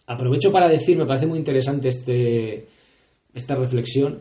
Aprovecho 0.06 0.52
para 0.52 0.68
decir, 0.68 0.98
me 0.98 1.06
parece 1.06 1.28
muy 1.28 1.38
interesante 1.38 1.90
este, 1.90 2.68
esta 3.34 3.56
reflexión, 3.56 4.20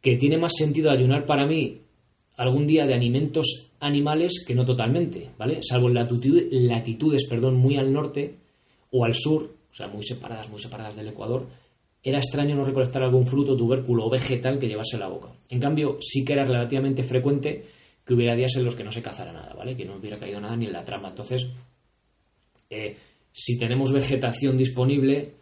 que 0.00 0.16
tiene 0.16 0.38
más 0.38 0.52
sentido 0.56 0.90
ayunar 0.90 1.26
para 1.26 1.46
mí 1.46 1.83
algún 2.36 2.66
día 2.66 2.86
de 2.86 2.94
alimentos 2.94 3.70
animales 3.80 4.44
que 4.46 4.54
no 4.54 4.64
totalmente, 4.64 5.30
¿vale? 5.38 5.60
Salvo 5.62 5.88
en 5.88 5.94
latitudes 6.68 7.28
perdón, 7.28 7.56
muy 7.56 7.76
al 7.76 7.92
norte 7.92 8.36
o 8.90 9.04
al 9.04 9.14
sur, 9.14 9.54
o 9.70 9.74
sea, 9.74 9.88
muy 9.88 10.02
separadas, 10.02 10.48
muy 10.48 10.60
separadas 10.60 10.96
del 10.96 11.08
Ecuador, 11.08 11.46
era 12.02 12.18
extraño 12.18 12.54
no 12.54 12.64
recolectar 12.64 13.02
algún 13.02 13.26
fruto, 13.26 13.56
tubérculo 13.56 14.04
o 14.04 14.10
vegetal 14.10 14.58
que 14.58 14.68
llevase 14.68 14.96
a 14.96 15.00
la 15.00 15.08
boca. 15.08 15.28
En 15.48 15.58
cambio, 15.58 15.98
sí 16.00 16.24
que 16.24 16.34
era 16.34 16.44
relativamente 16.44 17.02
frecuente 17.02 17.64
que 18.04 18.12
hubiera 18.12 18.36
días 18.36 18.54
en 18.56 18.64
los 18.64 18.76
que 18.76 18.84
no 18.84 18.92
se 18.92 19.02
cazara 19.02 19.32
nada, 19.32 19.54
¿vale? 19.54 19.74
Que 19.74 19.86
no 19.86 19.96
hubiera 19.96 20.18
caído 20.18 20.38
nada 20.38 20.54
ni 20.54 20.66
en 20.66 20.72
la 20.74 20.84
trampa. 20.84 21.08
Entonces, 21.08 21.48
eh, 22.68 22.94
si 23.32 23.58
tenemos 23.58 23.90
vegetación 23.92 24.58
disponible, 24.58 25.32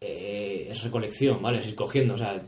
eh, 0.00 0.66
es 0.70 0.82
recolección, 0.82 1.40
¿vale? 1.40 1.60
Es 1.60 1.68
ir 1.68 1.76
cogiendo, 1.76 2.14
o 2.14 2.18
sea, 2.18 2.44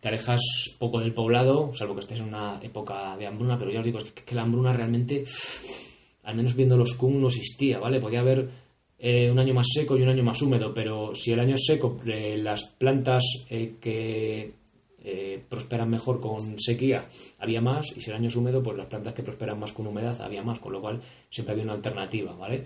te 0.00 0.08
alejas 0.08 0.40
poco 0.78 1.00
del 1.00 1.14
poblado, 1.14 1.72
salvo 1.74 1.94
que 1.94 2.00
estés 2.00 2.20
en 2.20 2.26
una 2.26 2.60
época 2.62 3.16
de 3.16 3.26
hambruna, 3.26 3.58
pero 3.58 3.70
ya 3.70 3.80
os 3.80 3.84
digo, 3.84 3.98
es 3.98 4.12
que, 4.12 4.34
la 4.34 4.42
hambruna 4.42 4.72
realmente, 4.72 5.24
al 6.24 6.36
menos 6.36 6.54
viendo 6.54 6.76
los 6.76 6.94
Kung, 6.94 7.16
no 7.16 7.28
existía, 7.28 7.78
¿vale? 7.78 8.00
Podía 8.00 8.20
haber 8.20 8.48
eh, 8.98 9.30
un 9.30 9.38
año 9.38 9.54
más 9.54 9.66
seco 9.72 9.96
y 9.96 10.02
un 10.02 10.08
año 10.08 10.22
más 10.22 10.40
húmedo, 10.40 10.72
pero 10.72 11.14
si 11.14 11.32
el 11.32 11.40
año 11.40 11.56
es 11.56 11.64
seco, 11.66 12.00
eh, 12.06 12.38
las 12.38 12.64
plantas 12.64 13.24
que 13.48 14.52
prosperan 15.48 15.88
mejor 15.88 16.20
con 16.20 16.58
sequía 16.58 17.08
había 17.38 17.62
más, 17.62 17.96
y 17.96 18.02
si 18.02 18.10
el 18.10 18.16
año 18.16 18.28
es 18.28 18.36
húmedo, 18.36 18.62
pues 18.62 18.76
las 18.76 18.88
plantas 18.88 19.14
que 19.14 19.22
prosperan 19.22 19.58
más 19.58 19.72
con 19.72 19.86
humedad 19.86 20.20
había 20.20 20.42
más, 20.42 20.58
con 20.58 20.72
lo 20.72 20.80
cual 20.80 21.00
siempre 21.30 21.52
había 21.52 21.64
una 21.64 21.74
alternativa, 21.74 22.34
¿vale? 22.34 22.64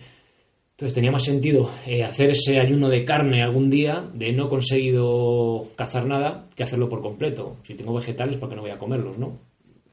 Entonces 0.73 0.95
tenía 0.95 1.13
más 1.13 1.25
sentido 1.25 1.71
eh, 1.87 2.03
hacer 2.03 2.31
ese 2.31 2.59
ayuno 2.59 2.89
de 2.89 3.05
carne 3.05 3.43
algún 3.43 3.71
día, 3.71 4.09
de 4.15 4.33
no 4.33 4.49
conseguido 4.49 5.69
cazar 5.77 6.07
nada, 6.07 6.49
que 6.57 6.65
hacerlo 6.65 6.89
por 6.89 7.03
completo. 7.03 7.57
Si 7.63 7.75
tengo 7.75 7.95
vegetales, 7.95 8.37
¿por 8.39 8.49
qué 8.49 8.57
no 8.57 8.63
voy 8.63 8.71
a 8.71 8.79
comerlos, 8.79 9.19
no? 9.19 9.39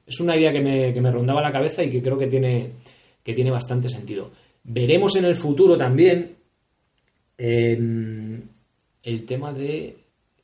Es 0.08 0.20
una 0.20 0.36
idea 0.36 0.52
que 0.52 0.62
me, 0.62 0.94
que 0.94 1.02
me 1.02 1.12
rondaba 1.12 1.42
la 1.42 1.52
cabeza 1.52 1.84
y 1.84 1.89
que 1.89 2.02
creo 2.02 2.18
que 2.18 2.28
tiene, 2.28 2.72
que 3.24 3.34
tiene 3.34 3.52
bastante 3.52 3.89
sentido. 3.89 4.32
Veremos 4.63 5.15
en 5.15 5.26
el 5.26 5.36
futuro 5.36 5.78
también 5.78 6.39
Em, 7.42 8.42
el 9.02 9.26
tema 9.26 9.54
de 9.54 9.96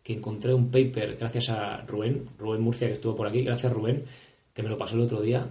que 0.02 0.14
encontré 0.14 0.54
un 0.54 0.72
paper 0.72 1.18
gracias 1.18 1.50
a 1.50 1.82
Rubén, 1.82 2.30
Rubén 2.38 2.62
Murcia 2.62 2.88
que 2.88 2.94
estuvo 2.94 3.14
por 3.14 3.28
aquí, 3.28 3.44
gracias 3.44 3.74
Rubén, 3.74 4.06
que 4.54 4.64
me 4.64 4.70
lo 4.70 4.78
pasó 4.78 4.96
el 4.96 5.02
otro 5.02 5.22
día, 5.22 5.46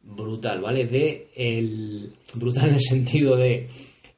brutal, 0.00 0.60
¿vale? 0.60 0.86
De 0.86 1.28
el 1.34 2.12
brutal 2.34 2.68
en 2.68 2.74
el 2.74 2.80
sentido 2.80 3.34
de 3.36 3.66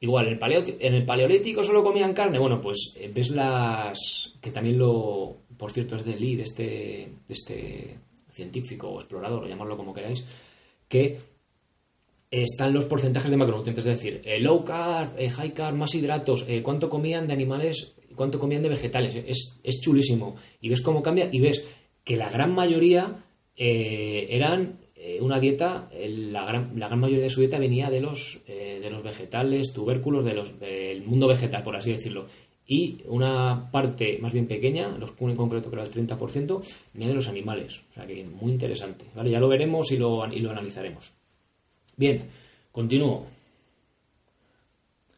igual 0.01 0.27
en 0.27 0.33
el, 0.33 0.77
en 0.79 0.93
el 0.93 1.05
paleolítico 1.05 1.63
solo 1.63 1.83
comían 1.83 2.13
carne, 2.13 2.39
bueno, 2.39 2.61
pues 2.61 2.93
eh, 2.95 3.11
ves 3.13 3.31
las 3.31 4.37
que 4.41 4.51
también 4.51 4.77
lo 4.77 5.37
por 5.57 5.71
cierto 5.71 5.95
es 5.97 6.05
de 6.05 6.15
Lee, 6.15 6.37
de 6.37 6.43
este, 6.43 6.63
de 7.27 7.33
este 7.33 7.97
científico 8.31 8.87
o 8.87 8.99
explorador, 8.99 9.47
llamarlo 9.47 9.75
como 9.75 9.93
queráis, 9.93 10.23
que 10.87 11.17
están 12.31 12.73
los 12.73 12.85
porcentajes 12.85 13.29
de 13.29 13.35
macronutrientes, 13.35 13.85
es 13.85 13.97
decir, 13.97 14.21
eh, 14.23 14.39
low 14.39 14.63
carb, 14.63 15.19
eh, 15.19 15.29
high 15.29 15.53
carb, 15.53 15.75
más 15.75 15.93
hidratos, 15.95 16.45
cuánto 16.63 16.89
comían 16.89 17.27
de 17.27 17.33
animales, 17.33 17.93
cuánto 18.15 18.39
comían 18.39 18.63
de 18.63 18.69
vegetales, 18.69 19.15
es, 19.15 19.59
es 19.61 19.81
chulísimo. 19.81 20.35
Y 20.61 20.69
ves 20.69 20.81
cómo 20.81 21.01
cambia 21.01 21.27
y 21.29 21.41
ves 21.41 21.65
que 22.05 22.15
la 22.15 22.29
gran 22.29 22.53
mayoría 22.53 23.25
eran 23.57 24.79
eh, 25.01 25.21
una 25.21 25.39
dieta, 25.39 25.89
la 25.93 26.43
gran, 26.43 26.77
la 26.77 26.87
gran, 26.87 26.99
mayoría 26.99 27.23
de 27.23 27.29
su 27.29 27.39
dieta 27.39 27.57
venía 27.57 27.89
de 27.89 28.01
los, 28.01 28.41
eh, 28.47 28.81
de 28.83 28.89
los 28.89 29.01
vegetales, 29.01 29.71
tubérculos, 29.71 30.25
de 30.25 30.33
los, 30.33 30.59
del 30.59 31.03
mundo 31.03 31.25
vegetal, 31.25 31.63
por 31.63 31.77
así 31.77 31.93
decirlo. 31.93 32.25
Y 32.67 32.97
una 33.05 33.71
parte 33.71 34.17
más 34.19 34.33
bien 34.33 34.45
pequeña, 34.45 34.89
los 34.97 35.13
en 35.17 35.37
concreto 35.37 35.71
creo 35.71 35.83
el 35.83 35.89
30%, 35.89 36.61
venía 36.93 37.07
de 37.07 37.13
los 37.13 37.29
animales. 37.29 37.81
O 37.89 37.93
sea 37.93 38.05
que 38.05 38.25
muy 38.25 38.51
interesante. 38.51 39.05
¿vale? 39.15 39.31
Ya 39.31 39.39
lo 39.39 39.47
veremos 39.47 39.89
y 39.93 39.97
lo, 39.97 40.27
y 40.27 40.41
lo 40.41 40.51
analizaremos. 40.51 41.13
Bien, 41.95 42.25
continúo. 42.69 43.25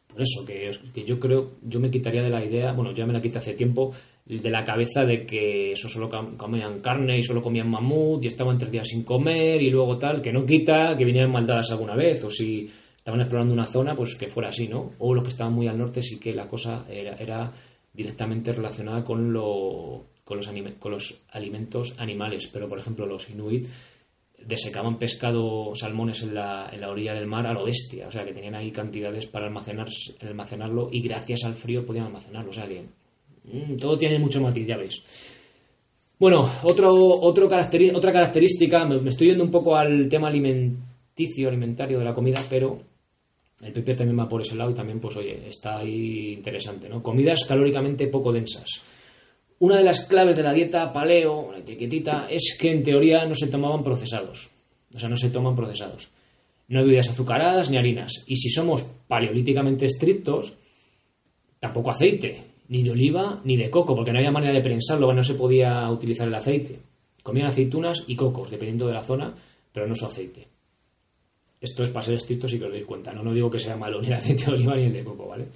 Por 0.06 0.22
eso, 0.22 0.46
que, 0.46 0.70
que 0.94 1.04
yo 1.04 1.18
creo, 1.18 1.54
yo 1.62 1.80
me 1.80 1.90
quitaría 1.90 2.22
de 2.22 2.30
la 2.30 2.44
idea, 2.44 2.72
bueno, 2.72 2.92
ya 2.92 3.04
me 3.04 3.12
la 3.12 3.20
quité 3.20 3.38
hace 3.38 3.54
tiempo, 3.54 3.92
de 4.24 4.50
la 4.50 4.64
cabeza 4.64 5.04
de 5.04 5.26
que 5.26 5.72
eso 5.72 5.88
solo 5.88 6.08
comían 6.36 6.78
carne 6.78 7.18
y 7.18 7.22
solo 7.22 7.42
comían 7.42 7.68
mamut 7.68 8.22
y 8.22 8.28
estaban 8.28 8.56
tres 8.56 8.70
días 8.70 8.88
sin 8.88 9.02
comer 9.02 9.60
y 9.60 9.70
luego 9.70 9.98
tal, 9.98 10.22
que 10.22 10.32
no 10.32 10.46
quita 10.46 10.96
que 10.96 11.04
vinieran 11.04 11.32
maldadas 11.32 11.70
alguna 11.72 11.96
vez 11.96 12.22
o 12.24 12.30
si 12.30 12.70
estaban 12.96 13.20
explorando 13.20 13.52
una 13.52 13.64
zona, 13.64 13.96
pues 13.96 14.14
que 14.14 14.28
fuera 14.28 14.50
así, 14.50 14.68
¿no? 14.68 14.92
O 14.98 15.12
los 15.12 15.24
que 15.24 15.30
estaban 15.30 15.52
muy 15.52 15.66
al 15.66 15.76
norte 15.76 16.02
sí 16.02 16.20
que 16.20 16.32
la 16.32 16.46
cosa 16.46 16.86
era, 16.88 17.52
directamente 17.92 18.52
relacionada 18.52 19.02
con, 19.02 19.32
lo, 19.32 20.06
con, 20.24 20.38
los 20.38 20.48
con 20.78 20.92
los 20.92 21.24
alimentos 21.32 21.94
animales, 21.98 22.48
pero 22.50 22.68
por 22.68 22.78
ejemplo 22.78 23.04
los 23.06 23.28
inuit 23.28 23.66
desecaban 24.38 24.98
pescado, 24.98 25.74
salmones 25.74 26.22
en 26.22 26.34
la, 26.34 26.70
en 26.72 26.80
la 26.80 26.90
orilla 26.90 27.14
del 27.14 27.26
mar 27.26 27.46
a 27.46 27.52
lo 27.52 27.64
bestia, 27.64 28.08
o 28.08 28.10
sea 28.10 28.24
que 28.24 28.32
tenían 28.32 28.54
ahí 28.54 28.70
cantidades 28.70 29.26
para 29.26 29.46
almacenar, 29.46 29.88
almacenarlo 30.20 30.88
y 30.90 31.02
gracias 31.02 31.44
al 31.44 31.54
frío 31.54 31.84
podían 31.84 32.06
almacenarlo, 32.06 32.50
o 32.50 32.54
sea 32.54 32.66
que 32.66 32.86
todo 33.80 33.98
tiene 33.98 34.18
mucho 34.18 34.40
matiz, 34.40 34.66
ya 34.66 34.76
veis. 34.76 35.02
Bueno, 36.18 36.48
otro, 36.62 36.92
otro 36.92 37.46
otra 37.46 38.12
característica, 38.12 38.84
me, 38.84 39.08
estoy 39.08 39.28
yendo 39.28 39.42
un 39.42 39.50
poco 39.50 39.74
al 39.74 40.08
tema 40.08 40.28
alimenticio, 40.28 41.48
alimentario 41.48 41.98
de 41.98 42.04
la 42.04 42.14
comida, 42.14 42.40
pero 42.48 42.80
el 43.60 43.72
PP 43.72 43.96
también 43.96 44.20
va 44.20 44.28
por 44.28 44.40
ese 44.40 44.54
lado 44.54 44.70
y 44.70 44.74
también, 44.74 45.00
pues 45.00 45.16
oye, 45.16 45.48
está 45.48 45.78
ahí 45.78 46.34
interesante, 46.34 46.88
¿no? 46.88 47.02
Comidas 47.02 47.44
calóricamente 47.44 48.06
poco 48.06 48.32
densas. 48.32 48.68
Una 49.58 49.78
de 49.78 49.84
las 49.84 50.06
claves 50.06 50.36
de 50.36 50.44
la 50.44 50.52
dieta 50.52 50.92
paleo, 50.92 51.50
la 51.50 51.58
etiquetita, 51.58 52.28
es 52.30 52.56
que 52.56 52.70
en 52.70 52.84
teoría 52.84 53.24
no 53.24 53.34
se 53.34 53.48
tomaban 53.48 53.82
procesados. 53.82 54.48
O 54.94 54.98
sea, 54.98 55.08
no 55.08 55.16
se 55.16 55.30
toman 55.30 55.56
procesados. 55.56 56.08
No 56.68 56.78
hay 56.78 56.84
bebidas 56.84 57.08
azucaradas 57.08 57.70
ni 57.70 57.78
harinas. 57.78 58.24
Y 58.26 58.36
si 58.36 58.48
somos 58.48 58.82
paleolíticamente 59.08 59.86
estrictos, 59.86 60.54
tampoco 61.58 61.90
aceite 61.90 62.51
ni 62.68 62.82
de 62.82 62.90
oliva 62.90 63.40
ni 63.44 63.56
de 63.56 63.70
coco, 63.70 63.94
porque 63.94 64.12
no 64.12 64.18
había 64.18 64.30
manera 64.30 64.52
de 64.52 64.60
prensarlo, 64.60 65.12
no 65.12 65.22
se 65.22 65.34
podía 65.34 65.88
utilizar 65.90 66.28
el 66.28 66.34
aceite. 66.34 66.80
Comían 67.22 67.48
aceitunas 67.48 68.04
y 68.06 68.16
cocos, 68.16 68.50
dependiendo 68.50 68.86
de 68.86 68.94
la 68.94 69.02
zona, 69.02 69.34
pero 69.72 69.86
no 69.86 69.94
su 69.94 70.06
aceite. 70.06 70.48
Esto 71.60 71.84
es 71.84 71.90
para 71.90 72.06
ser 72.06 72.14
estricto 72.14 72.48
si 72.48 72.58
que 72.58 72.64
os 72.64 72.72
doy 72.72 72.82
cuenta. 72.82 73.12
No, 73.12 73.22
no 73.22 73.32
digo 73.32 73.48
que 73.48 73.60
sea 73.60 73.76
malo 73.76 74.00
ni 74.00 74.08
el 74.08 74.14
aceite 74.14 74.46
de 74.46 74.52
oliva 74.52 74.76
ni 74.76 74.84
el 74.84 74.92
de 74.92 75.04
coco, 75.04 75.28
¿vale? 75.28 75.46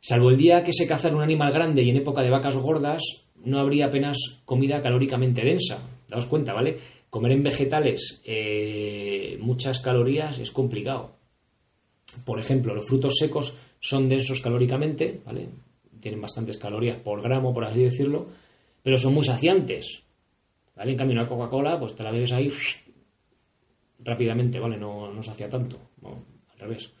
Salvo 0.00 0.30
el 0.30 0.36
día 0.36 0.62
que 0.64 0.72
se 0.72 0.86
cazara 0.86 1.14
un 1.14 1.22
animal 1.22 1.52
grande 1.52 1.82
y 1.82 1.90
en 1.90 1.96
época 1.96 2.22
de 2.22 2.30
vacas 2.30 2.56
gordas, 2.56 3.02
no 3.44 3.60
habría 3.60 3.86
apenas 3.86 4.18
comida 4.44 4.82
calóricamente 4.82 5.44
densa. 5.44 5.78
Daos 6.08 6.26
cuenta, 6.26 6.52
¿vale? 6.52 6.78
Comer 7.10 7.32
en 7.32 7.42
vegetales 7.42 8.20
eh, 8.24 9.38
muchas 9.40 9.80
calorías 9.80 10.38
es 10.38 10.50
complicado. 10.50 11.12
Por 12.24 12.38
ejemplo, 12.38 12.74
los 12.74 12.86
frutos 12.86 13.14
secos 13.16 13.56
son 13.78 14.08
densos 14.08 14.40
calóricamente, 14.40 15.20
¿vale? 15.24 15.48
Tienen 16.00 16.20
bastantes 16.20 16.58
calorías 16.58 16.98
por 16.98 17.22
gramo, 17.22 17.52
por 17.52 17.64
así 17.64 17.82
decirlo, 17.82 18.26
pero 18.82 18.98
son 18.98 19.14
muy 19.14 19.24
saciantes. 19.24 20.02
¿Vale? 20.76 20.92
En 20.92 20.98
cambio, 20.98 21.18
una 21.18 21.26
Coca-Cola, 21.26 21.80
pues 21.80 21.96
te 21.96 22.02
la 22.02 22.10
bebes 22.10 22.32
ahí 22.32 22.50
rápidamente, 24.00 24.60
¿vale? 24.60 24.76
No, 24.76 25.12
no 25.12 25.22
sacia 25.22 25.48
tanto, 25.48 25.78
al 26.04 26.58
revés. 26.58 26.92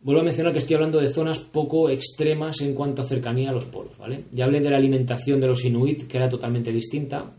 Vuelvo 0.00 0.20
a 0.20 0.24
mencionar 0.24 0.52
que 0.52 0.58
estoy 0.58 0.74
hablando 0.74 1.00
de 1.00 1.08
zonas 1.08 1.38
poco 1.38 1.88
extremas 1.88 2.60
en 2.60 2.74
cuanto 2.74 3.02
a 3.02 3.04
cercanía 3.04 3.50
a 3.50 3.52
los 3.52 3.66
polos, 3.66 3.96
¿vale? 3.98 4.24
Ya 4.32 4.44
hablé 4.44 4.60
de 4.60 4.70
la 4.70 4.76
alimentación 4.76 5.40
de 5.40 5.46
los 5.46 5.64
inuit, 5.64 6.06
que 6.06 6.16
era 6.18 6.28
totalmente 6.28 6.72
distinta. 6.72 7.32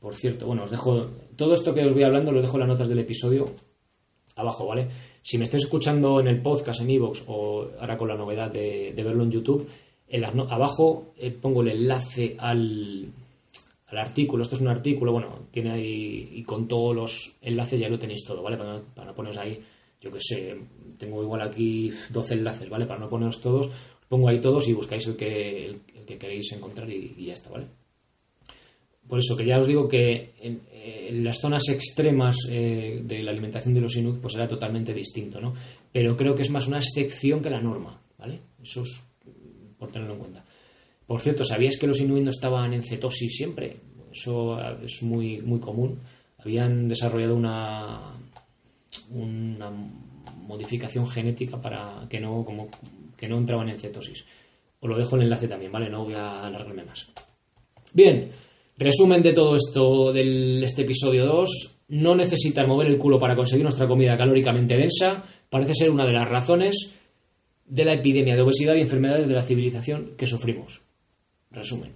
Por 0.00 0.16
cierto, 0.16 0.46
bueno, 0.46 0.64
os 0.64 0.70
dejo 0.70 1.08
todo 1.36 1.54
esto 1.54 1.74
que 1.74 1.84
os 1.84 1.92
voy 1.92 2.02
hablando, 2.02 2.32
lo 2.32 2.40
dejo 2.40 2.56
en 2.56 2.60
las 2.60 2.68
notas 2.70 2.88
del 2.88 3.00
episodio 3.00 3.54
abajo, 4.34 4.66
¿vale? 4.66 4.88
Si 5.22 5.36
me 5.36 5.44
estáis 5.44 5.64
escuchando 5.64 6.20
en 6.20 6.28
el 6.28 6.40
podcast, 6.40 6.80
en 6.80 6.90
iVoox 6.90 7.24
o 7.26 7.70
ahora 7.78 7.98
con 7.98 8.08
la 8.08 8.16
novedad 8.16 8.50
de 8.50 8.94
verlo 8.96 9.22
en 9.22 9.30
YouTube, 9.30 9.68
abajo 10.48 11.12
eh, 11.16 11.30
pongo 11.30 11.62
el 11.62 11.68
enlace 11.68 12.36
al, 12.38 13.12
al, 13.86 13.98
artículo. 13.98 14.42
Esto 14.42 14.56
es 14.56 14.60
un 14.60 14.68
artículo, 14.68 15.12
bueno, 15.12 15.46
tiene 15.50 15.70
ahí 15.72 16.30
y 16.34 16.42
con 16.42 16.66
todos 16.66 16.94
los 16.94 17.36
enlaces 17.42 17.80
ya 17.80 17.88
lo 17.88 17.98
tenéis 17.98 18.24
todo, 18.24 18.42
¿vale? 18.42 18.56
Para, 18.56 19.06
no 19.06 19.14
poneros 19.14 19.38
ahí, 19.38 19.60
yo 20.00 20.10
que 20.10 20.20
sé, 20.20 20.56
tengo 20.98 21.22
igual 21.22 21.42
aquí 21.42 21.92
12 22.10 22.34
enlaces, 22.34 22.68
¿vale? 22.68 22.86
Para 22.86 23.00
no 23.00 23.08
poneros 23.08 23.40
todos, 23.40 23.70
pongo 24.08 24.28
ahí 24.28 24.40
todos 24.40 24.68
y 24.68 24.72
buscáis 24.72 25.06
el 25.06 25.16
que, 25.16 25.66
el, 25.66 25.80
que 26.06 26.18
queréis 26.18 26.52
encontrar 26.52 26.90
y, 26.90 27.14
ya 27.24 27.34
está, 27.34 27.50
¿vale? 27.50 27.66
Por 29.08 29.18
eso 29.18 29.36
que 29.36 29.44
ya 29.44 29.58
os 29.58 29.66
digo 29.66 29.88
que 29.88 30.34
en, 30.40 31.24
las 31.24 31.40
zonas 31.40 31.68
extremas 31.68 32.36
eh, 32.48 33.00
de 33.02 33.22
la 33.22 33.32
alimentación 33.32 33.74
de 33.74 33.80
los 33.80 33.96
Inuit 33.96 34.20
pues 34.20 34.36
era 34.36 34.46
totalmente 34.46 34.94
distinto, 34.94 35.40
¿no? 35.40 35.52
Pero 35.92 36.16
creo 36.16 36.34
que 36.34 36.42
es 36.42 36.50
más 36.50 36.68
una 36.68 36.78
excepción 36.78 37.42
que 37.42 37.50
la 37.50 37.60
norma, 37.60 38.00
¿vale? 38.16 38.40
Eso 38.62 38.82
es 38.82 39.09
por 39.80 39.90
tenerlo 39.90 40.14
en 40.14 40.20
cuenta. 40.20 40.44
Por 41.06 41.20
cierto, 41.20 41.42
¿sabíais 41.42 41.76
que 41.76 41.88
los 41.88 42.00
inuit 42.00 42.28
estaban 42.28 42.72
en 42.72 42.84
cetosis 42.84 43.34
siempre? 43.34 43.76
Eso 44.12 44.60
es 44.84 45.02
muy, 45.02 45.40
muy 45.40 45.58
común. 45.58 45.98
Habían 46.38 46.88
desarrollado 46.88 47.34
una, 47.34 48.14
una 49.10 49.70
modificación 50.36 51.08
genética 51.08 51.60
para 51.60 52.06
que 52.08 52.20
no, 52.20 52.44
como, 52.44 52.68
que 53.16 53.28
no 53.28 53.38
entraban 53.38 53.68
en 53.70 53.78
cetosis. 53.78 54.24
Os 54.78 54.88
lo 54.88 54.96
dejo 54.96 55.16
el 55.16 55.22
enlace 55.22 55.48
también, 55.48 55.72
¿vale? 55.72 55.90
No 55.90 56.04
voy 56.04 56.14
a 56.14 56.46
alargarme 56.46 56.84
más. 56.84 57.08
Bien, 57.92 58.30
resumen 58.78 59.22
de 59.22 59.32
todo 59.32 59.56
esto 59.56 60.12
de 60.12 60.62
este 60.62 60.82
episodio 60.82 61.26
2. 61.26 61.76
No 61.88 62.14
necesitar 62.14 62.68
mover 62.68 62.86
el 62.86 62.98
culo 62.98 63.18
para 63.18 63.34
conseguir 63.34 63.64
nuestra 63.64 63.88
comida 63.88 64.16
calóricamente 64.16 64.76
densa. 64.76 65.24
Parece 65.48 65.74
ser 65.74 65.90
una 65.90 66.06
de 66.06 66.12
las 66.12 66.28
razones 66.28 66.94
de 67.70 67.84
la 67.84 67.94
epidemia 67.94 68.34
de 68.34 68.42
obesidad 68.42 68.74
y 68.74 68.80
enfermedades 68.80 69.28
de 69.28 69.34
la 69.34 69.42
civilización 69.42 70.12
que 70.16 70.26
sufrimos. 70.26 70.82
Resumen. 71.50 71.92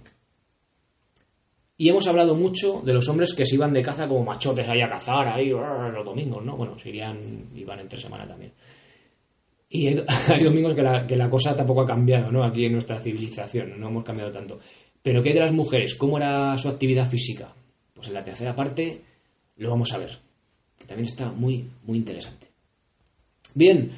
Y 1.77 1.89
hemos 1.89 2.07
hablado 2.07 2.35
mucho 2.35 2.81
de 2.81 2.93
los 2.93 3.07
hombres 3.09 3.33
que 3.33 3.45
se 3.45 3.55
iban 3.55 3.73
de 3.73 3.81
caza 3.81 4.07
como 4.07 4.23
machotes 4.23 4.67
ahí 4.67 4.81
a 4.81 4.87
cazar 4.87 5.27
ahí 5.27 5.49
los 5.49 6.05
domingos, 6.05 6.43
¿no? 6.43 6.55
Bueno, 6.55 6.79
se 6.79 6.89
irían, 6.89 7.49
iban 7.53 7.79
entre 7.81 7.99
semana 7.99 8.25
también. 8.25 8.53
Y 9.69 9.87
hay, 10.33 10.43
domingos 10.43 10.73
que 10.73 10.81
la, 10.81 11.05
que 11.05 11.17
la, 11.17 11.29
cosa 11.29 11.55
tampoco 11.55 11.81
ha 11.81 11.85
cambiado, 11.85 12.31
¿no? 12.31 12.45
Aquí 12.45 12.65
en 12.65 12.73
nuestra 12.73 12.99
civilización, 13.01 13.77
no 13.77 13.89
hemos 13.89 14.05
cambiado 14.05 14.31
tanto. 14.31 14.59
Pero 15.01 15.21
¿qué 15.21 15.29
hay 15.29 15.35
de 15.35 15.41
las 15.41 15.51
mujeres? 15.51 15.95
¿Cómo 15.95 16.17
era 16.17 16.57
su 16.57 16.69
actividad 16.69 17.09
física? 17.09 17.53
Pues 17.93 18.07
en 18.07 18.13
la 18.13 18.23
tercera 18.23 18.55
parte 18.55 19.01
lo 19.57 19.69
vamos 19.69 19.91
a 19.93 19.97
ver, 19.97 20.17
que 20.77 20.85
también 20.85 21.09
está 21.09 21.29
muy, 21.31 21.69
muy 21.83 21.97
interesante. 21.97 22.47
Bien, 23.53 23.91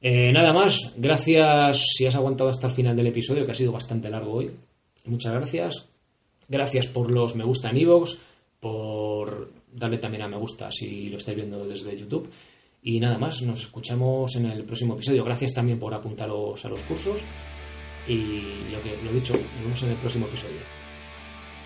eh, 0.00 0.32
nada 0.32 0.52
más, 0.52 0.92
gracias 0.96 1.82
si 1.96 2.06
has 2.06 2.14
aguantado 2.14 2.50
hasta 2.50 2.68
el 2.68 2.72
final 2.72 2.96
del 2.96 3.08
episodio, 3.08 3.44
que 3.44 3.52
ha 3.52 3.54
sido 3.54 3.72
bastante 3.72 4.08
largo 4.08 4.32
hoy. 4.32 4.50
Muchas 5.06 5.32
gracias. 5.32 5.88
Gracias 6.48 6.86
por 6.86 7.10
los 7.10 7.34
me 7.34 7.44
gusta 7.44 7.70
en 7.70 7.78
iVoox, 7.78 8.16
por 8.60 9.52
darle 9.72 9.98
también 9.98 10.22
a 10.22 10.28
me 10.28 10.36
gusta 10.36 10.70
si 10.70 11.08
lo 11.08 11.18
estáis 11.18 11.36
viendo 11.36 11.66
desde 11.66 11.98
YouTube. 11.98 12.30
Y 12.82 13.00
nada 13.00 13.18
más, 13.18 13.42
nos 13.42 13.60
escuchamos 13.60 14.34
en 14.36 14.46
el 14.46 14.64
próximo 14.64 14.94
episodio. 14.94 15.24
Gracias 15.24 15.52
también 15.52 15.78
por 15.78 15.92
apuntaros 15.92 16.64
a 16.64 16.68
los 16.68 16.82
cursos. 16.82 17.20
Y 18.06 18.40
lo 18.72 18.82
que 18.82 18.96
lo 19.04 19.12
dicho, 19.12 19.34
nos 19.34 19.62
vemos 19.62 19.82
en 19.82 19.90
el 19.90 19.96
próximo 19.96 20.26
episodio. 20.26 20.60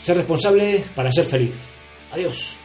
Ser 0.00 0.16
responsable 0.16 0.82
para 0.96 1.12
ser 1.12 1.26
feliz. 1.26 1.62
Adiós. 2.10 2.61